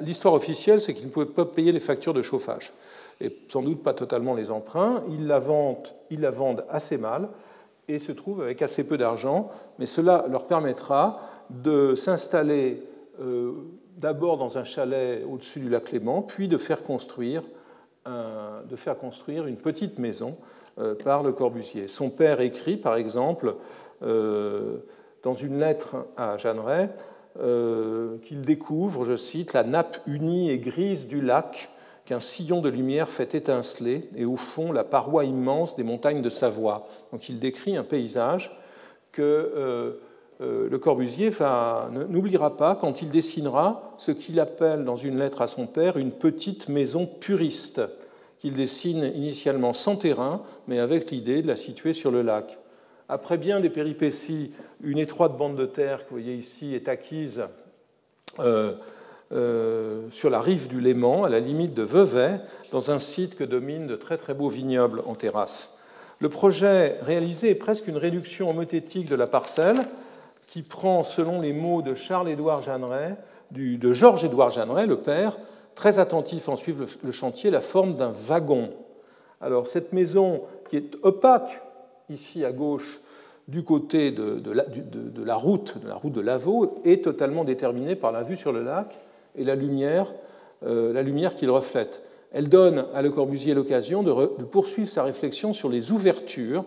l'histoire 0.01 0.33
officielle, 0.33 0.81
c'est 0.81 0.95
qu'ils 0.95 1.05
ne 1.05 1.11
pouvaient 1.11 1.27
pas 1.27 1.45
payer 1.45 1.71
les 1.71 1.81
factures 1.81 2.15
de 2.15 2.23
chauffage, 2.23 2.73
et 3.21 3.31
sans 3.51 3.61
doute 3.61 3.83
pas 3.83 3.93
totalement 3.93 4.35
les 4.35 4.51
emprunts. 4.51 5.05
Ils 5.11 5.27
la 5.27 5.39
vendent, 5.39 5.93
ils 6.09 6.21
la 6.21 6.31
vendent 6.31 6.65
assez 6.71 6.97
mal 6.97 7.29
et 7.89 7.99
se 7.99 8.13
trouvent 8.13 8.41
avec 8.41 8.63
assez 8.63 8.89
peu 8.89 8.97
d'argent, 8.97 9.51
mais 9.79 9.85
cela 9.85 10.25
leur 10.31 10.47
permettra 10.47 11.21
de 11.51 11.95
s'installer 11.95 12.83
euh, 13.21 13.53
d'abord 13.99 14.39
dans 14.39 14.57
un 14.57 14.65
chalet 14.65 15.27
au-dessus 15.31 15.61
du 15.61 15.69
lac 15.69 15.85
Clément, 15.85 16.23
puis 16.23 16.49
de 16.49 16.57
faire 16.57 16.85
construire, 16.85 17.43
de 18.07 18.77
faire 18.77 18.97
construire 18.97 19.47
une 19.47 19.57
petite 19.57 19.99
maison 19.99 20.37
euh, 20.79 20.95
par 20.95 21.23
Le 21.23 21.33
Corbusier. 21.33 21.89
Son 21.89 22.09
père 22.09 22.41
écrit, 22.41 22.77
par 22.77 22.97
exemple, 22.97 23.57
euh, 24.03 24.79
dans 25.27 25.35
une 25.35 25.59
lettre 25.59 26.07
à 26.17 26.37
Jeanneret 26.37 26.89
euh, 27.41 28.17
qu'il 28.19 28.43
découvre, 28.43 29.05
je 29.05 29.17
cite, 29.17 29.55
la 29.55 29.65
nappe 29.65 29.99
unie 30.07 30.51
et 30.51 30.59
grise 30.59 31.09
du 31.09 31.21
lac 31.21 31.69
qu'un 32.05 32.21
sillon 32.21 32.61
de 32.61 32.69
lumière 32.69 33.09
fait 33.09 33.35
étinceler, 33.35 34.09
et 34.15 34.25
au 34.25 34.37
fond 34.37 34.71
la 34.71 34.85
paroi 34.85 35.25
immense 35.25 35.75
des 35.75 35.83
montagnes 35.83 36.23
de 36.23 36.31
Savoie. 36.31 36.87
Donc 37.11 37.29
il 37.29 37.41
décrit 37.41 37.77
un 37.77 37.83
paysage 37.83 38.57
que 39.11 39.23
euh, 39.23 39.95
euh, 40.41 40.69
Le 40.71 40.79
Corbusier 40.79 41.33
n'oubliera 42.09 42.57
pas 42.57 42.77
quand 42.77 43.03
il 43.03 43.11
dessinera 43.11 43.95
ce 43.99 44.13
qu'il 44.13 44.39
appelle 44.39 44.85
dans 44.85 44.95
une 44.95 45.19
lettre 45.19 45.43
à 45.43 45.49
son 45.49 45.67
père 45.67 45.97
une 45.97 46.13
petite 46.13 46.69
maison 46.69 47.05
puriste, 47.05 47.83
qu'il 48.39 48.55
dessine 48.55 49.11
initialement 49.17 49.73
sans 49.73 49.97
terrain, 49.97 50.43
mais 50.69 50.79
avec 50.79 51.11
l'idée 51.11 51.43
de 51.43 51.49
la 51.49 51.57
situer 51.57 51.95
sur 51.95 52.13
le 52.13 52.23
lac. 52.23 52.61
Après 53.09 53.39
bien 53.39 53.61
des 53.61 53.71
péripéties, 53.71 54.53
une 54.83 54.99
étroite 54.99 55.37
bande 55.37 55.57
de 55.57 55.67
terre 55.67 56.05
que 56.05 56.11
vous 56.11 56.17
voyez 56.17 56.35
ici 56.35 56.75
est 56.75 56.89
acquise 56.89 57.45
euh, 58.41 58.73
euh, 59.33 60.09
sur 60.11 60.29
la 60.29 60.41
rive 60.41 60.67
du 60.67 60.81
Léman, 60.81 61.25
à 61.25 61.29
la 61.29 61.39
limite 61.39 61.73
de 61.73 61.83
Vevey, 61.83 62.41
dans 62.73 62.91
un 62.91 62.99
site 62.99 63.37
que 63.37 63.45
dominent 63.45 63.87
de 63.87 63.97
très 63.97 64.19
très 64.19 64.35
beaux 64.35 64.49
vignobles 64.49 65.03
en 65.07 65.15
terrasse. 65.15 65.79
Le 66.19 66.29
projet 66.29 66.99
réalisé 67.03 67.51
est 67.51 67.57
presque 67.57 67.87
une 67.87 67.97
réduction 67.97 68.49
homothétique 68.49 69.09
de 69.09 69.15
la 69.15 69.27
parcelle 69.27 69.87
qui 70.49 70.63
prend, 70.63 71.03
selon 71.03 71.41
les 71.41 71.53
mots 71.53 71.83
de 71.83 71.95
Charles-Édouard 71.95 72.63
Jeanneret, 72.63 73.17
de 73.53 73.93
Georges-Édouard 73.93 74.51
Jeanneret, 74.51 74.87
le 74.87 74.99
père, 74.99 75.37
très 75.77 76.01
attentif 76.01 76.49
en 76.49 76.57
suivre 76.57 76.87
le 77.03 77.13
chantier, 77.13 77.51
la 77.51 77.61
forme 77.61 77.93
d'un 77.93 78.11
wagon. 78.11 78.71
Alors 79.41 79.67
cette 79.67 79.93
maison 79.93 80.43
qui 80.69 80.77
est 80.79 80.97
opaque 81.03 81.63
ici 82.11 82.45
à 82.45 82.53
gauche, 82.53 83.01
du 83.49 83.63
côté 83.63 84.11
de, 84.11 84.43
la, 84.53 85.37
route, 85.37 85.79
de 85.79 85.89
la 85.89 85.95
route 85.95 86.13
de 86.13 86.21
Lavaux, 86.21 86.79
est 86.85 87.05
totalement 87.05 87.45
déterminée 87.45 87.95
par 87.95 88.13
la 88.13 88.23
vue 88.23 88.37
sur 88.37 88.53
le 88.53 88.63
lac 88.63 88.99
et 89.37 89.45
la 89.45 89.55
lumière, 89.55 90.13
euh, 90.65 90.93
la 90.93 91.03
lumière 91.03 91.37
qu'il 91.37 91.51
reflète. 91.51 92.03
Elle 92.33 92.49
donne 92.49 92.87
à 92.93 93.03
Le 93.03 93.11
Corbusier 93.11 93.55
l'occasion 93.55 94.03
de, 94.03 94.27
poursuivre 94.45 94.91
sa 94.91 95.05
réflexion 95.05 95.53
sur 95.53 95.69
les 95.69 95.93
ouvertures. 95.93 96.65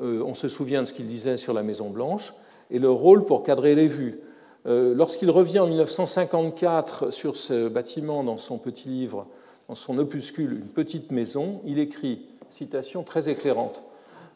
Euh, 0.00 0.22
on 0.24 0.34
se 0.34 0.48
souvient 0.48 0.80
de 0.80 0.86
ce 0.86 0.94
qu'il 0.94 1.06
disait 1.06 1.36
sur 1.36 1.52
la 1.52 1.62
Maison 1.62 1.90
Blanche 1.90 2.32
et 2.70 2.78
le 2.78 2.90
rôle 2.90 3.24
pour 3.24 3.42
cadrer 3.42 3.74
les 3.74 3.86
vues. 3.86 4.20
Euh, 4.66 4.94
lorsqu'il 4.94 5.30
revient 5.30 5.60
en 5.60 5.66
1954 5.66 7.12
sur 7.12 7.36
ce 7.36 7.68
bâtiment 7.68 8.24
dans 8.24 8.38
son 8.38 8.58
petit 8.58 8.88
livre, 8.88 9.26
dans 9.68 9.74
son 9.74 9.98
opuscule 9.98 10.52
Une 10.52 10.68
petite 10.68 11.12
maison, 11.12 11.60
il 11.66 11.78
écrit, 11.78 12.26
citation 12.50 13.02
très 13.02 13.28
éclairante, 13.28 13.82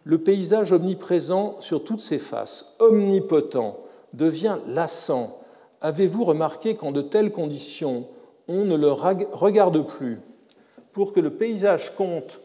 le 0.05 0.19
paysage 0.19 0.73
omniprésent 0.73 1.57
sur 1.61 1.85
toutes 1.85 2.01
ses 2.01 2.19
faces, 2.19 2.75
omnipotent, 2.79 3.79
devient 4.13 4.59
lassant. 4.67 5.39
Avez-vous 5.81 6.25
remarqué 6.25 6.75
qu'en 6.75 6.93
de 6.93 7.03
telles 7.03 7.33
conditions, 7.33 8.07
on 8.49 8.65
ne 8.65 8.77
le 8.77 8.91
regarde 8.91 9.87
plus? 9.87 10.21
Pour 10.93 11.13
que 11.13 11.21
le 11.21 11.31
paysage 11.31 11.95
compte, 11.95 12.41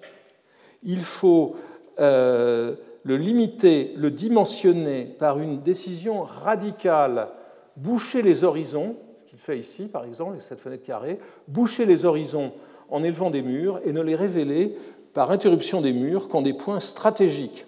il 0.84 1.01
faut 1.01 1.55
euh, 1.99 2.76
le 3.03 3.18
limiter, 3.18 3.93
le 3.97 4.12
dimensionner 4.12 5.05
par 5.18 5.39
une 5.39 5.62
décision 5.62 6.24
radicale, 6.24 7.30
boucher 7.76 8.22
les 8.22 8.43
horizons, 8.43 8.95
ce 9.26 9.30
qu'il 9.30 9.39
fait 9.39 9.58
ici 9.58 9.88
par 9.88 10.05
exemple, 10.05 10.32
avec 10.32 10.43
cette 10.43 10.60
fenêtre 10.60 10.86
carrée, 10.86 11.20
boucher 11.47 11.86
les 11.86 12.05
horizons 12.05 12.53
en 12.89 13.03
élevant 13.03 13.30
des 13.30 13.41
murs 13.41 13.82
et 13.86 13.91
ne 13.91 14.01
les 14.01 14.16
révéler 14.16 14.76
par 15.18 15.32
interruption 15.32 15.82
des 15.82 15.93
murs 15.93 16.28
qu'en 16.28 16.43
des 16.43 16.53
points 16.53 16.80
stratégiques. 16.80 17.65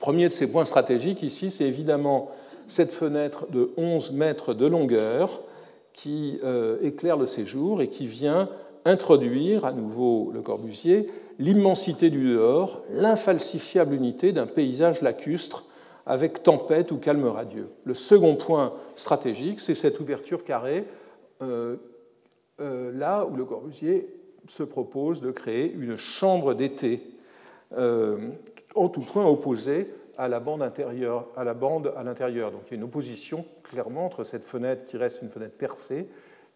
Premier 0.00 0.28
de 0.28 0.34
ces 0.34 0.46
points 0.46 0.66
stratégiques 0.66 1.22
ici, 1.22 1.50
c'est 1.50 1.64
évidemment 1.64 2.30
cette 2.68 2.92
fenêtre 2.92 3.46
de 3.50 3.70
11 3.78 4.12
mètres 4.12 4.52
de 4.52 4.66
longueur 4.66 5.40
qui 5.94 6.38
euh, 6.44 6.76
éclaire 6.82 7.16
le 7.16 7.24
séjour 7.24 7.80
et 7.80 7.88
qui 7.88 8.06
vient 8.06 8.50
introduire 8.84 9.64
à 9.64 9.72
nouveau 9.72 10.30
le 10.34 10.42
Corbusier 10.42 11.06
l'immensité 11.38 12.10
du 12.10 12.34
dehors, 12.34 12.82
l'infalsifiable 12.90 13.94
unité 13.94 14.32
d'un 14.32 14.46
paysage 14.46 15.00
lacustre 15.00 15.64
avec 16.04 16.42
tempête 16.42 16.92
ou 16.92 16.98
calme 16.98 17.28
radieux. 17.28 17.70
Le 17.84 17.94
second 17.94 18.36
point 18.36 18.74
stratégique, 18.94 19.58
c'est 19.58 19.74
cette 19.74 20.00
ouverture 20.00 20.44
carrée, 20.44 20.84
euh, 21.40 21.76
euh, 22.60 22.92
là 22.92 23.24
où 23.24 23.36
le 23.36 23.46
Corbusier 23.46 24.06
se 24.48 24.62
propose 24.62 25.20
de 25.20 25.30
créer 25.30 25.72
une 25.72 25.96
chambre 25.96 26.54
d'été, 26.54 27.02
euh, 27.76 28.30
en 28.74 28.88
tout 28.88 29.00
point 29.00 29.26
opposée 29.26 29.88
à 30.16 30.28
la 30.28 30.40
bande 30.40 30.62
à 30.62 32.02
l'intérieur. 32.02 32.50
Donc 32.52 32.62
il 32.66 32.70
y 32.70 32.74
a 32.74 32.76
une 32.76 32.84
opposition 32.84 33.44
clairement 33.62 34.06
entre 34.06 34.24
cette 34.24 34.44
fenêtre 34.44 34.84
qui 34.86 34.96
reste 34.96 35.22
une 35.22 35.30
fenêtre 35.30 35.56
percée 35.56 36.06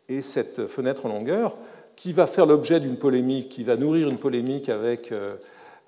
et 0.09 0.23
cette 0.23 0.67
fenêtre 0.67 1.07
en 1.07 1.11
longueur, 1.11 1.57
qui 1.97 2.13
va 2.13 2.27
faire 2.27 2.47
l'objet 2.47 2.81
d'une 2.81 2.97
polémique, 2.97 3.49
qui 3.49 3.65
va 3.65 3.77
nourrir 3.77 4.09
une 4.09 4.19
polémique 4.19 4.69
avec, 4.69 5.13
euh, 5.13 5.37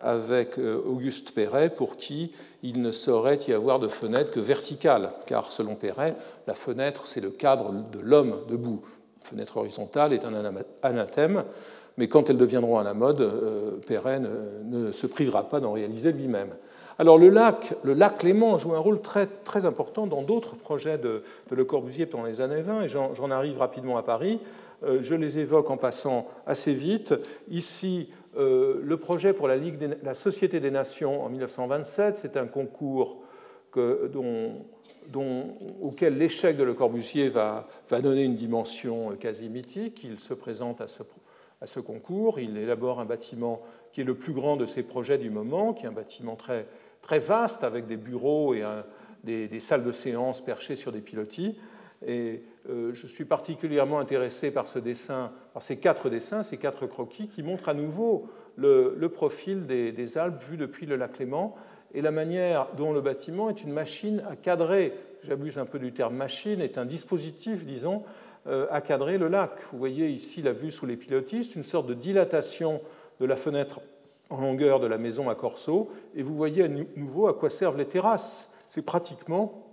avec 0.00 0.58
euh, 0.58 0.82
Auguste 0.84 1.32
Perret, 1.32 1.70
pour 1.70 1.96
qui 1.96 2.32
il 2.62 2.82
ne 2.82 2.92
saurait 2.92 3.38
y 3.48 3.52
avoir 3.52 3.78
de 3.78 3.88
fenêtre 3.88 4.30
que 4.30 4.40
verticale, 4.40 5.12
car 5.26 5.52
selon 5.52 5.76
Perret, 5.76 6.16
la 6.46 6.54
fenêtre, 6.54 7.06
c'est 7.06 7.20
le 7.20 7.30
cadre 7.30 7.72
de 7.72 8.00
l'homme 8.00 8.40
debout. 8.48 8.82
Une 9.20 9.26
fenêtre 9.26 9.56
horizontale 9.56 10.12
est 10.12 10.24
un 10.24 10.34
anathème 10.82 11.44
mais 12.00 12.08
quand 12.08 12.30
elles 12.30 12.38
deviendront 12.38 12.78
à 12.78 12.82
la 12.82 12.94
mode, 12.94 13.20
euh, 13.20 13.72
Perret 13.86 14.20
ne, 14.64 14.90
se 14.90 15.06
privera 15.06 15.46
pas 15.50 15.60
d'en 15.60 15.72
réaliser 15.72 16.12
lui-même. 16.12 16.48
Alors 16.98 17.18
le 17.18 17.28
lac, 17.28 17.74
le 17.84 17.92
lac 17.92 18.22
Léman 18.22 18.56
joue 18.56 18.72
un 18.72 18.78
rôle 18.78 19.02
très, 19.02 19.26
très 19.26 19.66
important 19.66 20.06
dans 20.06 20.22
d'autres 20.22 20.56
projets 20.56 20.96
de, 20.96 21.22
Le 21.50 21.64
Corbusier 21.66 22.06
pendant 22.06 22.24
les 22.24 22.40
années 22.40 22.62
20, 22.62 22.84
et 22.84 22.88
j'en 22.88 23.30
arrive 23.30 23.58
rapidement 23.58 23.98
à 23.98 24.02
Paris. 24.02 24.40
Euh, 24.82 25.00
je 25.02 25.14
les 25.14 25.38
évoque 25.38 25.68
en 25.68 25.76
passant 25.76 26.26
assez 26.46 26.72
vite. 26.72 27.14
Ici, 27.50 28.08
euh, 28.38 28.80
le 28.82 28.96
projet 28.96 29.34
pour 29.34 29.46
la, 29.46 29.58
Société 30.14 30.58
des 30.58 30.70
Nations 30.70 31.22
en 31.22 31.28
1927, 31.28 32.16
c'est 32.16 32.38
un 32.38 32.46
concours 32.46 33.18
dont, 33.76 34.54
auquel 35.82 36.16
l'échec 36.16 36.56
de 36.56 36.64
Le 36.64 36.72
Corbusier 36.72 37.28
va, 37.28 37.68
va, 37.90 38.00
donner 38.00 38.24
une 38.24 38.36
dimension 38.36 39.10
quasi 39.20 39.50
mythique. 39.50 40.02
Il 40.02 40.18
se 40.18 40.32
présente 40.32 40.80
à 40.80 40.86
ce, 40.86 41.02
à 41.60 41.66
ce 41.66 41.80
concours. 41.80 42.38
Il 42.38 42.56
élabore 42.56 43.00
un 43.00 43.04
bâtiment 43.04 43.62
qui 43.92 44.00
est 44.00 44.04
le 44.04 44.14
plus 44.14 44.32
grand 44.32 44.56
de 44.56 44.66
ses 44.66 44.82
projets 44.82 45.18
du 45.18 45.30
moment, 45.30 45.72
qui 45.72 45.84
est 45.84 45.88
un 45.88 45.92
bâtiment 45.92 46.36
très, 46.36 46.66
très 47.02 47.18
vaste 47.18 47.64
avec 47.64 47.86
des 47.86 47.96
bureaux 47.96 48.54
et 48.54 48.64
des, 49.24 49.60
salles 49.60 49.84
de 49.84 49.92
séance 49.92 50.40
perchées 50.40 50.76
sur 50.76 50.92
des 50.92 51.00
pilotis. 51.00 51.58
Et 52.06 52.42
euh, 52.70 52.92
je 52.94 53.06
suis 53.06 53.26
particulièrement 53.26 53.98
intéressé 53.98 54.50
par 54.50 54.68
ce 54.68 54.78
dessin, 54.78 55.32
ces 55.60 55.76
quatre 55.76 56.08
dessins, 56.08 56.42
ces 56.42 56.56
quatre 56.56 56.86
croquis 56.86 57.28
qui 57.28 57.42
montrent 57.42 57.68
à 57.68 57.74
nouveau 57.74 58.28
le, 58.56 59.08
profil 59.08 59.66
des, 59.66 60.18
Alpes 60.18 60.42
vues 60.48 60.56
depuis 60.56 60.86
le 60.86 60.96
lac 60.96 61.18
Léman 61.18 61.54
et 61.92 62.00
la 62.00 62.10
manière 62.10 62.68
dont 62.76 62.92
le 62.92 63.00
bâtiment 63.00 63.50
est 63.50 63.62
une 63.62 63.72
machine 63.72 64.22
à 64.30 64.36
cadrer. 64.36 64.94
J'abuse 65.24 65.58
un 65.58 65.66
peu 65.66 65.78
du 65.78 65.92
terme 65.92 66.16
machine, 66.16 66.60
est 66.60 66.78
un 66.78 66.86
dispositif, 66.86 67.66
disons, 67.66 68.04
à 68.46 68.80
cadrer 68.80 69.18
le 69.18 69.28
lac. 69.28 69.52
Vous 69.70 69.78
voyez 69.78 70.08
ici 70.08 70.40
la 70.42 70.52
vue 70.52 70.70
sous 70.70 70.86
les 70.86 70.96
pilotistes, 70.96 71.56
une 71.56 71.62
sorte 71.62 71.86
de 71.86 71.94
dilatation 71.94 72.80
de 73.20 73.26
la 73.26 73.36
fenêtre 73.36 73.80
en 74.30 74.40
longueur 74.40 74.80
de 74.80 74.86
la 74.86 74.96
maison 74.96 75.28
à 75.28 75.34
Corso, 75.34 75.90
et 76.14 76.22
vous 76.22 76.36
voyez 76.36 76.64
à 76.64 76.68
nouveau 76.68 77.26
à 77.26 77.34
quoi 77.34 77.50
servent 77.50 77.76
les 77.76 77.86
terrasses. 77.86 78.52
C'est 78.68 78.82
pratiquement 78.82 79.66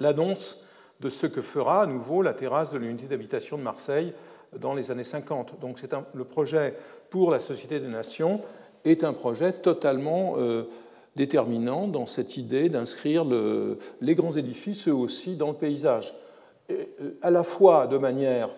l'annonce 0.00 0.64
de 1.00 1.10
ce 1.10 1.26
que 1.26 1.42
fera 1.42 1.82
à 1.82 1.86
nouveau 1.86 2.22
la 2.22 2.32
terrasse 2.32 2.72
de 2.72 2.78
l'unité 2.78 3.06
d'habitation 3.06 3.58
de 3.58 3.62
Marseille 3.62 4.14
dans 4.58 4.74
les 4.74 4.90
années 4.90 5.04
50. 5.04 5.60
Donc 5.60 5.78
le 6.14 6.24
projet 6.24 6.74
pour 7.10 7.30
la 7.30 7.38
Société 7.38 7.80
des 7.80 7.88
Nations 7.88 8.40
est 8.84 9.04
un 9.04 9.12
projet 9.12 9.52
totalement 9.52 10.34
euh, 10.38 10.64
déterminant 11.16 11.88
dans 11.88 12.06
cette 12.06 12.36
idée 12.36 12.68
d'inscrire 12.68 13.24
les 14.00 14.14
grands 14.14 14.32
édifices, 14.32 14.88
eux 14.88 14.94
aussi, 14.94 15.36
dans 15.36 15.48
le 15.48 15.56
paysage. 15.56 16.14
Euh, 16.72 17.10
à 17.22 17.30
la 17.30 17.42
fois 17.42 17.86
de 17.86 17.98
manière 17.98 18.50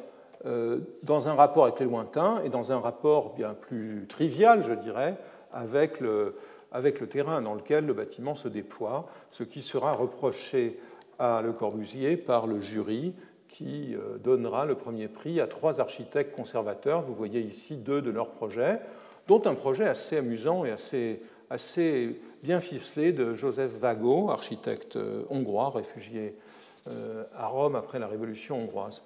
euh, 0.47 0.79
dans 1.03 1.29
un 1.29 1.35
rapport 1.35 1.65
avec 1.65 1.81
les 1.81 1.87
lointains 1.87 2.43
et 2.45 2.49
dans 2.49 2.73
un 2.73 2.79
rapport 2.79 3.35
bien 3.35 3.55
plus 3.55 4.07
trivial, 4.09 4.63
je 4.63 4.75
dirais, 4.75 5.17
avec 5.53 6.01
le, 6.01 6.37
avec 6.73 7.01
le 7.01 7.07
terrain 7.07 7.41
dans 7.41 7.55
lequel 7.55 7.87
le 7.87 7.95
bâtiment 7.95 8.35
se 8.35 8.49
déploie, 8.49 9.07
ce 9.31 9.43
qui 9.43 9.63
sera 9.63 9.93
reproché 9.93 10.79
à 11.19 11.43
Le 11.43 11.53
Corbusier 11.53 12.17
par 12.17 12.47
le 12.47 12.61
jury 12.61 13.15
qui 13.49 13.95
euh, 13.95 14.19
donnera 14.19 14.67
le 14.67 14.75
premier 14.75 15.09
prix 15.09 15.41
à 15.41 15.47
trois 15.47 15.81
architectes 15.81 16.37
conservateurs. 16.37 17.03
Vous 17.03 17.15
voyez 17.15 17.41
ici 17.41 17.77
deux 17.77 18.03
de 18.03 18.11
leurs 18.11 18.31
projets, 18.31 18.81
dont 19.29 19.41
un 19.47 19.55
projet 19.55 19.87
assez 19.87 20.17
amusant 20.17 20.65
et 20.65 20.73
assez, 20.73 21.23
assez 21.51 22.21
bien 22.43 22.61
ficelé 22.61 23.13
de 23.13 23.35
Joseph 23.35 23.71
Vago, 23.79 24.31
architecte 24.31 24.99
hongrois, 25.31 25.71
réfugié 25.71 26.35
à 27.37 27.47
Rome 27.47 27.77
après 27.77 27.99
la 27.99 28.07
Révolution 28.07 28.63
hongroise. 28.63 29.03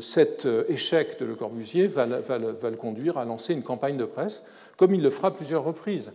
Cet 0.00 0.46
échec 0.68 1.18
de 1.18 1.24
Le 1.24 1.34
Corbusier 1.34 1.86
va, 1.86 2.06
le 2.06 2.76
conduire 2.76 3.18
à 3.18 3.24
lancer 3.24 3.54
une 3.54 3.62
campagne 3.62 3.96
de 3.96 4.04
presse, 4.04 4.44
comme 4.76 4.94
il 4.94 5.02
le 5.02 5.10
fera 5.10 5.32
plusieurs 5.32 5.64
reprises, 5.64 6.12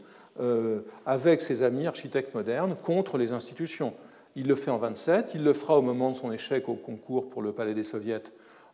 avec 1.05 1.41
ses 1.41 1.63
amis 1.63 1.87
architectes 1.87 2.33
modernes 2.33 2.75
contre 2.83 3.17
les 3.17 3.33
institutions. 3.33 3.93
Il 4.35 4.47
le 4.47 4.55
fait 4.55 4.71
en 4.71 4.77
27, 4.77 5.31
il 5.35 5.43
le 5.43 5.53
fera 5.53 5.77
au 5.77 5.81
moment 5.81 6.11
de 6.11 6.15
son 6.15 6.31
échec 6.31 6.69
au 6.69 6.75
concours 6.75 7.29
pour 7.29 7.41
le 7.41 7.51
Palais 7.51 7.73
des 7.73 7.83
Soviets 7.83 8.23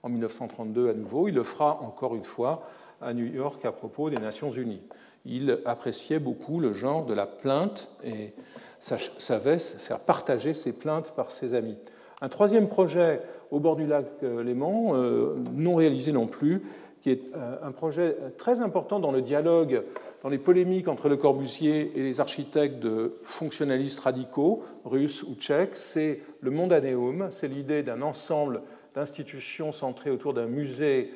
en 0.05 0.09
1932 0.09 0.89
à 0.91 0.93
nouveau, 0.93 1.27
il 1.27 1.33
le 1.33 1.43
fera 1.43 1.81
encore 1.81 2.15
une 2.15 2.23
fois 2.23 2.61
à 3.01 3.11
New 3.13 3.25
York 3.25 3.65
à 3.65 3.71
propos 3.71 4.11
des 4.11 4.17
Nations 4.17 4.51
Unies. 4.51 4.83
Il 5.25 5.59
appréciait 5.65 6.19
beaucoup 6.19 6.59
le 6.59 6.73
genre 6.73 7.05
de 7.07 7.13
la 7.15 7.25
plainte 7.25 7.89
et 8.03 8.33
savait 8.79 9.57
faire 9.57 9.99
partager 9.99 10.53
ses 10.53 10.73
plaintes 10.73 11.11
par 11.15 11.31
ses 11.31 11.55
amis. 11.55 11.77
Un 12.21 12.29
troisième 12.29 12.69
projet 12.69 13.21
au 13.51 13.59
bord 13.59 13.75
du 13.75 13.85
lac 13.85 14.05
euh, 14.23 14.43
Léman, 14.43 14.95
euh, 14.95 15.35
non 15.53 15.75
réalisé 15.75 16.11
non 16.11 16.27
plus, 16.27 16.63
qui 17.01 17.11
est 17.11 17.21
euh, 17.35 17.57
un 17.61 17.71
projet 17.71 18.15
très 18.37 18.61
important 18.61 18.99
dans 18.99 19.11
le 19.11 19.21
dialogue, 19.21 19.83
dans 20.23 20.29
les 20.29 20.37
polémiques 20.37 20.87
entre 20.87 21.09
Le 21.09 21.17
Corbusier 21.17 21.91
et 21.95 22.03
les 22.03 22.19
architectes 22.19 22.79
de 22.79 23.13
fonctionnalistes 23.23 23.99
radicaux, 23.99 24.63
russes 24.85 25.23
ou 25.23 25.35
tchèques, 25.35 25.75
c'est 25.75 26.21
le 26.39 26.51
Mondaneum, 26.51 27.27
c'est 27.31 27.47
l'idée 27.47 27.83
d'un 27.83 28.01
ensemble 28.01 28.61
d'institutions 28.95 29.71
centrées 29.71 30.09
autour 30.09 30.33
d'un 30.33 30.47
musée 30.47 31.11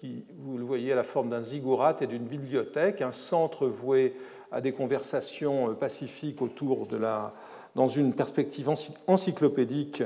qui, 0.00 0.24
vous 0.38 0.58
le 0.58 0.64
voyez, 0.64 0.92
à 0.92 0.96
la 0.96 1.02
forme 1.02 1.30
d'un 1.30 1.40
ziggurat 1.40 1.96
et 2.00 2.06
d'une 2.06 2.24
bibliothèque, 2.24 3.02
un 3.02 3.10
centre 3.10 3.66
voué 3.66 4.14
à 4.52 4.60
des 4.60 4.72
conversations 4.72 5.74
pacifiques 5.74 6.40
autour 6.40 6.86
de 6.86 6.96
la, 6.96 7.32
dans 7.74 7.88
une 7.88 8.12
perspective 8.12 8.70
encyclopédique 9.06 10.02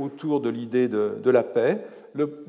autour 0.00 0.40
de 0.40 0.48
l'idée 0.48 0.88
de, 0.88 1.30
la 1.30 1.42
paix 1.42 1.84
le, 2.14 2.44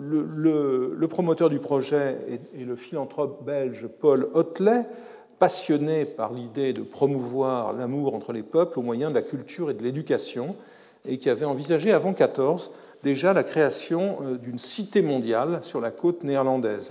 le, 0.00 0.94
le, 0.96 1.08
promoteur 1.08 1.50
du 1.50 1.58
projet 1.58 2.16
est, 2.28 2.64
le 2.64 2.76
philanthrope 2.76 3.44
belge 3.44 3.86
Paul 4.00 4.28
Hotelet, 4.34 4.84
passionné 5.38 6.04
par 6.04 6.32
l'idée 6.32 6.72
de 6.72 6.82
promouvoir 6.82 7.72
l'amour 7.72 8.14
entre 8.14 8.32
les 8.32 8.42
peuples 8.42 8.78
au 8.78 8.82
moyen 8.82 9.10
de 9.10 9.14
la 9.14 9.22
culture 9.22 9.70
et 9.70 9.74
de 9.74 9.82
l'éducation, 9.82 10.56
et 11.06 11.18
qui 11.18 11.30
avait 11.30 11.44
envisagé 11.46 11.92
avant 11.92 12.12
14 12.12 12.70
déjà 13.02 13.32
la 13.32 13.44
création 13.44 14.18
euh, 14.22 14.36
d'une 14.36 14.58
cité 14.58 15.02
mondiale 15.02 15.60
sur 15.62 15.80
la 15.80 15.92
côte 15.92 16.24
néerlandaise. 16.24 16.90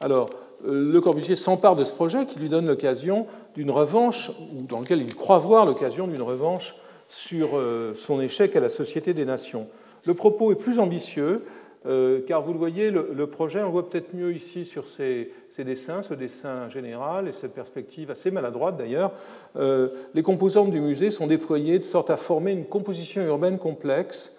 Alors, 0.00 0.30
euh, 0.66 0.90
Le 0.90 1.00
Corbusier 1.00 1.36
s'empare 1.36 1.76
de 1.76 1.84
ce 1.84 1.92
projet 1.92 2.26
qui 2.26 2.40
lui 2.40 2.48
donne 2.48 2.66
l'occasion 2.66 3.26
d'une 3.54 3.70
revanche, 3.70 4.30
ou 4.54 4.62
dans 4.62 4.80
lequel 4.80 5.02
il 5.02 5.14
croit 5.14 5.38
voir 5.38 5.66
l'occasion 5.66 6.06
d'une 6.06 6.22
revanche 6.22 6.74
sur 7.08 7.58
euh, 7.58 7.92
son 7.94 8.20
échec 8.20 8.56
à 8.56 8.60
la 8.60 8.70
Société 8.70 9.12
des 9.12 9.26
Nations. 9.26 9.66
Le 10.06 10.14
propos 10.14 10.50
est 10.50 10.56
plus 10.56 10.78
ambitieux, 10.78 11.44
euh, 11.84 12.20
car 12.26 12.42
vous 12.42 12.52
le 12.52 12.58
voyez, 12.58 12.90
le, 12.90 13.26
projet, 13.26 13.62
on 13.62 13.70
voit 13.70 13.90
peut-être 13.90 14.14
mieux 14.14 14.32
ici 14.32 14.64
sur 14.64 14.88
ces, 14.88 15.30
dessins, 15.58 16.00
ce 16.00 16.14
dessin 16.14 16.68
général 16.68 17.28
et 17.28 17.32
cette 17.32 17.52
perspective 17.52 18.10
assez 18.10 18.30
maladroite 18.30 18.78
d'ailleurs. 18.78 19.12
Euh, 19.56 19.88
les 20.14 20.22
composantes 20.22 20.70
du 20.70 20.80
musée 20.80 21.10
sont 21.10 21.26
déployées 21.26 21.78
de 21.78 21.84
sorte 21.84 22.08
à 22.08 22.16
former 22.16 22.52
une 22.52 22.64
composition 22.64 23.22
urbaine 23.22 23.58
complexe 23.58 24.38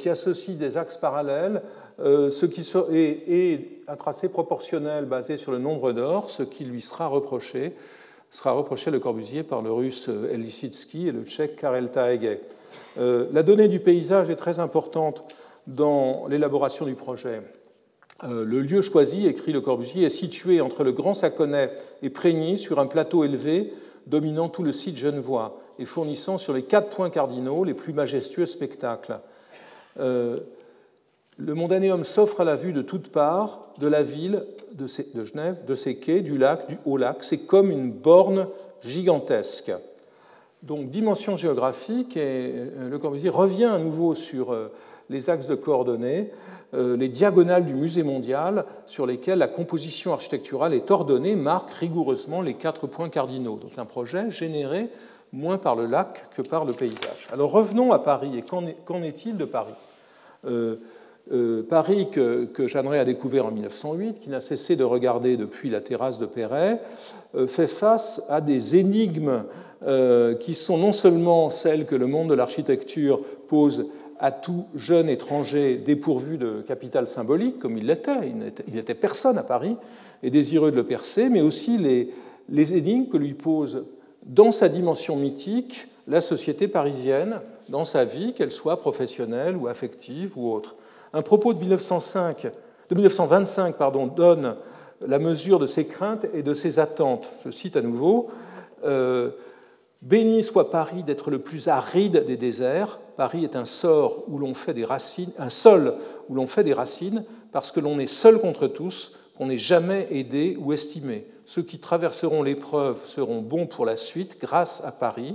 qui 0.00 0.08
associe 0.08 0.56
des 0.56 0.76
axes 0.76 0.96
parallèles 0.96 1.62
ce 2.00 2.46
qui 2.46 2.68
et, 2.92 3.82
un 3.86 3.94
tracé 3.94 4.28
proportionnel 4.28 5.04
basé 5.04 5.36
sur 5.36 5.52
le 5.52 5.58
nombre 5.58 5.92
d'or, 5.92 6.30
ce 6.30 6.42
qui 6.42 6.64
lui 6.64 6.80
sera 6.80 7.06
reproché, 7.06 7.74
sera 8.30 8.52
reproché 8.52 8.90
le 8.90 8.98
Corbusier 8.98 9.42
par 9.42 9.62
le 9.62 9.72
russe 9.72 10.08
Elisitsky 10.08 11.08
et 11.08 11.12
le 11.12 11.24
tchèque 11.24 11.56
Karel 11.56 11.90
Taege. 11.90 12.38
Euh, 12.98 13.26
la 13.32 13.42
donnée 13.42 13.68
du 13.68 13.80
paysage 13.80 14.30
est 14.30 14.36
très 14.36 14.58
importante 14.58 15.24
dans 15.66 16.26
l'élaboration 16.28 16.86
du 16.86 16.94
projet. 16.94 17.42
Euh, 18.24 18.44
le 18.44 18.60
lieu 18.60 18.82
choisi, 18.82 19.26
écrit 19.26 19.52
Le 19.52 19.60
Corbusier, 19.60 20.04
est 20.04 20.10
situé 20.10 20.60
entre 20.60 20.82
le 20.82 20.92
Grand 20.92 21.14
Saconnet 21.14 21.70
et 22.02 22.10
Prégny 22.10 22.58
sur 22.58 22.80
un 22.80 22.86
plateau 22.86 23.24
élevé 23.24 23.72
dominant 24.06 24.48
tout 24.48 24.62
le 24.62 24.72
site 24.72 24.96
genevois 24.96 25.60
et 25.78 25.84
fournissant 25.84 26.38
sur 26.38 26.52
les 26.52 26.62
quatre 26.62 26.88
points 26.88 27.10
cardinaux 27.10 27.62
les 27.62 27.74
plus 27.74 27.92
majestueux 27.92 28.46
spectacles. 28.46 29.20
Euh, 30.00 30.40
le 31.38 31.54
Mondanéum 31.54 32.04
s'offre 32.04 32.40
à 32.40 32.44
la 32.44 32.56
vue 32.56 32.72
de 32.72 32.82
toutes 32.82 33.10
parts, 33.10 33.60
de 33.78 33.86
la 33.86 34.02
ville 34.02 34.44
de, 34.72 34.86
Genève, 35.24 35.64
de 35.66 35.74
ses 35.74 35.96
quais, 35.96 36.20
du 36.20 36.36
lac, 36.36 36.68
du 36.68 36.78
haut 36.84 36.96
lac. 36.96 37.18
C'est 37.22 37.46
comme 37.46 37.70
une 37.70 37.92
borne 37.92 38.48
gigantesque. 38.82 39.72
Donc 40.62 40.90
dimension 40.90 41.36
géographique, 41.36 42.16
et 42.16 42.52
euh, 42.52 42.88
Le 42.90 42.98
Corbusier 42.98 43.30
revient 43.30 43.66
à 43.66 43.78
nouveau 43.78 44.14
sur 44.14 44.52
euh, 44.52 44.72
les 45.08 45.30
axes 45.30 45.46
de 45.46 45.54
coordonnées, 45.54 46.32
euh, 46.74 46.96
les 46.96 47.08
diagonales 47.08 47.64
du 47.64 47.74
musée 47.74 48.02
mondial 48.02 48.64
sur 48.86 49.06
lesquelles 49.06 49.38
la 49.38 49.46
composition 49.46 50.12
architecturale 50.12 50.74
est 50.74 50.90
ordonnée 50.90 51.36
marquent 51.36 51.70
rigoureusement 51.70 52.42
les 52.42 52.54
quatre 52.54 52.88
points 52.88 53.08
cardinaux. 53.08 53.56
Donc 53.56 53.78
un 53.78 53.84
projet 53.84 54.28
généré 54.30 54.88
moins 55.32 55.58
par 55.58 55.76
le 55.76 55.86
lac 55.86 56.28
que 56.34 56.42
par 56.42 56.64
le 56.64 56.72
paysage. 56.72 57.28
Alors 57.32 57.52
revenons 57.52 57.92
à 57.92 58.00
Paris, 58.00 58.36
et 58.36 58.42
qu'en 58.42 59.02
est-il 59.02 59.36
de 59.36 59.44
Paris? 59.44 59.74
Paris 61.68 62.08
que, 62.10 62.44
que 62.44 62.66
Jeanneret 62.66 63.00
a 63.00 63.04
découvert 63.04 63.46
en 63.46 63.50
1908, 63.50 64.20
qui 64.20 64.30
n'a 64.30 64.40
cessé 64.40 64.76
de 64.76 64.84
regarder 64.84 65.36
depuis 65.36 65.70
la 65.70 65.80
terrasse 65.80 66.18
de 66.18 66.26
Perret, 66.26 66.80
fait 67.46 67.66
face 67.66 68.22
à 68.28 68.40
des 68.40 68.76
énigmes 68.76 69.44
euh, 69.86 70.34
qui 70.34 70.54
sont 70.54 70.76
non 70.76 70.90
seulement 70.90 71.50
celles 71.50 71.86
que 71.86 71.94
le 71.94 72.08
monde 72.08 72.30
de 72.30 72.34
l'architecture 72.34 73.20
pose 73.46 73.86
à 74.18 74.32
tout 74.32 74.64
jeune 74.74 75.08
étranger 75.08 75.76
dépourvu 75.76 76.36
de 76.36 76.64
capital 76.66 77.06
symbolique, 77.06 77.60
comme 77.60 77.78
il 77.78 77.86
l'était, 77.86 78.28
il 78.66 78.74
n'était 78.74 78.94
personne 78.94 79.38
à 79.38 79.44
Paris, 79.44 79.76
et 80.24 80.30
désireux 80.30 80.72
de 80.72 80.76
le 80.76 80.82
percer, 80.82 81.28
mais 81.28 81.42
aussi 81.42 81.78
les, 81.78 82.12
les 82.48 82.74
énigmes 82.74 83.06
que 83.06 83.16
lui 83.16 83.34
pose 83.34 83.84
dans 84.26 84.50
sa 84.50 84.68
dimension 84.68 85.14
mythique 85.14 85.86
la 86.08 86.20
société 86.20 86.66
parisienne, 86.66 87.40
dans 87.68 87.84
sa 87.84 88.04
vie, 88.04 88.34
qu'elle 88.34 88.50
soit 88.50 88.80
professionnelle 88.80 89.56
ou 89.56 89.68
affective 89.68 90.32
ou 90.36 90.50
autre. 90.50 90.74
Un 91.12 91.22
propos 91.22 91.52
de, 91.54 91.60
1905, 91.60 92.46
de 92.90 92.94
1925 92.94 93.76
pardon, 93.76 94.06
donne 94.06 94.56
la 95.06 95.18
mesure 95.18 95.58
de 95.58 95.66
ses 95.66 95.86
craintes 95.86 96.26
et 96.34 96.42
de 96.42 96.54
ses 96.54 96.78
attentes. 96.78 97.26
Je 97.44 97.50
cite 97.50 97.76
à 97.76 97.82
nouveau. 97.82 98.28
Euh, 98.84 99.30
Béni 100.02 100.44
soit 100.44 100.70
Paris 100.70 101.02
d'être 101.02 101.30
le 101.30 101.40
plus 101.40 101.68
aride 101.68 102.24
des 102.24 102.36
déserts. 102.36 103.00
Paris 103.16 103.42
est 103.42 103.56
un, 103.56 103.64
sort 103.64 104.24
où 104.28 104.38
l'on 104.38 104.54
fait 104.54 104.74
des 104.74 104.84
racines, 104.84 105.32
un 105.38 105.48
sol 105.48 105.94
où 106.28 106.34
l'on 106.34 106.46
fait 106.46 106.62
des 106.62 106.72
racines 106.72 107.24
parce 107.50 107.72
que 107.72 107.80
l'on 107.80 107.98
est 107.98 108.06
seul 108.06 108.38
contre 108.38 108.68
tous, 108.68 109.18
qu'on 109.36 109.46
n'est 109.46 109.58
jamais 109.58 110.06
aidé 110.10 110.56
ou 110.60 110.72
estimé. 110.72 111.26
Ceux 111.46 111.62
qui 111.62 111.78
traverseront 111.78 112.42
l'épreuve 112.42 113.04
seront 113.06 113.40
bons 113.40 113.66
pour 113.66 113.86
la 113.86 113.96
suite 113.96 114.38
grâce 114.40 114.84
à 114.84 114.92
Paris, 114.92 115.34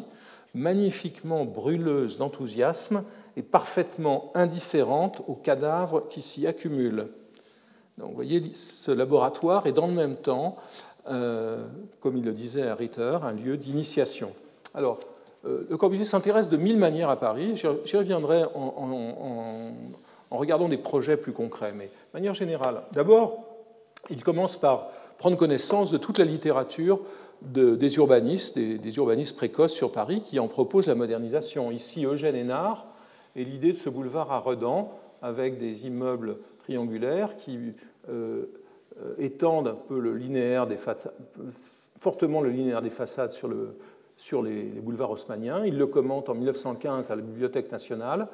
magnifiquement 0.53 1.43
brûleuse 1.43 2.17
d'enthousiasme 2.17 3.03
et 3.37 3.41
parfaitement 3.41 4.31
indifférente 4.35 5.21
aux 5.27 5.35
cadavres 5.35 6.07
qui 6.09 6.21
s'y 6.21 6.45
accumulent. 6.47 7.07
Donc, 7.97 8.09
vous 8.09 8.15
voyez, 8.15 8.43
ce 8.55 8.91
laboratoire 8.91 9.67
est 9.67 9.71
dans 9.71 9.87
le 9.87 9.93
même 9.93 10.15
temps, 10.15 10.55
euh, 11.09 11.65
comme 11.99 12.17
il 12.17 12.23
le 12.23 12.31
disait 12.31 12.67
à 12.67 12.75
Ritter, 12.75 13.19
un 13.21 13.31
lieu 13.31 13.57
d'initiation. 13.57 14.31
Alors, 14.73 14.99
euh, 15.45 15.65
Le 15.69 15.77
Corbusier 15.77 16.05
s'intéresse 16.05 16.49
de 16.49 16.57
mille 16.57 16.77
manières 16.77 17.09
à 17.09 17.17
Paris. 17.17 17.55
J'y 17.55 17.97
reviendrai 17.97 18.43
en, 18.55 19.71
regardant 20.31 20.67
des 20.67 20.77
projets 20.77 21.17
plus 21.17 21.33
concrets. 21.33 21.73
Mais 21.77 21.85
de 21.85 22.17
manière 22.17 22.33
générale, 22.33 22.81
d'abord, 22.93 23.43
il 24.09 24.23
commence 24.23 24.57
par 24.57 24.89
prendre 25.17 25.37
connaissance 25.37 25.91
de 25.91 25.97
toute 25.97 26.17
la 26.17 26.25
littérature 26.25 26.99
des 27.41 27.95
urbanistes, 27.95 28.57
des, 28.57 28.97
urbanistes 28.97 29.35
précoces 29.35 29.73
sur 29.73 29.91
Paris 29.91 30.21
qui 30.25 30.39
en 30.39 30.47
proposent 30.47 30.87
la 30.87 30.95
modernisation. 30.95 31.71
Ici, 31.71 32.05
Eugène 32.05 32.35
Hénard 32.35 32.87
et 33.35 33.43
l'idée 33.43 33.71
de 33.71 33.77
ce 33.77 33.89
boulevard 33.89 34.31
à 34.31 34.39
Redans 34.39 34.91
avec 35.21 35.57
des 35.57 35.85
immeubles 35.87 36.37
triangulaires 36.59 37.35
qui 37.37 37.73
étendent 39.17 39.67
un 39.69 39.75
peu 39.75 39.99
le 39.99 40.15
linéaire 40.15 40.67
des 40.67 40.77
façades, 40.77 41.13
fortement 41.97 42.41
le 42.41 42.49
linéaire 42.49 42.81
des 42.81 42.89
façades 42.89 43.31
sur, 43.31 43.47
le, 43.47 43.77
sur 44.17 44.43
les, 44.43 44.63
les, 44.63 44.81
boulevards 44.81 45.11
haussmanniens. 45.11 45.65
Il 45.65 45.77
le 45.77 45.87
commente 45.87 46.29
en 46.29 46.35
1915 46.35 47.09
à 47.09 47.15
la 47.15 47.21
Bibliothèque 47.21 47.71
nationale 47.71 48.27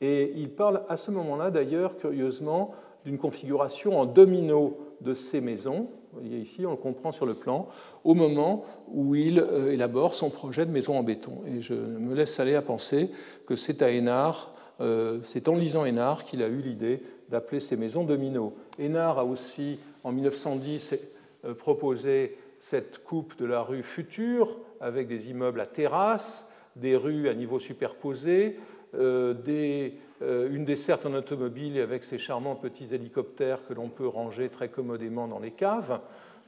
et 0.00 0.32
il 0.36 0.50
parle 0.50 0.82
à 0.88 0.96
ce 0.96 1.10
moment-là 1.10 1.50
d'ailleurs, 1.50 1.96
curieusement, 1.96 2.74
d'une 3.04 3.18
configuration 3.18 3.98
en 3.98 4.06
domino 4.06 4.78
de 5.00 5.14
ces 5.14 5.40
maisons. 5.40 5.88
Vous 6.12 6.20
voyez 6.20 6.38
ici, 6.38 6.66
on 6.66 6.72
le 6.72 6.76
comprend 6.76 7.12
sur 7.12 7.24
le 7.24 7.34
plan, 7.34 7.68
au 8.02 8.14
moment 8.14 8.64
où 8.88 9.14
il 9.14 9.38
euh, 9.38 9.72
élabore 9.72 10.16
son 10.16 10.28
projet 10.28 10.66
de 10.66 10.72
maison 10.72 10.98
en 10.98 11.04
béton. 11.04 11.42
Et 11.46 11.60
je 11.60 11.74
me 11.74 12.14
laisse 12.14 12.40
aller 12.40 12.56
à 12.56 12.62
penser 12.62 13.10
que 13.46 13.54
c'est 13.54 13.80
à 13.80 13.90
Hénard, 13.90 14.52
euh, 14.80 15.20
c'est 15.22 15.46
en 15.46 15.54
lisant 15.54 15.84
Hénard 15.84 16.24
qu'il 16.24 16.42
a 16.42 16.48
eu 16.48 16.62
l'idée 16.62 17.00
d'appeler 17.28 17.60
ces 17.60 17.76
maisons 17.76 18.02
domino. 18.02 18.54
Hénard 18.78 19.20
a 19.20 19.24
aussi, 19.24 19.78
en 20.02 20.10
1910, 20.10 21.00
euh, 21.44 21.54
proposé 21.54 22.36
cette 22.58 23.04
coupe 23.04 23.38
de 23.38 23.44
la 23.46 23.62
rue 23.62 23.84
future 23.84 24.56
avec 24.80 25.06
des 25.06 25.30
immeubles 25.30 25.60
à 25.60 25.66
terrasse, 25.66 26.48
des 26.74 26.96
rues 26.96 27.28
à 27.28 27.34
niveau 27.34 27.58
superposé, 27.58 28.58
des 28.92 29.94
une 30.20 30.64
desserte 30.64 31.06
en 31.06 31.14
automobile 31.14 31.80
avec 31.80 32.04
ces 32.04 32.18
charmants 32.18 32.54
petits 32.54 32.94
hélicoptères 32.94 33.60
que 33.66 33.72
l'on 33.72 33.88
peut 33.88 34.06
ranger 34.06 34.48
très 34.48 34.68
commodément 34.68 35.26
dans 35.26 35.38
les 35.38 35.50
caves. 35.50 36.00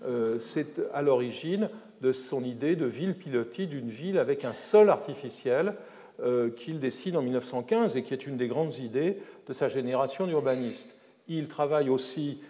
Euh, 0.05 0.39
c'est 0.41 0.81
à 0.93 1.01
l'origine 1.01 1.71
de 2.01 2.13
son 2.13 2.45
idée 2.45 2.77
de 2.77 2.87
ville 2.87 3.15
pilotis, 3.15 3.67
d'une 3.67 3.89
ville 3.89 4.19
avec 4.19 4.45
un 4.45 4.53
sol 4.53 4.91
artificiel 4.91 5.75
euh, 6.23 6.51
qu'il 6.51 6.81
dessine 6.81 7.17
en 7.17 7.23
1915 7.23 7.97
et 7.97 8.03
qui 8.03 8.13
est 8.13 8.27
une 8.27 8.37
des 8.37 8.49
grandes 8.49 8.79
idées 8.79 9.19
de 9.47 9.53
sa 9.53 9.69
génération 9.69 10.27
d'urbanistes. 10.27 10.95
Il 11.29 11.49
travaille 11.49 11.89
aussi 11.89 12.41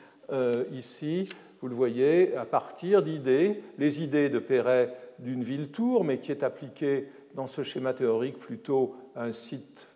ici, 0.73 1.29
vous 1.61 1.69
le 1.69 1.75
voyez, 1.75 2.35
à 2.37 2.47
partir 2.47 3.03
d'idées, 3.03 3.61
les 3.77 4.03
idées 4.03 4.31
de 4.31 4.39
Perret 4.39 4.97
d'une 5.19 5.45
ville-tour, 5.45 6.05
mais 6.05 6.19
qui 6.19 6.33
est 6.33 6.43
appliquée 6.43 7.09
dans 7.35 7.47
ce 7.47 7.63
schéma 7.63 7.93
théorique 7.95 8.39
plutôt 8.39 8.95
à 9.15 9.25
un 9.25 9.33
site 9.33 9.87
euh, 9.87 9.92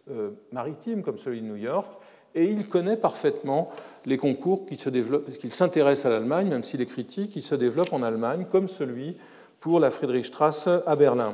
maritime 0.53 1.03
comme 1.03 1.19
celui 1.19 1.41
de 1.41 1.47
New 1.47 1.57
York, 1.57 1.89
et 2.37 2.45
il 2.45 2.69
connaît 2.69 2.97
parfaitement 2.97 3.71
les 4.05 4.19
concours 4.19 4.67
qui 4.67 4.77
se 4.77 4.91
développent, 4.91 5.25
parce 5.25 5.39
qu'il 5.39 5.53
s'intéresse 5.53 6.05
à 6.05 6.11
l'Allemagne, 6.11 6.49
même 6.49 6.63
s'il 6.63 6.83
est 6.83 6.87
critique, 6.87 7.31
qui 7.31 7.43
se 7.43 7.55
développent 7.55 7.95
en 7.95 8.03
Allemagne, 8.03 8.47
comme 8.53 8.69
celui 8.69 9.17
pour 9.59 9.81
la 9.81 9.91
Friedrichstrasse 9.91 10.69
à 10.69 10.97
Berlin. 10.97 11.33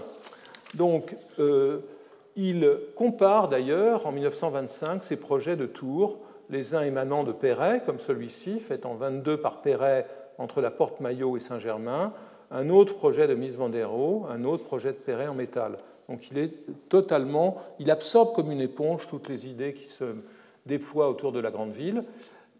Donc, 0.74 1.16
euh, 1.38 1.80
il 2.36 2.78
compare 2.96 3.48
d'ailleurs 3.48 4.06
en 4.06 4.12
1925 4.12 5.04
ces 5.04 5.16
projets 5.16 5.56
de 5.56 5.66
tours, 5.66 6.18
les 6.48 6.74
uns 6.74 6.82
émanant 6.82 7.24
de 7.24 7.32
Perret, 7.32 7.82
comme 7.84 7.98
celui-ci, 7.98 8.60
fait 8.60 8.86
en 8.86 8.94
22 8.94 9.38
par 9.38 9.60
Perret 9.60 10.06
entre 10.38 10.60
la 10.60 10.70
Porte 10.70 11.00
Maillot 11.00 11.36
et 11.36 11.40
Saint-Germain, 11.40 12.12
un 12.50 12.68
autre 12.70 12.94
projet 12.94 13.26
de 13.26 13.34
Mies 13.34 13.56
van 13.56 13.68
der 13.68 13.90
Rohe, 13.90 14.26
un 14.30 14.44
autre 14.44 14.64
projet 14.64 14.92
de 14.92 14.98
Perret 14.98 15.28
en 15.28 15.34
métal. 15.34 15.78
Donc 16.12 16.28
il 17.78 17.90
absorbe 17.90 18.34
comme 18.34 18.50
une 18.52 18.60
éponge 18.60 19.06
toutes 19.08 19.30
les 19.30 19.46
idées 19.46 19.72
qui 19.72 19.86
se 19.86 20.04
déploient 20.66 21.08
autour 21.08 21.32
de 21.32 21.40
la 21.40 21.50
grande 21.50 21.72
ville. 21.72 22.04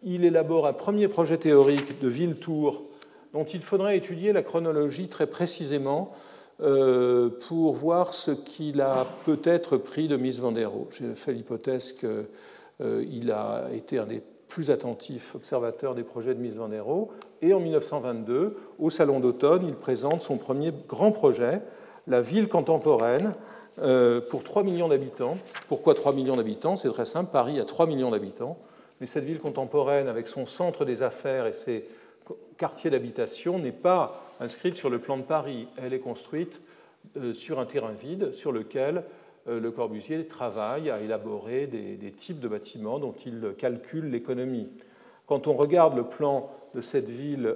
Il 0.03 0.25
élabore 0.25 0.65
un 0.65 0.73
premier 0.73 1.07
projet 1.07 1.37
théorique 1.37 2.01
de 2.01 2.07
ville-tour 2.07 2.81
dont 3.31 3.45
il 3.45 3.61
faudrait 3.61 3.95
étudier 3.95 4.33
la 4.33 4.41
chronologie 4.41 5.07
très 5.07 5.27
précisément 5.27 6.15
euh, 6.61 7.29
pour 7.47 7.73
voir 7.73 8.15
ce 8.15 8.31
qu'il 8.31 8.81
a 8.81 9.05
peut-être 9.25 9.77
pris 9.77 10.07
de 10.07 10.17
Mies 10.17 10.39
van 10.39 10.51
der 10.51 10.71
Rohe. 10.71 10.87
J'ai 10.91 11.13
fait 11.13 11.33
l'hypothèse 11.33 11.93
qu'il 11.93 12.25
euh, 12.81 13.31
a 13.31 13.71
été 13.71 13.99
un 13.99 14.05
des 14.05 14.23
plus 14.47 14.71
attentifs 14.71 15.35
observateurs 15.35 15.93
des 15.93 16.03
projets 16.03 16.33
de 16.33 16.39
Mies 16.39 16.57
van 16.57 16.69
der 16.69 16.85
Rohe. 16.85 17.09
Et 17.43 17.53
en 17.53 17.59
1922, 17.59 18.57
au 18.79 18.89
Salon 18.89 19.19
d'automne, 19.19 19.65
il 19.67 19.75
présente 19.75 20.23
son 20.23 20.37
premier 20.37 20.71
grand 20.87 21.11
projet, 21.11 21.61
la 22.07 22.21
ville 22.21 22.47
contemporaine 22.47 23.33
euh, 23.81 24.21
pour 24.21 24.43
3 24.43 24.63
millions 24.63 24.87
d'habitants. 24.87 25.37
Pourquoi 25.67 25.95
3 25.95 26.13
millions 26.13 26.35
d'habitants? 26.35 26.75
C'est 26.75 26.89
très 26.89 27.05
simple, 27.05 27.31
Paris 27.31 27.59
a 27.59 27.65
3 27.65 27.87
millions 27.87 28.11
d'habitants, 28.11 28.57
mais 29.01 29.07
cette 29.07 29.23
ville 29.23 29.39
contemporaine, 29.39 30.07
avec 30.07 30.27
son 30.27 30.45
centre 30.45 30.85
des 30.85 31.01
affaires 31.01 31.47
et 31.47 31.53
ses 31.53 31.85
quartiers 32.57 32.91
d'habitation, 32.91 33.57
n'est 33.57 33.71
pas 33.71 34.23
inscrite 34.39 34.75
sur 34.75 34.89
le 34.89 34.99
plan 34.99 35.17
de 35.17 35.23
Paris. 35.23 35.67
Elle 35.83 35.93
est 35.93 35.99
construite 35.99 36.61
euh, 37.17 37.33
sur 37.33 37.59
un 37.59 37.65
terrain 37.65 37.91
vide 37.91 38.33
sur 38.33 38.51
lequel 38.51 39.03
euh, 39.47 39.59
Le 39.59 39.71
Corbusier 39.71 40.25
travaille 40.27 40.89
à 40.89 41.01
élaborer 41.01 41.67
des, 41.67 41.95
des 41.95 42.11
types 42.11 42.39
de 42.39 42.47
bâtiments 42.47 42.99
dont 42.99 43.15
il 43.25 43.55
calcule 43.57 44.11
l'économie. 44.11 44.69
Quand 45.25 45.47
on 45.47 45.53
regarde 45.53 45.95
le 45.95 46.03
plan 46.03 46.51
de 46.75 46.81
cette 46.81 47.09
ville 47.09 47.55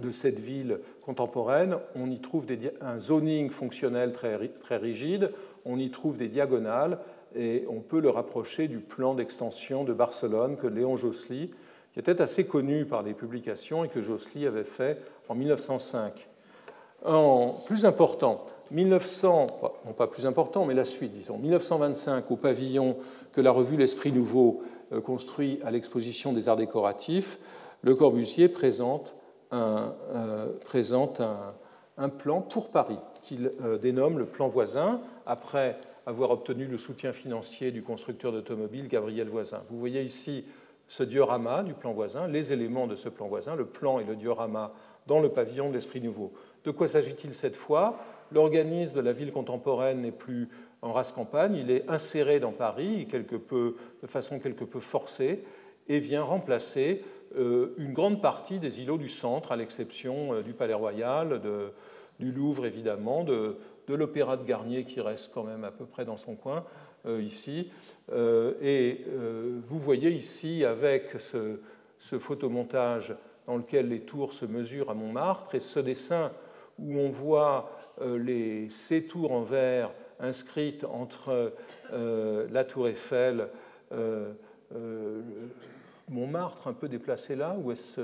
de 0.00 0.10
cette 0.10 0.38
ville 0.38 0.78
contemporaine, 1.04 1.76
on 1.96 2.10
y 2.10 2.18
trouve 2.18 2.46
un 2.80 2.98
zoning 2.98 3.50
fonctionnel 3.50 4.12
très, 4.12 4.48
très, 4.60 4.76
rigide, 4.76 5.30
on 5.64 5.78
y 5.78 5.90
trouve 5.90 6.16
des 6.16 6.28
diagonales, 6.28 6.98
et 7.34 7.64
on 7.68 7.80
peut 7.80 8.00
le 8.00 8.10
rapprocher 8.10 8.68
du 8.68 8.78
plan 8.78 9.14
d'extension 9.14 9.84
de 9.84 9.92
Barcelone 9.92 10.56
que 10.56 10.66
Léon 10.66 10.96
Jossely, 10.96 11.50
qui 11.92 11.98
était 11.98 12.20
assez 12.20 12.46
connu 12.46 12.84
par 12.84 13.02
les 13.02 13.14
publications 13.14 13.84
et 13.84 13.88
que 13.88 14.02
Jossely 14.02 14.46
avait 14.46 14.64
fait 14.64 14.98
en 15.28 15.34
1905. 15.34 16.28
En 17.04 17.54
plus 17.66 17.84
important, 17.84 18.44
1900, 18.70 19.46
non 19.86 19.92
pas 19.92 20.06
plus 20.06 20.24
important, 20.24 20.64
mais 20.64 20.74
la 20.74 20.84
suite, 20.84 21.12
disons, 21.12 21.36
1925, 21.38 22.30
au 22.30 22.36
pavillon 22.36 22.96
que 23.32 23.40
la 23.40 23.50
revue 23.50 23.76
L'Esprit 23.76 24.12
Nouveau 24.12 24.62
euh, 24.92 25.00
construit 25.00 25.58
à 25.64 25.70
l'exposition 25.70 26.32
des 26.32 26.48
arts 26.48 26.56
décoratifs, 26.56 27.38
Le 27.82 27.94
Corbusier 27.94 28.48
présente 28.48 29.14
euh, 29.52 30.46
présente 30.64 31.20
un, 31.98 32.08
plan 32.08 32.40
pour 32.40 32.70
Paris 32.70 32.98
qu'il 33.20 33.52
euh, 33.62 33.76
dénomme 33.78 34.18
le 34.18 34.24
plan 34.24 34.48
voisin, 34.48 35.00
après 35.26 35.76
avoir 36.06 36.30
obtenu 36.30 36.66
le 36.66 36.78
soutien 36.78 37.12
financier 37.12 37.70
du 37.70 37.82
constructeur 37.82 38.32
d'automobiles 38.32 38.88
Gabriel 38.88 39.28
Voisin. 39.28 39.62
Vous 39.68 39.78
voyez 39.78 40.02
ici 40.02 40.44
ce 40.88 41.02
diorama 41.02 41.62
du 41.62 41.74
plan 41.74 41.92
voisin, 41.92 42.26
les 42.28 42.52
éléments 42.52 42.86
de 42.86 42.96
ce 42.96 43.08
plan 43.08 43.28
voisin, 43.28 43.54
le 43.54 43.66
plan 43.66 44.00
et 44.00 44.04
le 44.04 44.16
diorama 44.16 44.72
dans 45.06 45.20
le 45.20 45.28
pavillon 45.28 45.68
de 45.68 45.74
l'Esprit 45.74 46.00
Nouveau. 46.00 46.32
De 46.64 46.70
quoi 46.70 46.86
s'agit-il 46.86 47.34
cette 47.34 47.56
fois? 47.56 47.98
L'organisme 48.32 48.96
de 48.96 49.00
la 49.00 49.12
ville 49.12 49.32
contemporaine 49.32 50.00
n'est 50.00 50.12
plus 50.12 50.48
en 50.80 50.92
race 50.92 51.12
campagne, 51.12 51.54
il 51.56 51.70
est 51.70 51.88
inséré 51.88 52.40
dans 52.40 52.52
Paris 52.52 53.06
quelque 53.10 53.36
peu, 53.36 53.76
de 54.02 54.06
façon 54.06 54.38
quelque 54.40 54.64
peu 54.64 54.80
forcée 54.80 55.44
et 55.88 55.98
vient 55.98 56.22
remplacer 56.22 57.04
une 57.36 57.92
grande 57.92 58.20
partie 58.20 58.58
des 58.58 58.80
îlots 58.80 58.98
du 58.98 59.08
centre, 59.08 59.52
à 59.52 59.56
l'exception 59.56 60.34
euh, 60.34 60.42
du 60.42 60.52
Palais 60.52 60.74
Royal, 60.74 61.40
du 62.18 62.32
Louvre 62.32 62.66
évidemment, 62.66 63.24
de, 63.24 63.56
l'Opéra 63.88 64.36
de 64.36 64.44
Garnier 64.44 64.84
qui 64.84 65.00
reste 65.00 65.32
quand 65.34 65.44
même 65.44 65.64
à 65.64 65.70
peu 65.70 65.84
près 65.84 66.04
dans 66.04 66.16
son 66.16 66.34
coin 66.34 66.64
euh, 67.04 67.20
ici. 67.20 67.70
et 68.62 69.04
vous 69.68 69.78
voyez 69.78 70.10
ici 70.10 70.64
avec 70.64 71.16
ce, 71.18 72.18
photomontage 72.18 73.14
dans 73.46 73.56
lequel 73.56 73.88
les 73.88 74.00
tours 74.00 74.32
se 74.32 74.46
mesurent 74.46 74.90
à 74.90 74.94
Montmartre 74.94 75.54
et 75.54 75.60
ce 75.60 75.80
dessin 75.80 76.32
où 76.78 76.98
on 76.98 77.10
voit 77.10 77.70
les, 78.00 78.70
ces 78.70 79.04
tours 79.04 79.32
en 79.32 79.42
verre 79.42 79.90
inscrites 80.20 80.84
entre 80.84 81.52
la 81.92 82.64
tour 82.64 82.88
Eiffel, 82.88 83.48
Montmartre, 86.12 86.68
un 86.68 86.72
peu 86.72 86.88
déplacé 86.88 87.34
là, 87.34 87.56
ou 87.62 87.72
est-ce 87.72 88.02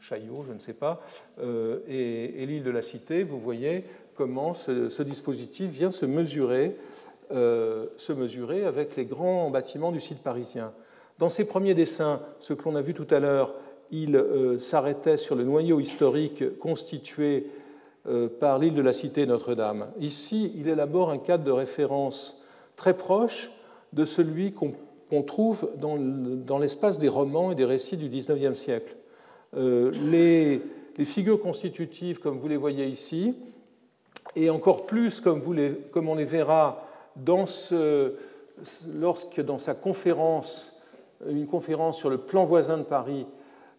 Chaillot, 0.00 0.44
je 0.46 0.52
ne 0.52 0.58
sais 0.58 0.74
pas, 0.74 1.00
euh, 1.40 1.78
et, 1.88 2.44
l'île 2.44 2.62
de 2.62 2.70
la 2.70 2.82
Cité, 2.82 3.22
vous 3.22 3.40
voyez 3.40 3.84
comment 4.14 4.52
ce, 4.52 5.02
dispositif 5.02 5.70
vient 5.70 5.90
se 5.90 6.04
mesurer, 6.04 6.76
euh, 7.32 7.86
se 7.96 8.12
mesurer 8.12 8.64
avec 8.64 8.96
les 8.96 9.06
grands 9.06 9.50
bâtiments 9.50 9.92
du 9.92 10.00
site 10.00 10.22
parisien. 10.22 10.72
Dans 11.18 11.30
ses 11.30 11.46
premiers 11.46 11.74
dessins, 11.74 12.20
ce 12.40 12.52
que 12.52 12.64
l'on 12.64 12.76
a 12.76 12.82
vu 12.82 12.92
tout 12.92 13.06
à 13.10 13.18
l'heure, 13.18 13.54
il 13.90 14.16
euh, 14.16 14.58
s'arrêtait 14.58 15.16
sur 15.16 15.36
le 15.36 15.44
noyau 15.44 15.80
historique 15.80 16.58
constitué 16.58 17.46
par 18.38 18.58
l'île 18.58 18.74
de 18.74 18.82
la 18.82 18.92
Cité 18.92 19.24
Notre-Dame. 19.24 19.86
Ici, 19.98 20.52
il 20.56 20.68
élabore 20.68 21.08
un 21.08 21.16
cadre 21.16 21.42
de 21.42 21.50
référence 21.50 22.38
très 22.76 22.94
proche 22.94 23.50
de 23.94 24.04
celui 24.04 24.52
qu'on 24.52 24.74
qu'on 25.10 25.22
trouve 25.22 25.70
dans 25.76 26.58
l'espace 26.58 26.98
des 26.98 27.08
romans 27.08 27.52
et 27.52 27.54
des 27.54 27.64
récits 27.64 27.96
du 27.96 28.08
XIXe 28.08 28.58
siècle. 28.58 28.96
Euh, 29.56 29.92
les, 30.10 30.60
figures 31.04 31.40
constitutives, 31.40 32.18
comme 32.20 32.38
vous 32.38 32.48
les 32.48 32.56
voyez 32.56 32.86
ici, 32.86 33.34
et 34.36 34.50
encore 34.50 34.86
plus 34.86 35.20
comme, 35.20 35.42
on 35.46 36.14
les 36.14 36.24
verra 36.24 36.86
lorsque 38.94 39.40
dans 39.40 39.58
sa 39.58 39.74
conférence, 39.74 40.72
une 41.28 41.46
conférence 41.46 41.98
sur 41.98 42.10
le 42.10 42.18
plan 42.18 42.44
voisin 42.44 42.78
de 42.78 42.82
Paris 42.82 43.26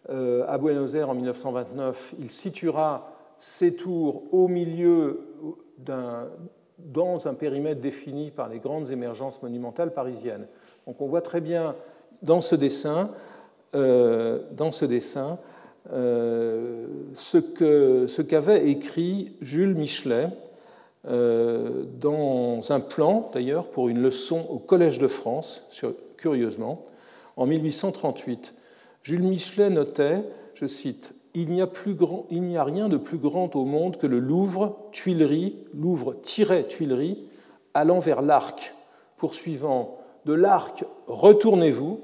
euh, 0.10 0.46
à 0.48 0.58
Buenos 0.58 0.94
Aires 0.94 1.10
en 1.10 1.16
1929, 1.16 2.16
il 2.20 2.30
situera 2.30 3.12
ces 3.40 3.76
tours 3.76 4.24
au 4.32 4.48
milieu 4.48 5.22
dans 5.78 7.28
un 7.28 7.34
périmètre 7.34 7.82
défini 7.82 8.32
par 8.32 8.48
les 8.50 8.60
grandes 8.60 8.92
émergences 8.92 9.42
monumentales 9.42 9.94
parisiennes. 9.94 10.48
Donc 10.88 11.02
on 11.02 11.08
voit 11.08 11.22
très 11.22 11.42
bien 11.42 11.76
dans 12.22 12.42
ce 12.42 12.56
dessin 12.56 13.10
ce 13.74 14.86
dessin 14.86 15.38
ce 15.94 17.42
qu'avait 18.22 18.70
écrit 18.70 19.34
Jules 19.42 19.76
Michelet 19.76 20.30
dans 21.04 22.60
un 22.70 22.80
plan, 22.80 23.30
d'ailleurs, 23.34 23.68
pour 23.68 23.90
une 23.90 24.02
leçon 24.02 24.46
au 24.50 24.58
Collège 24.58 24.98
de 24.98 25.08
France, 25.08 25.62
curieusement, 26.18 26.84
en 27.38 27.46
1838. 27.46 28.56
Jules 29.04 29.24
Michelet 29.24 29.70
notait, 29.70 30.24
je 30.56 30.66
cite, 30.66 31.14
il 31.36 31.50
n'y, 31.50 31.62
a 31.62 31.70
il 32.32 32.44
n'y 32.44 32.58
a 32.58 32.64
rien 32.64 32.88
de 32.88 32.98
plus 32.98 33.18
grand 33.18 33.56
au 33.56 33.66
monde 33.66 33.98
que 33.98 34.08
le 34.08 34.20
Louvre, 34.20 34.88
Tuileries, 34.94 35.58
Louvre-Tuileries, 35.74 37.28
allant 37.74 38.00
vers 38.00 38.22
l'arc, 38.22 38.74
poursuivant 39.18 40.00
de 40.26 40.34
l'arc, 40.34 40.84
retournez-vous, 41.08 42.02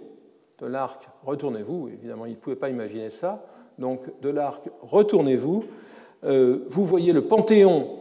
de 0.60 0.66
l'arc, 0.68 1.10
retournez-vous, 1.26 1.90
évidemment, 1.90 2.26
il 2.26 2.32
ne 2.32 2.38
pouvait 2.38 2.56
pas 2.56 2.70
imaginer 2.70 3.10
ça, 3.10 3.44
donc 3.80 4.02
de 4.22 4.30
l'arc, 4.30 4.70
retournez-vous, 4.82 5.66
euh, 6.24 6.60
vous 6.68 6.86
voyez 6.86 7.14
le 7.14 7.24
Panthéon, 7.24 8.00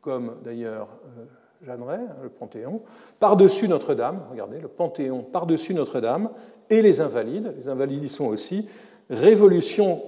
comme 0.00 0.36
d'ailleurs 0.44 0.88
euh, 1.18 1.24
Jeanneret, 1.66 1.96
hein, 1.96 2.16
le 2.22 2.28
Panthéon, 2.28 2.82
par-dessus 3.18 3.68
Notre-Dame, 3.68 4.22
regardez, 4.30 4.60
le 4.60 4.68
Panthéon 4.68 5.22
par-dessus 5.22 5.74
Notre-Dame, 5.74 6.30
et 6.70 6.82
les 6.82 7.00
Invalides, 7.00 7.52
les 7.56 7.68
Invalides 7.68 8.04
y 8.04 8.08
sont 8.08 8.26
aussi, 8.26 8.68
révolution, 9.10 10.02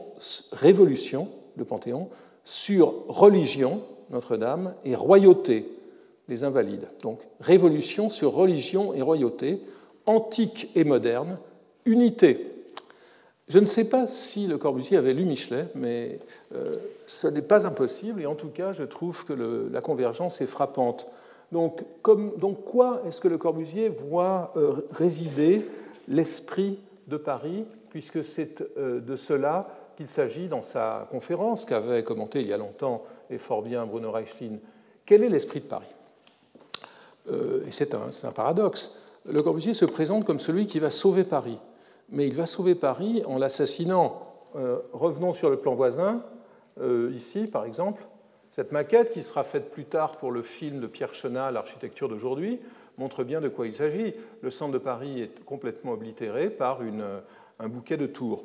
révolution, 0.53 1.29
le 1.57 1.65
Panthéon, 1.65 2.09
sur 2.45 3.05
religion, 3.09 3.83
Notre-Dame, 4.11 4.75
et 4.85 4.95
royauté, 4.95 5.69
les 6.33 6.45
Invalides. 6.45 6.89
Donc, 7.03 7.21
révolution 7.41 8.09
sur 8.09 8.33
religion 8.33 8.95
et 8.95 9.03
royauté, 9.03 9.61
antique 10.07 10.71
et 10.75 10.85
moderne, 10.85 11.39
unité. 11.85 12.47
Je 13.49 13.59
ne 13.59 13.67
sais 13.67 13.89
pas 13.89 14.07
si 14.07 14.47
Le 14.47 14.57
Corbusier 14.57 14.97
avait 14.97 15.13
lu 15.13 15.25
Michelet, 15.25 15.67
mais 15.75 16.21
euh, 16.55 16.73
ce 17.07 17.27
n'est 17.27 17.43
pas 17.43 17.67
impossible, 17.67 18.23
et 18.23 18.27
en 18.27 18.35
tout 18.35 18.49
cas, 18.49 18.73
je 18.73 18.83
trouve 18.83 19.27
que 19.27 19.35
la 19.71 19.81
convergence 19.83 20.41
est 20.41 20.47
frappante. 20.47 21.07
Donc, 21.51 21.83
comme, 22.01 22.33
donc 22.39 22.65
quoi 22.65 23.03
est-ce 23.07 23.21
que 23.21 23.29
Le 23.29 23.37
Corbusier 23.37 23.91
voit 23.91 24.55
euh, 24.57 24.89
résider 24.91 25.67
l'esprit 26.09 26.79
de 27.09 27.19
Paris, 27.19 27.67
puisque 27.91 28.25
c'est 28.25 28.63
euh, 28.79 29.01
de 29.01 29.17
cela 29.17 29.69
qu'il 29.99 30.09
s'agit 30.09 30.49
dans 30.49 30.63
sa 30.63 31.07
conférence 31.11 31.67
qu'avait 31.67 32.03
commenté 32.05 32.41
il 32.41 32.49
y 32.49 32.55
a 32.55 32.57
longtemps 32.57 33.03
et 33.29 33.37
fort 33.37 33.61
bien 33.61 33.85
Bruno 33.85 34.11
Reichlin. 34.11 34.57
Quel 35.05 35.23
est 35.25 35.29
l'esprit 35.29 35.61
de 35.61 35.67
Paris? 35.67 35.85
euh, 35.89 36.02
Et 37.31 37.71
c'est 37.71 37.95
un, 37.95 38.33
paradoxe. 38.33 38.99
Le 39.25 39.43
Corbusier 39.43 39.75
se 39.75 39.85
présente 39.85 40.25
comme 40.25 40.41
celui 40.41 40.67
qui 40.67 40.81
va 40.81 40.91
sauver 40.91 41.25
Paris, 41.25 41.59
mais 42.09 42.27
il 42.27 42.35
va 42.35 42.47
sauver 42.47 42.75
Paris 42.75 43.23
en 43.27 43.39
l'assassinant. 43.39 44.29
Euh, 44.57 44.79
revenons 44.93 45.33
sur 45.33 45.49
le 45.49 45.57
plan 45.57 45.75
voisin, 45.75 46.23
ici 47.15 47.47
par 47.47 47.65
exemple, 47.65 48.03
cette 48.55 48.73
maquette 48.73 49.13
qui 49.13 49.23
sera 49.23 49.45
faite 49.45 49.71
plus 49.71 49.85
tard 49.85 50.13
pour 50.13 50.31
le 50.31 50.43
film 50.43 50.81
de 50.81 50.87
Pierre 50.87 51.15
Chenat, 51.15 51.51
L'architecture 51.53 52.09
d'aujourd'hui, 52.09 52.61
montre 52.99 53.25
bien 53.25 53.41
de 53.41 53.49
quoi 53.49 53.67
il 53.67 53.75
s'agit. 53.75 54.15
Le 54.43 54.51
centre 54.51 54.73
de 54.73 54.79
Paris 54.79 55.23
est 55.23 55.45
complètement 55.45 55.93
oblitéré 55.93 56.51
par 56.51 56.81
un 57.59 57.69
bouquet 57.69 57.97
de 57.97 58.07
tours. 58.07 58.45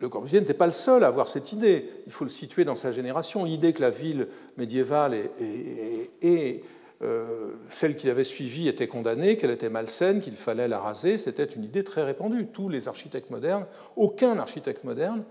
Le 0.00 0.08
Corbusier 0.08 0.40
n'était 0.40 0.54
pas 0.54 0.66
le 0.66 0.72
seul 0.72 1.04
à 1.04 1.06
avoir 1.06 1.28
cette 1.28 1.52
idée. 1.52 1.88
Il 2.06 2.12
faut 2.12 2.24
le 2.24 2.30
situer 2.30 2.64
dans 2.64 2.74
sa 2.74 2.90
génération. 2.90 3.44
L'idée 3.44 3.72
que 3.72 3.80
la 3.80 3.90
ville 3.90 4.28
médiévale 4.56 5.14
et, 5.40 6.62
euh, 7.02 7.54
celle 7.70 7.96
qu'il 7.96 8.08
avait 8.10 8.24
suivie 8.24 8.68
était 8.68 8.86
condamnée, 8.86 9.36
qu'elle 9.36 9.50
était 9.50 9.68
malsaine, 9.68 10.20
qu'il 10.20 10.36
fallait 10.36 10.68
la 10.68 10.78
raser, 10.78 11.18
c'était 11.18 11.44
une 11.44 11.64
idée 11.64 11.84
très 11.84 12.02
répandue. 12.02 12.46
Tous 12.46 12.68
les 12.68 12.88
architectes 12.88 13.30
modernes, 13.30 13.66
aucun 13.96 14.38
architecte 14.38 14.84
moderne, 14.84 15.24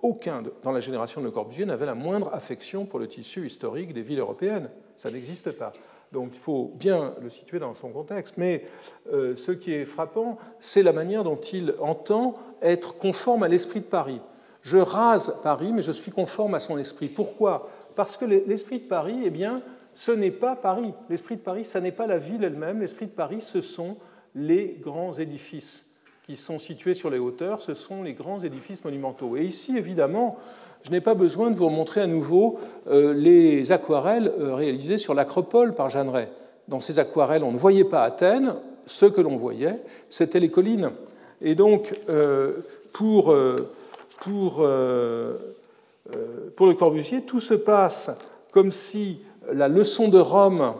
aucun 0.00 0.42
dans 0.62 0.70
la 0.70 0.80
génération 0.80 1.20
de 1.20 1.28
Corbusier 1.28 1.66
n'avait 1.66 1.86
la 1.86 1.96
moindre 1.96 2.32
affection 2.32 2.86
pour 2.86 3.00
le 3.00 3.08
tissu 3.08 3.46
historique 3.46 3.92
des 3.92 4.02
villes 4.02 4.20
européennes. 4.20 4.70
Ça 4.96 5.10
n'existe 5.10 5.50
pas. 5.52 5.72
Donc 6.12 6.30
il 6.34 6.38
faut 6.38 6.72
bien 6.76 7.14
le 7.20 7.28
situer 7.28 7.58
dans 7.58 7.74
son 7.74 7.90
contexte. 7.90 8.34
Mais 8.36 8.64
euh, 9.12 9.34
ce 9.36 9.52
qui 9.52 9.72
est 9.72 9.84
frappant, 9.84 10.38
c'est 10.60 10.82
la 10.82 10.92
manière 10.92 11.24
dont 11.24 11.36
il 11.36 11.74
entend 11.80 12.34
être 12.62 12.96
conforme 12.96 13.42
à 13.42 13.48
l'esprit 13.48 13.80
de 13.80 13.86
Paris. 13.86 14.20
Je 14.62 14.78
rase 14.78 15.36
Paris, 15.42 15.72
mais 15.72 15.82
je 15.82 15.92
suis 15.92 16.12
conforme 16.12 16.54
à 16.54 16.60
son 16.60 16.78
esprit. 16.78 17.08
Pourquoi? 17.08 17.68
Parce 17.96 18.16
que 18.16 18.24
l'esprit 18.24 18.78
de 18.78 18.84
Paris, 18.84 19.22
eh 19.24 19.30
bien, 19.30 19.60
ce 19.98 20.12
n'est 20.12 20.30
pas 20.30 20.54
Paris. 20.54 20.94
L'esprit 21.10 21.34
de 21.34 21.40
Paris, 21.40 21.64
ce 21.64 21.76
n'est 21.76 21.90
pas 21.90 22.06
la 22.06 22.18
ville 22.18 22.44
elle-même. 22.44 22.80
L'esprit 22.80 23.06
de 23.06 23.10
Paris, 23.10 23.40
ce 23.40 23.60
sont 23.60 23.96
les 24.32 24.78
grands 24.80 25.12
édifices 25.14 25.84
qui 26.24 26.36
sont 26.36 26.60
situés 26.60 26.94
sur 26.94 27.10
les 27.10 27.18
hauteurs, 27.18 27.60
ce 27.60 27.74
sont 27.74 28.04
les 28.04 28.12
grands 28.12 28.40
édifices 28.40 28.84
monumentaux. 28.84 29.36
Et 29.36 29.42
ici, 29.42 29.76
évidemment, 29.76 30.38
je 30.84 30.92
n'ai 30.92 31.00
pas 31.00 31.14
besoin 31.14 31.50
de 31.50 31.56
vous 31.56 31.68
montrer 31.68 32.00
à 32.00 32.06
nouveau 32.06 32.60
euh, 32.86 33.12
les 33.12 33.72
aquarelles 33.72 34.32
euh, 34.38 34.54
réalisées 34.54 34.98
sur 34.98 35.14
l'acropole 35.14 35.74
par 35.74 35.90
Jeanneret. 35.90 36.30
Dans 36.68 36.78
ces 36.78 37.00
aquarelles, 37.00 37.42
on 37.42 37.50
ne 37.50 37.58
voyait 37.58 37.82
pas 37.82 38.04
Athènes, 38.04 38.54
ce 38.86 39.04
que 39.04 39.20
l'on 39.20 39.34
voyait, 39.34 39.80
c'était 40.10 40.38
les 40.38 40.50
collines. 40.50 40.92
Et 41.40 41.56
donc, 41.56 41.92
euh, 42.08 42.52
pour, 42.92 43.36
pour, 44.20 44.54
pour 46.56 46.66
le 46.66 46.74
Corbusier, 46.74 47.22
tout 47.22 47.40
se 47.40 47.54
passe 47.54 48.16
comme 48.52 48.70
si 48.70 49.22
la 49.52 49.68
leçon 49.68 50.08
de 50.08 50.18
Rome, 50.18 50.74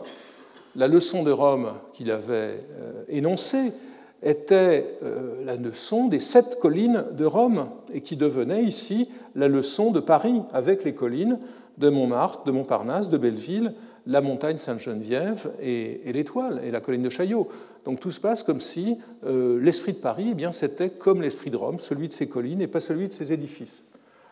la 0.75 0.87
leçon 0.87 1.23
de 1.23 1.31
Rome 1.31 1.73
qu'il 1.93 2.11
avait 2.11 2.63
énoncée, 3.07 3.73
était 4.21 4.97
la 5.45 5.55
leçon 5.55 6.07
des 6.07 6.19
sept 6.19 6.59
collines 6.59 7.05
de 7.13 7.25
Rome 7.25 7.69
et 7.93 8.01
qui 8.01 8.17
devenait 8.17 8.63
ici 8.63 9.09
la 9.35 9.47
leçon 9.47 9.91
de 9.91 9.99
Paris 9.99 10.41
avec 10.53 10.83
les 10.83 10.93
collines 10.93 11.39
de 11.77 11.89
Montmartre, 11.89 12.43
de 12.43 12.51
Montparnasse, 12.51 13.09
de 13.09 13.17
Belleville, 13.17 13.73
la 14.05 14.21
montagne 14.21 14.57
Sainte-Geneviève 14.57 15.51
et, 15.61 16.01
l'étoile 16.11 16.61
et 16.63 16.71
la 16.71 16.81
colline 16.81 17.03
de 17.03 17.09
Chaillot. 17.09 17.47
Donc 17.85 17.99
tout 17.99 18.11
se 18.11 18.19
passe 18.19 18.43
comme 18.43 18.59
si 18.59 18.97
euh, 19.25 19.59
l'esprit 19.61 19.93
de 19.93 19.99
Paris, 19.99 20.29
eh 20.31 20.33
bien, 20.33 20.51
c'était 20.51 20.89
comme 20.89 21.21
l'esprit 21.21 21.49
de 21.49 21.57
Rome, 21.57 21.79
celui 21.79 22.07
de 22.07 22.13
ses 22.13 22.27
collines 22.27 22.61
et 22.61 22.67
pas 22.67 22.79
celui 22.79 23.07
de 23.07 23.13
ses 23.13 23.31
édifices. 23.31 23.83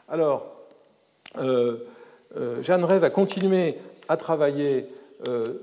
Alors, 0.10 0.66
euh, 1.38 1.78
euh 2.36 2.62
Jeanne 2.62 2.84
Ray 2.84 3.00
va 3.00 3.10
continuer 3.10 3.78
à 4.10 4.18
travailler 4.18 4.88
euh, 5.28 5.56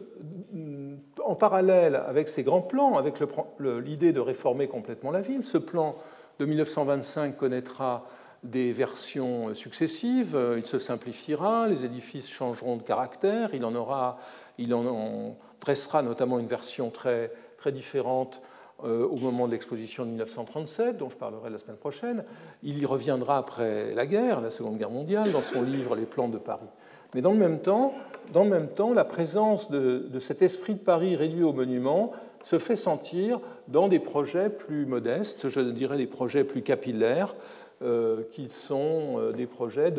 en 1.25 1.35
parallèle 1.35 1.97
avec 1.97 2.29
ses 2.29 2.43
grands 2.43 2.63
plans, 2.63 2.97
avec 2.97 3.15
l'idée 3.61 4.13
de 4.13 4.21
réformer 4.21 4.69
complètement 4.69 5.11
la 5.11 5.21
ville. 5.21 5.45
Ce 5.45 5.59
plan 5.59 5.93
de 6.39 6.45
1925 6.45 7.37
connaîtra 7.37 8.07
des 8.43 8.73
versions 8.73 9.55
successives, 9.55 10.39
il 10.57 10.67
se 10.67 10.79
simplifiera, 10.79 11.67
les 11.67 11.87
édifices 11.87 12.29
changeront 12.29 12.77
de 12.77 12.83
caractère, 12.83 13.55
il 13.55 13.65
en, 13.65 13.75
aura, 13.75 14.19
il 14.59 14.75
en 14.75 15.37
dressera 15.63 16.03
notamment 16.03 16.39
une 16.39 16.47
version 16.47 16.91
très, 16.91 17.33
très 17.57 17.73
différente 17.73 18.43
euh, 18.83 19.07
au 19.07 19.17
moment 19.17 19.47
de 19.47 19.53
l'exposition 19.53 20.05
de 20.05 20.11
1937, 20.11 20.99
dont 20.99 21.09
je 21.09 21.17
parlerai 21.17 21.49
la 21.49 21.59
semaine 21.59 21.77
prochaine. 21.77 22.25
Il 22.63 22.79
y 22.79 22.85
reviendra 22.85 23.39
après 23.39 23.95
la 23.95 24.05
guerre, 24.05 24.41
la 24.41 24.51
Seconde 24.51 24.77
Guerre 24.77 24.91
mondiale, 24.91 25.33
dans 25.33 25.41
son 25.41 25.63
livre 25.63 25.97
Les 25.97 26.05
plans 26.05 26.29
de 26.29 26.39
Paris. 26.39 26.67
Mais 27.15 27.23
dans 27.23 27.33
le 27.33 27.39
même 27.39 27.61
temps, 27.61 27.95
dans 28.33 28.45
le 28.45 28.51
même 28.51 28.69
temps 28.69 28.93
la 28.93 29.05
présence 29.05 29.71
de, 29.71 30.19
cet 30.19 30.43
esprit 30.43 30.75
de 30.75 30.81
Paris 30.81 31.17
réduit 31.17 31.45
au 31.45 31.53
monument 31.53 32.13
se 32.43 32.59
fait 32.59 32.77
sentir 32.77 33.41
dans 33.69 33.89
des 33.89 34.01
projets 34.01 34.51
plus 34.51 34.85
modestes, 34.85 35.49
je 35.49 35.61
dirais 35.61 35.97
des 35.97 36.07
projets 36.07 36.45
plus 36.45 36.63
capillaires, 36.63 37.35
euh, 37.83 38.23
qui 38.33 38.51
sont 38.51 39.19
euh, 39.19 39.33
des 39.33 39.47
projets 39.47 39.93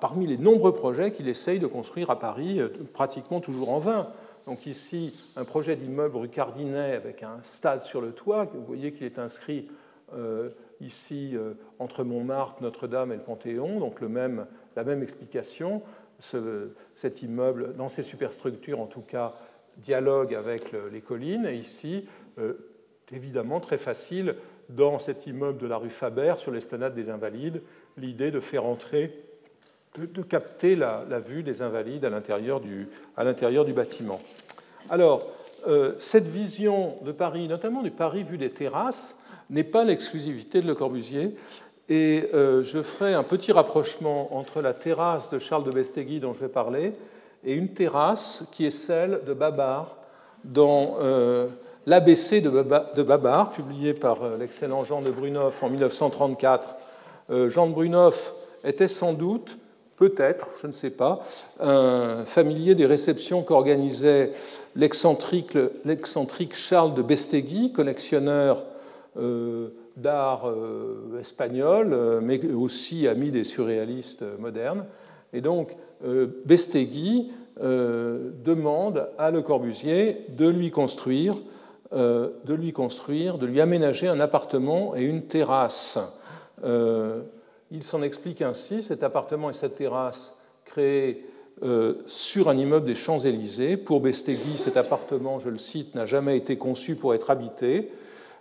parmi 0.00 0.26
les 0.26 0.38
nombreux 0.38 0.72
projets 0.72 1.12
qu'il 1.12 1.28
essaye 1.28 1.58
de 1.58 1.66
construire 1.66 2.10
à 2.10 2.18
Paris, 2.18 2.60
euh, 2.60 2.68
pratiquement 2.92 3.40
toujours 3.40 3.70
en 3.70 3.78
vain. 3.78 4.08
Donc 4.46 4.66
ici, 4.66 5.20
un 5.36 5.44
projet 5.44 5.76
d'immeuble 5.76 6.16
rue 6.16 6.30
avec 6.38 7.22
un 7.22 7.38
stade 7.42 7.82
sur 7.82 8.00
le 8.00 8.12
toit. 8.12 8.46
Vous 8.54 8.64
voyez 8.64 8.92
qu'il 8.92 9.06
est 9.06 9.18
inscrit 9.18 9.68
ici 10.80 11.36
entre 11.78 12.02
Montmartre, 12.02 12.62
Notre-Dame 12.62 13.12
et 13.12 13.16
le 13.16 13.20
Panthéon, 13.20 13.78
donc 13.78 14.00
le 14.00 14.08
même, 14.08 14.46
la 14.76 14.84
même 14.84 15.02
explication. 15.02 15.82
cet 16.20 17.22
immeuble, 17.22 17.74
dans 17.76 17.88
ses 17.88 18.02
superstructures 18.02 18.80
en 18.80 18.86
tout 18.86 19.00
cas, 19.00 19.32
dialogue 19.78 20.34
avec 20.34 20.72
les 20.92 21.00
collines. 21.00 21.46
Et 21.46 21.56
ici, 21.56 22.06
évidemment, 23.10 23.60
très 23.60 23.78
facile 23.78 24.34
dans 24.68 24.98
cet 24.98 25.26
immeuble 25.26 25.58
de 25.58 25.66
la 25.66 25.76
rue 25.76 25.90
Faber, 25.90 26.34
sur 26.38 26.52
l'esplanade 26.52 26.94
des 26.94 27.10
Invalides, 27.10 27.62
l'idée 27.96 28.30
de 28.30 28.40
faire 28.40 28.64
entrer, 28.64 29.24
de, 29.98 30.22
capter 30.22 30.76
la, 30.76 31.04
vue 31.18 31.42
des 31.42 31.62
Invalides 31.62 32.04
à 32.04 32.10
l'intérieur 32.10 32.60
du, 32.60 32.88
du, 33.16 33.72
bâtiment. 33.72 34.20
Alors, 34.88 35.26
euh, 35.66 35.94
cette 35.98 36.26
vision 36.26 36.96
de 37.04 37.12
Paris, 37.12 37.48
notamment 37.48 37.82
du 37.82 37.90
Paris 37.90 38.22
vu 38.22 38.38
des 38.38 38.50
terrasses, 38.50 39.18
n'est 39.50 39.64
pas 39.64 39.84
l'exclusivité 39.84 40.62
de 40.62 40.66
Le 40.66 40.74
Corbusier. 40.74 41.34
Et 41.90 42.30
euh, 42.32 42.62
je 42.62 42.80
ferai 42.80 43.12
un 43.12 43.22
petit 43.22 43.52
rapprochement 43.52 44.34
entre 44.36 44.62
la 44.62 44.72
terrasse 44.72 45.28
de 45.28 45.38
Charles 45.38 45.64
de 45.64 45.70
Bestegui 45.70 46.20
dont 46.20 46.32
je 46.32 46.40
vais 46.40 46.48
parler 46.48 46.94
et 47.44 47.52
une 47.52 47.68
terrasse 47.68 48.48
qui 48.52 48.64
est 48.64 48.70
celle 48.70 49.20
de 49.26 49.34
Babar 49.34 49.96
dans 50.44 50.96
euh, 51.00 51.48
l'ABC 51.84 52.40
de 52.40 53.02
Babar, 53.02 53.50
publié 53.50 53.92
par 53.92 54.36
l'excellent 54.38 54.84
Jean 54.84 55.02
de 55.02 55.10
Brunoff 55.10 55.62
en 55.62 55.68
1934. 55.68 56.76
Jean 57.48 57.66
de 57.66 57.72
Brunoff 57.72 58.34
était 58.64 58.88
sans 58.88 59.12
doute 59.12 59.56
peut-être, 60.00 60.48
je 60.62 60.66
ne 60.66 60.72
sais 60.72 60.90
pas, 60.90 61.20
un 61.60 62.24
familier 62.24 62.74
des 62.74 62.86
réceptions 62.86 63.42
qu'organisait 63.42 64.32
l'excentrique 64.74 65.56
Charles 66.54 66.94
de 66.94 67.02
Bestegui, 67.02 67.72
collectionneur 67.72 68.64
euh, 69.18 69.68
d'art 69.96 70.48
euh, 70.48 71.18
espagnol, 71.20 71.92
euh, 71.92 72.20
mais 72.22 72.44
aussi 72.52 73.08
ami 73.08 73.30
des 73.30 73.44
surréalistes 73.44 74.24
modernes. 74.38 74.84
Et 75.32 75.40
donc, 75.40 75.76
Bestegui 76.46 77.30
demande 77.60 79.08
à 79.18 79.30
Le 79.30 79.42
Corbusier 79.42 80.24
de 80.30 80.48
lui 80.48 80.70
construire, 80.70 81.36
de 81.92 82.54
lui 82.54 82.72
construire, 82.72 83.36
de 83.36 83.46
lui 83.46 83.60
aménager 83.60 84.08
un 84.08 84.18
appartement 84.18 84.96
et 84.96 85.02
une 85.02 85.26
terrasse. 85.26 85.98
Il 86.64 87.84
s'en 87.84 88.02
explique 88.02 88.42
ainsi, 88.42 88.82
cet 88.82 89.04
appartement 89.04 89.50
et 89.50 89.52
cette 89.52 89.76
terrasse 89.76 90.34
créés 90.64 91.24
euh, 91.62 91.94
sur 92.06 92.48
un 92.48 92.56
immeuble 92.56 92.86
des 92.86 92.94
Champs-Élysées. 92.94 93.76
Pour 93.76 94.00
Bestegui, 94.00 94.56
cet 94.56 94.78
appartement, 94.78 95.40
je 95.40 95.50
le 95.50 95.58
cite, 95.58 95.94
n'a 95.94 96.06
jamais 96.06 96.38
été 96.38 96.56
conçu 96.56 96.96
pour 96.96 97.12
être 97.12 97.30
habité. 97.30 97.90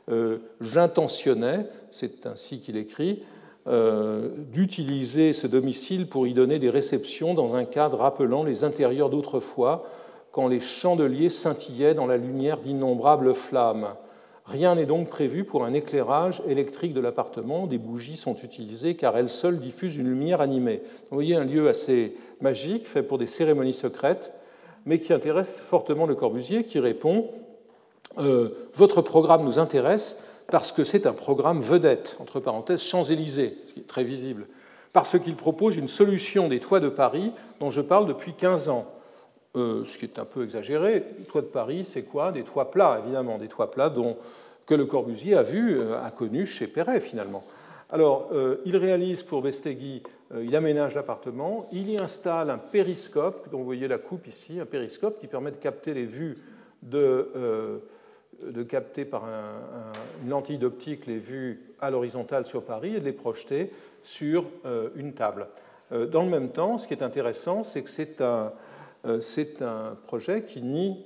Euh, 0.10 0.38
j'intentionnais, 0.62 1.66
c'est 1.92 2.26
ainsi 2.26 2.60
qu'il 2.60 2.78
écrit, 2.78 3.24
euh, 3.68 4.30
d'utiliser 4.52 5.34
ce 5.34 5.46
domicile 5.46 6.08
pour 6.08 6.26
y 6.26 6.34
donner 6.34 6.58
des 6.58 6.70
réceptions 6.70 7.34
dans 7.34 7.56
un 7.56 7.66
cadre 7.66 7.98
rappelant 7.98 8.44
les 8.44 8.64
intérieurs 8.64 9.10
d'autrefois, 9.10 9.86
quand 10.32 10.48
les 10.48 10.60
chandeliers 10.60 11.30
scintillaient 11.30 11.94
dans 11.94 12.08
la 12.08 12.18
lumière 12.18 12.58
d'innombrables 12.58 13.34
flammes. 13.34 13.90
Rien 14.46 14.74
n'est 14.74 14.88
donc 14.88 15.10
prévu 15.10 15.44
pour 15.44 15.64
un 15.64 15.74
éclairage 15.74 16.42
électrique 16.48 16.94
de 16.94 17.02
l'appartement. 17.02 17.68
Des 17.68 17.78
bougies 17.78 18.16
sont 18.16 18.36
utilisées 18.36 18.96
car 18.96 19.16
elles 19.16 19.30
seules 19.30 19.60
diffusent 19.60 19.98
une 19.98 20.10
lumière 20.10 20.42
animée. 20.42 20.82
Vous 21.10 21.16
voyez 21.16 21.36
un 21.36 21.44
lieu 21.44 21.70
assez 21.70 22.16
magique, 22.42 22.88
fait 22.88 23.04
pour 23.04 23.20
des 23.20 23.28
cérémonies 23.28 23.74
secrètes, 23.74 24.34
mais 24.86 24.98
qui 24.98 25.14
intéresse 25.14 25.56
fortement 25.56 26.08
le 26.08 26.16
Corbusier, 26.16 26.64
qui 26.64 26.80
répond 26.80 27.28
euh, 28.20 28.50
Votre 28.74 29.02
programme 29.02 29.44
nous 29.44 29.60
intéresse 29.60 30.24
parce 30.52 30.72
que 30.72 30.84
c'est 30.84 31.06
un 31.06 31.14
programme 31.14 31.60
vedette, 31.60 32.18
entre 32.20 32.40
parenthèses 32.40 32.82
Champs-Élysées, 32.82 33.54
ce 33.68 33.74
qui 33.74 33.80
est 33.82 33.88
très 33.88 34.04
visible, 34.04 34.48
parce 34.94 35.20
qu'il 35.20 35.36
propose 35.36 35.76
une 35.76 35.88
solution 35.88 36.48
des 36.48 36.60
toits 36.60 36.80
de 36.80 36.90
Paris 36.90 37.32
dont 37.60 37.72
je 37.72 37.82
parle 37.82 38.08
depuis 38.08 38.34
15 38.34 38.70
ans. 38.70 38.88
Euh, 39.56 39.84
ce 39.84 39.98
qui 39.98 40.06
est 40.06 40.20
un 40.20 40.26
peu 40.26 40.44
exagéré. 40.44 41.04
Les 41.18 41.26
toits 41.26 41.42
de 41.42 41.48
Paris, 41.48 41.88
c'est 41.92 42.04
quoi? 42.04 42.32
Des 42.32 42.44
toits 42.44 42.70
plats, 42.70 43.02
évidemment, 43.04 43.40
des 43.40 43.48
toits 43.48 43.72
plats 43.72 43.90
dont 43.90 44.16
que 44.68 44.76
Le 44.76 44.86
Corbusier 44.86 45.36
a 45.36 45.42
vu, 45.42 45.80
euh, 45.80 46.00
a 46.06 46.12
connu 46.12 46.46
chez 46.46 46.68
Perret 46.68 47.00
finalement. 47.00 47.44
Alors, 47.92 48.30
il 48.66 48.78
réalise 48.78 49.24
pour 49.24 49.42
Vestegui, 49.42 50.04
euh, 50.34 50.44
il 50.46 50.56
aménage 50.56 50.96
l'appartement, 50.96 51.66
il 51.72 51.90
y 51.90 52.00
installe 52.00 52.52
un 52.52 52.60
périscope, 52.60 53.50
dont 53.52 53.60
vous 53.60 53.66
voyez 53.66 53.88
la 53.88 53.98
coupe 53.98 54.28
ici, 54.28 54.60
un 54.60 54.66
périscope 54.66 55.20
qui 55.20 55.28
permet 55.28 55.52
de 55.52 55.58
capter 55.58 55.94
les 55.94 56.06
vues 56.06 56.38
de, 56.84 57.30
de 58.46 58.64
capter 58.64 59.06
par 59.06 59.26
une 60.24 60.30
lentille 60.30 60.58
d'optique 60.58 61.06
les 61.06 61.18
vues 61.18 61.74
à 61.80 61.90
l'horizontale 61.90 62.46
sur 62.46 62.64
Paris 62.64 62.96
et 62.96 63.00
de 63.00 63.06
les 63.06 63.14
projeter 63.14 63.72
sur 64.04 64.46
une 64.96 65.14
table. 65.14 65.48
Dans 65.92 66.24
le 66.24 66.30
même 66.30 66.50
temps, 66.50 66.78
ce 66.78 66.88
qui 66.88 66.94
est 66.94 67.04
intéressant, 67.04 67.64
c'est 67.64 67.82
que 67.82 67.90
c'est 67.90 68.22
un, 68.22 68.52
c'est 69.20 69.62
un 69.62 69.98
projet 70.08 70.44
qui 70.44 70.62
nie 70.62 71.06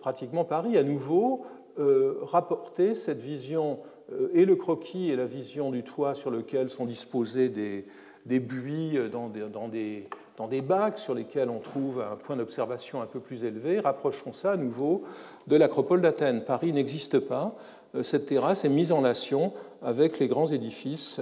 pratiquement 0.00 0.44
Paris. 0.44 0.76
À 0.76 0.82
nouveau, 0.82 1.46
euh, 1.78 2.18
rapporter 2.22 2.96
cette 2.96 3.20
vision 3.20 3.78
euh, 4.12 4.30
et 4.34 4.44
le 4.44 4.56
croquis 4.56 5.10
et 5.10 5.16
la 5.16 5.26
vision 5.26 5.70
du 5.70 5.84
toit 5.84 6.14
sur 6.14 6.28
lequel 6.28 6.70
sont 6.70 6.86
disposés 6.86 7.48
des, 7.48 7.84
des 8.26 8.40
buis 8.40 8.96
euh, 8.96 9.08
dans, 9.08 9.28
des, 9.68 10.08
dans 10.38 10.46
des, 10.46 10.60
bacs 10.60 10.98
sur 10.98 11.14
lesquels 11.14 11.50
on 11.50 11.58
trouve 11.58 12.00
un 12.00 12.16
point 12.16 12.36
d'observation 12.36 13.02
un 13.02 13.06
peu 13.06 13.20
plus 13.20 13.44
élevé, 13.44 13.80
rapprochons 13.80 14.32
ça 14.32 14.52
à 14.52 14.56
nouveau 14.56 15.04
de 15.46 15.56
l'acropole 15.56 16.00
d'Athènes. 16.00 16.44
Paris 16.44 16.72
n'existe 16.72 17.18
pas. 17.18 17.54
Cette 18.02 18.26
terrasse 18.26 18.64
est 18.64 18.68
mise 18.68 18.92
en 18.92 18.98
relation 18.98 19.52
avec 19.82 20.18
les 20.18 20.28
grands 20.28 20.46
édifices. 20.46 21.20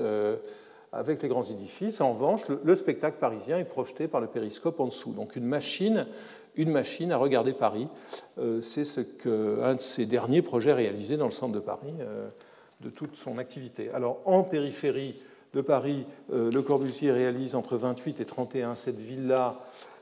avec 0.93 1.23
les 1.23 1.29
grands 1.29 1.45
édifices. 1.45 2.01
En 2.01 2.13
revanche, 2.13 2.43
le, 2.49 2.75
spectacle 2.75 3.19
parisien 3.19 3.59
est 3.59 3.65
projeté 3.65 4.09
par 4.09 4.21
le 4.21 4.27
périscope 4.27 4.81
en 4.81 4.87
dessous. 4.87 5.13
Donc 5.13 5.37
une 5.37 5.47
machine 5.47 6.07
une 6.57 6.71
machine 6.71 7.13
à 7.13 7.17
regarder 7.17 7.53
Paris. 7.53 7.87
Euh, 8.39 8.61
c'est 8.63 8.85
ce 8.85 9.01
de 9.01 9.79
ses 9.79 10.07
derniers 10.07 10.43
projets 10.43 10.73
réalisés 10.73 11.17
dans 11.17 11.27
le 11.27 11.31
centre 11.31 11.53
de 11.53 11.61
Paris, 11.61 11.95
euh, 12.01 12.29
de 12.81 12.91
toute 12.91 13.17
son 13.17 13.39
activité. 13.39 13.91
Alors, 13.95 14.21
en 14.25 14.43
périphérie 14.43 15.15
de 15.55 15.61
Paris, 15.61 16.05
euh, 16.33 16.51
Le 16.51 16.63
Corbusier 16.63 17.13
réalise 17.13 17.55
entre 17.55 17.77
28 17.77 18.21
et 18.21 18.25
31 18.25 18.75
cette 18.75 19.01
villa 19.01 19.61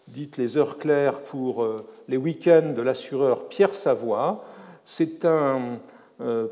dite 0.09 0.37
les 0.37 0.57
heures 0.57 0.79
claires 0.79 1.21
pour 1.21 1.67
les 2.09 2.19
week-ends 2.19 2.75
de 2.77 2.83
l'assureur 2.83 3.49
Pierre 3.49 3.75
Savoie. 3.75 4.45
C'est 4.85 5.25
un 5.25 5.79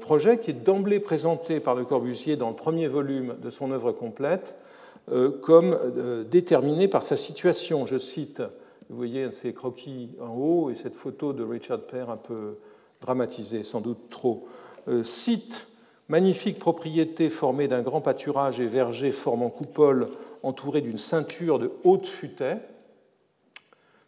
projet 0.01 0.39
qui 0.39 0.53
est 0.53 0.65
d'emblée 0.65 1.01
présenté 1.01 1.61
par 1.61 1.75
Le 1.75 1.85
Corbusier 1.85 2.37
dans 2.37 2.49
le 2.49 2.57
premier 2.57 2.89
volume 2.89 3.35
de 3.43 3.51
son 3.51 3.71
œuvre 3.71 3.93
complète 3.93 4.57
comme 5.43 5.77
déterminé 6.31 6.89
par 6.89 7.03
sa 7.03 7.19
situation. 7.19 7.85
Je 7.85 7.99
cite 7.99 8.41
vous 8.93 8.99
voyez 8.99 9.33
ces 9.33 9.55
croquis 9.55 10.11
en 10.21 10.35
haut 10.35 10.71
et 10.71 10.75
cette 10.75 10.95
photo 10.95 11.33
de 11.33 11.43
Richard 11.43 11.81
Père 11.81 12.11
un 12.11 12.19
peu 12.19 12.59
dramatisée, 13.01 13.65
sans 13.65 13.81
doute 13.81 14.11
trop. 14.11 14.47
Euh, 14.87 15.03
site, 15.03 15.67
magnifique 16.09 16.59
propriété 16.59 17.29
formée 17.29 17.69
d'un 17.69 17.83
grand 17.83 18.01
pâturage 18.01 18.61
et 18.61 18.67
verger 18.67 19.13
formant 19.13 19.51
coupole 19.51 20.09
entouré 20.43 20.81
d'une 20.81 20.99
ceinture 20.99 21.59
de 21.59 21.71
hautes 21.85 22.07
futaies. 22.07 22.59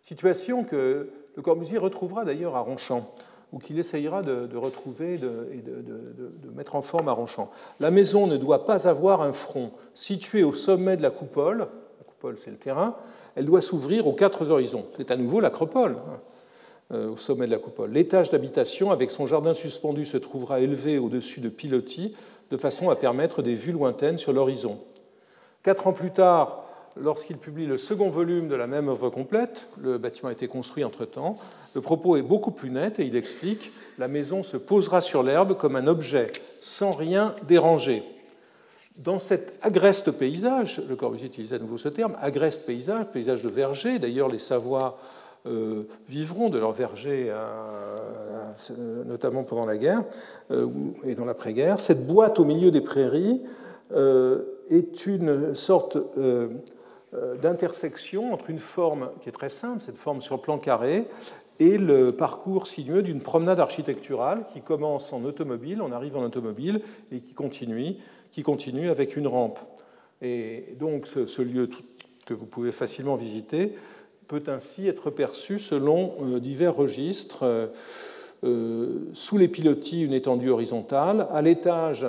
Situation 0.03 0.65
que 0.65 1.11
le 1.37 1.43
Corbusier 1.43 1.79
retrouvera 1.79 2.25
d'ailleurs 2.25 2.57
à 2.57 2.61
Ronchamp, 2.61 3.11
ou 3.53 3.59
qu'il 3.59 3.79
essayera 3.79 4.23
de, 4.23 4.57
retrouver 4.57 5.15
et 5.15 5.19
de, 5.19 6.51
mettre 6.55 6.75
en 6.75 6.83
forme 6.83 7.09
à 7.09 7.13
Ronchamp. 7.13 7.51
La 7.81 7.91
maison 7.91 8.27
ne 8.27 8.37
doit 8.37 8.65
pas 8.65 8.89
avoir 8.89 9.23
un 9.23 9.33
front 9.33 9.71
situé 9.95 10.43
au 10.43 10.53
sommet 10.53 10.97
de 10.97 11.03
la 11.03 11.11
coupole, 11.11 11.59
la 11.59 12.05
coupole 12.05 12.37
c'est 12.39 12.51
le 12.51 12.57
terrain, 12.57 12.97
elle 13.37 13.47
doit 13.47 13.61
s'ouvrir 13.61 14.07
aux 14.07 14.13
quatre 14.13 14.51
horizons. 14.51 14.87
C'est 14.97 15.11
à 15.11 15.17
nouveau 15.17 15.41
l'acropole, 15.41 15.97
hein, 16.09 16.21
au 16.93 17.17
sommet 17.17 17.47
de 17.47 17.51
la 17.51 17.59
coupole. 17.59 17.93
L'étage 17.93 18.31
d'habitation, 18.31 18.91
avec 18.91 19.11
son 19.11 19.27
jardin 19.27 19.55
suspendu, 19.55 20.05
se 20.05 20.17
trouvera 20.17 20.61
élevé 20.61 20.99
au-dessus 20.99 21.41
de 21.41 21.49
pilotis, 21.49 22.15
de 22.51 22.57
façon 22.57 22.91
à 22.91 22.97
permettre 22.97 23.43
des 23.43 23.55
vues 23.55 23.73
lointaines 23.73 24.19
sur 24.19 24.33
l'horizon. 24.33 24.79
Quatre 25.63 25.87
ans 25.87 25.93
plus 25.93 26.11
tard, 26.11 26.65
lorsqu'il 26.97 27.39
publie 27.39 27.67
le 27.67 27.79
second 27.79 28.11
volume 28.11 28.49
de 28.49 28.55
la 28.55 28.67
même 28.67 28.89
œuvre 28.89 29.11
complète, 29.11 29.69
le 29.81 29.99
bâtiment 29.99 30.29
a 30.29 30.33
été 30.33 30.47
construit 30.47 30.85
entre-temps, 30.85 31.37
le 31.75 31.81
propos 31.81 32.17
est 32.17 32.23
beaucoup 32.23 32.51
plus 32.51 32.71
net 32.71 33.01
et 33.01 33.05
il 33.05 33.17
explique 33.17 33.73
La 33.99 34.09
maison 34.09 34.43
se 34.43 34.57
posera 34.57 35.01
sur 35.01 35.23
l'herbe 35.23 35.57
comme 35.57 35.77
un 35.77 35.87
objet, 35.87 36.31
sans 36.63 36.93
rien 36.93 37.35
déranger. 37.49 38.03
Dans 38.97 39.19
cet 39.19 39.55
agreste 39.63 40.13
paysage, 40.13 40.81
le 40.89 40.95
Corbusier 40.95 41.27
utilise 41.27 41.53
à 41.53 41.59
nouveau 41.59 41.79
ce 41.79 41.89
terme, 41.89 42.17
agreste 42.21 42.65
paysage, 42.65 43.07
paysage 43.07 43.43
de 43.43 43.49
verger, 43.49 43.99
d'ailleurs 43.99 44.29
les 44.29 44.39
Savoies 44.39 44.97
euh, 44.97 45.24
vivront 46.07 46.49
de 46.49 46.59
leur 46.59 46.73
verger, 46.73 47.33
notamment 49.07 49.45
pendant 49.45 49.67
la 49.67 49.77
guerre 49.77 50.03
euh, 50.51 50.69
et 51.05 51.15
dans 51.15 51.25
l'après-guerre. 51.25 51.81
Cette 51.81 52.07
boîte 52.07 52.39
au 52.39 52.45
milieu 52.45 52.71
des 52.71 52.81
prairies 52.81 53.43
euh, 53.93 54.43
est 54.71 55.07
une 55.07 55.55
sorte 55.55 55.99
d'intersection 57.43 58.33
entre 58.33 58.51
une 58.51 58.59
forme 58.59 59.11
qui 59.21 59.29
est 59.29 59.33
très 59.33 59.49
simple, 59.49 59.83
cette 59.85 59.99
forme 59.99 60.21
sur 60.21 60.41
plan 60.41 60.59
carré, 60.59 61.07
et 61.61 61.79
le 61.79 62.11
parcours 62.11 62.67
sinueux 62.67 63.03
d'une 63.03 63.21
promenade 63.21 63.61
architecturale 63.61 64.45
qui 64.53 64.61
commence 64.61 65.13
en 65.13 65.23
automobile, 65.23 65.81
on 65.81 65.93
arrive 65.93 66.17
en 66.17 66.25
automobile, 66.25 66.81
et 67.13 67.21
qui 67.21 67.35
continue 67.35 67.97
qui 68.35 68.43
continue 68.43 68.91
avec 68.91 69.17
une 69.17 69.29
rampe. 69.29 69.61
Et 70.21 70.75
donc 70.81 71.07
ce, 71.07 71.41
lieu 71.41 71.71
que 72.27 72.35
vous 72.35 72.47
pouvez 72.47 72.73
facilement 72.73 73.15
visiter 73.15 73.77
peut 74.41 74.51
ainsi 74.51 74.89
être 74.89 75.11
perçu 75.11 75.59
selon 75.59 76.15
euh, 76.23 76.41
divers 76.41 76.75
registres. 76.75 77.43
Euh, 77.43 77.67
euh, 78.43 79.09
sous 79.15 79.39
les 79.39 79.49
pilotis, 79.49 80.03
une 80.03 80.13
étendue 80.13 80.51
horizontale. 80.51 81.29
À 81.33 81.41
l'étage, 81.41 82.07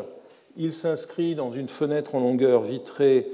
il 0.57 0.73
s'inscrit 0.73 1.33
dans 1.33 1.51
une 1.51 1.69
fenêtre 1.69 2.13
en 2.13 2.19
longueur 2.19 2.61
vitrée, 2.61 3.27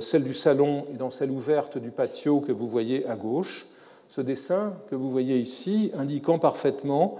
celle 0.00 0.24
du 0.24 0.32
salon 0.32 0.86
et 0.90 0.96
dans 0.96 1.10
celle 1.10 1.30
ouverte 1.30 1.76
du 1.76 1.90
patio 1.90 2.40
que 2.40 2.52
vous 2.52 2.66
voyez 2.66 3.06
à 3.06 3.16
gauche. 3.16 3.66
Ce 4.08 4.22
dessin 4.22 4.72
que 4.88 4.94
vous 4.94 5.10
voyez 5.10 5.38
ici 5.38 5.90
indiquant 5.94 6.38
parfaitement 6.38 7.18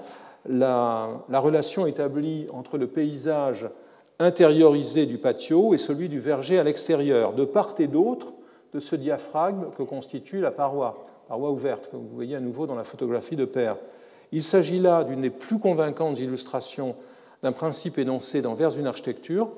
la, 0.48 1.22
la 1.28 1.38
relation 1.38 1.86
établie 1.86 2.46
entre 2.54 2.78
le 2.78 2.86
paysage 2.86 3.68
intériorisé 4.18 5.04
du 5.04 5.18
patio 5.18 5.74
et 5.74 5.78
celui 5.78 6.08
du 6.08 6.18
verger 6.18 6.58
à 6.58 6.64
l'extérieur, 6.64 7.34
de 7.34 7.44
part 7.44 7.74
et 7.78 7.88
d'autre 7.88 8.32
de 8.72 8.80
ce 8.80 8.96
diaphragme 8.96 9.66
que 9.76 9.82
constitue 9.82 10.40
la 10.40 10.50
paroi, 10.50 11.02
paroi 11.28 11.50
ouverte, 11.50 11.90
que 11.90 11.96
vous 11.96 12.08
voyez 12.12 12.36
à 12.36 12.40
nouveau 12.40 12.66
dans 12.66 12.74
la 12.74 12.84
photographie 12.84 13.36
de 13.36 13.44
Père. 13.44 13.76
Il 14.32 14.44
s'agit 14.44 14.78
là 14.78 15.04
d'une 15.04 15.22
des 15.22 15.30
plus 15.30 15.58
convaincantes 15.58 16.18
illustrations 16.18 16.94
d'un 17.42 17.52
principe 17.52 17.98
énoncé 17.98 18.42
dans 18.42 18.54
Vers 18.54 18.78
une 18.78 18.86
architecture, 18.86 19.48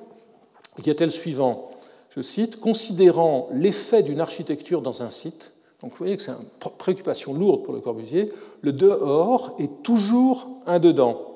qui 0.83 0.89
est 0.89 1.01
le 1.01 1.11
suivant. 1.11 1.71
Je 2.11 2.21
cite 2.21 2.59
Considérant 2.61 3.49
l'effet 3.53 4.03
d'une 4.03 4.21
architecture 4.21 4.83
dans 4.83 5.03
un 5.03 5.11
site, 5.11 5.53
donc 5.83 5.93
vous 5.93 5.99
voyez 5.99 6.17
que 6.17 6.23
c'est 6.23 6.31
une 6.31 6.71
préoccupation 6.79 7.35
lourde 7.35 7.65
pour 7.65 7.75
le 7.75 7.81
Corbusier, 7.81 8.33
le 8.63 8.73
dehors 8.73 9.57
est 9.59 9.83
toujours 9.83 10.49
un 10.67 10.79
dedans. 10.79 11.32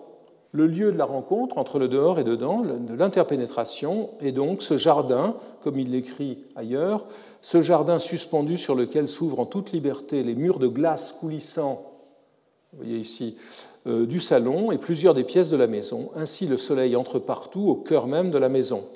Le 0.57 0.66
lieu 0.66 0.90
de 0.90 0.96
la 0.96 1.04
rencontre 1.04 1.59
entre 1.59 1.78
le 1.78 1.86
dehors 1.86 2.18
et 2.18 2.24
dedans, 2.24 2.62
de 2.62 2.94
l'interpénétration, 2.94 4.09
est 4.20 4.32
donc 4.32 4.62
ce 4.62 4.78
jardin, 4.78 5.36
comme 5.62 5.78
il 5.78 5.90
l'écrit 5.90 6.38
ailleurs, 6.57 7.04
ce 7.42 7.61
jardin 7.61 7.98
suspendu 7.98 8.57
sur 8.57 8.74
lequel 8.74 9.07
s'ouvrent 9.07 9.40
en 9.40 9.44
toute 9.44 9.72
liberté 9.72 10.22
les 10.22 10.34
murs 10.34 10.59
de 10.59 10.66
glace 10.66 11.12
coulissants, 11.12 11.92
vous 12.72 12.78
voyez 12.78 12.96
ici, 12.96 13.36
euh, 13.86 14.07
du 14.07 14.18
salon 14.18 14.72
et 14.72 14.78
plusieurs 14.78 15.12
des 15.12 15.24
pièces 15.24 15.50
de 15.50 15.59
la 15.59 15.66
maison. 15.66 16.11
Ainsi, 16.16 16.46
le 16.46 16.57
soleil 16.57 16.96
entre 16.96 17.18
partout, 17.18 17.68
au 17.68 17.74
cœur 17.74 18.07
même 18.07 18.30
de 18.30 18.38
la 18.38 18.48
maison. 18.48 18.86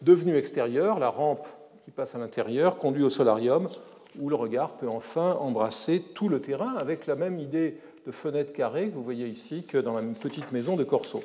Devenu 0.00 0.34
extérieur, 0.34 0.98
la 0.98 1.10
rampe 1.10 1.46
qui 1.84 1.90
passe 1.90 2.14
à 2.14 2.18
l'intérieur 2.18 2.78
conduit 2.78 3.04
au 3.04 3.10
solarium, 3.10 3.68
où 4.18 4.30
le 4.30 4.36
regard 4.36 4.70
peut 4.78 4.88
enfin 4.88 5.36
embrasser 5.40 6.00
tout 6.14 6.30
le 6.30 6.40
terrain 6.40 6.74
avec 6.78 7.06
la 7.06 7.16
même 7.16 7.38
idée 7.38 7.76
de 8.06 8.10
fenêtre 8.10 8.52
carrée 8.52 8.88
que 8.88 8.94
vous 8.94 9.02
voyez 9.02 9.28
ici 9.28 9.62
que 9.62 9.78
dans 9.78 9.94
la 9.94 10.02
petite 10.02 10.52
maison 10.52 10.76
de 10.76 10.84
Corso. 10.84 11.20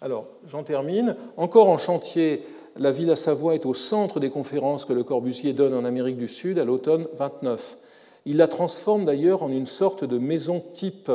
Alors, 0.00 0.26
j'en 0.48 0.64
termine. 0.64 1.16
Encore 1.36 1.68
en 1.68 1.78
chantier, 1.78 2.42
la 2.76 2.90
Villa 2.90 3.14
Savoie 3.14 3.54
est 3.54 3.66
au 3.66 3.74
centre 3.74 4.18
des 4.18 4.30
conférences 4.30 4.84
que 4.84 4.92
le 4.92 5.04
Corbusier 5.04 5.52
donne 5.52 5.74
en 5.74 5.84
Amérique 5.84 6.16
du 6.16 6.28
Sud 6.28 6.58
à 6.58 6.64
l'automne 6.64 7.06
29. 7.14 7.78
Il 8.26 8.36
la 8.36 8.48
transforme 8.48 9.04
d'ailleurs 9.04 9.42
en 9.42 9.50
une 9.50 9.66
sorte 9.66 10.04
de 10.04 10.18
maison 10.18 10.62
type 10.72 11.10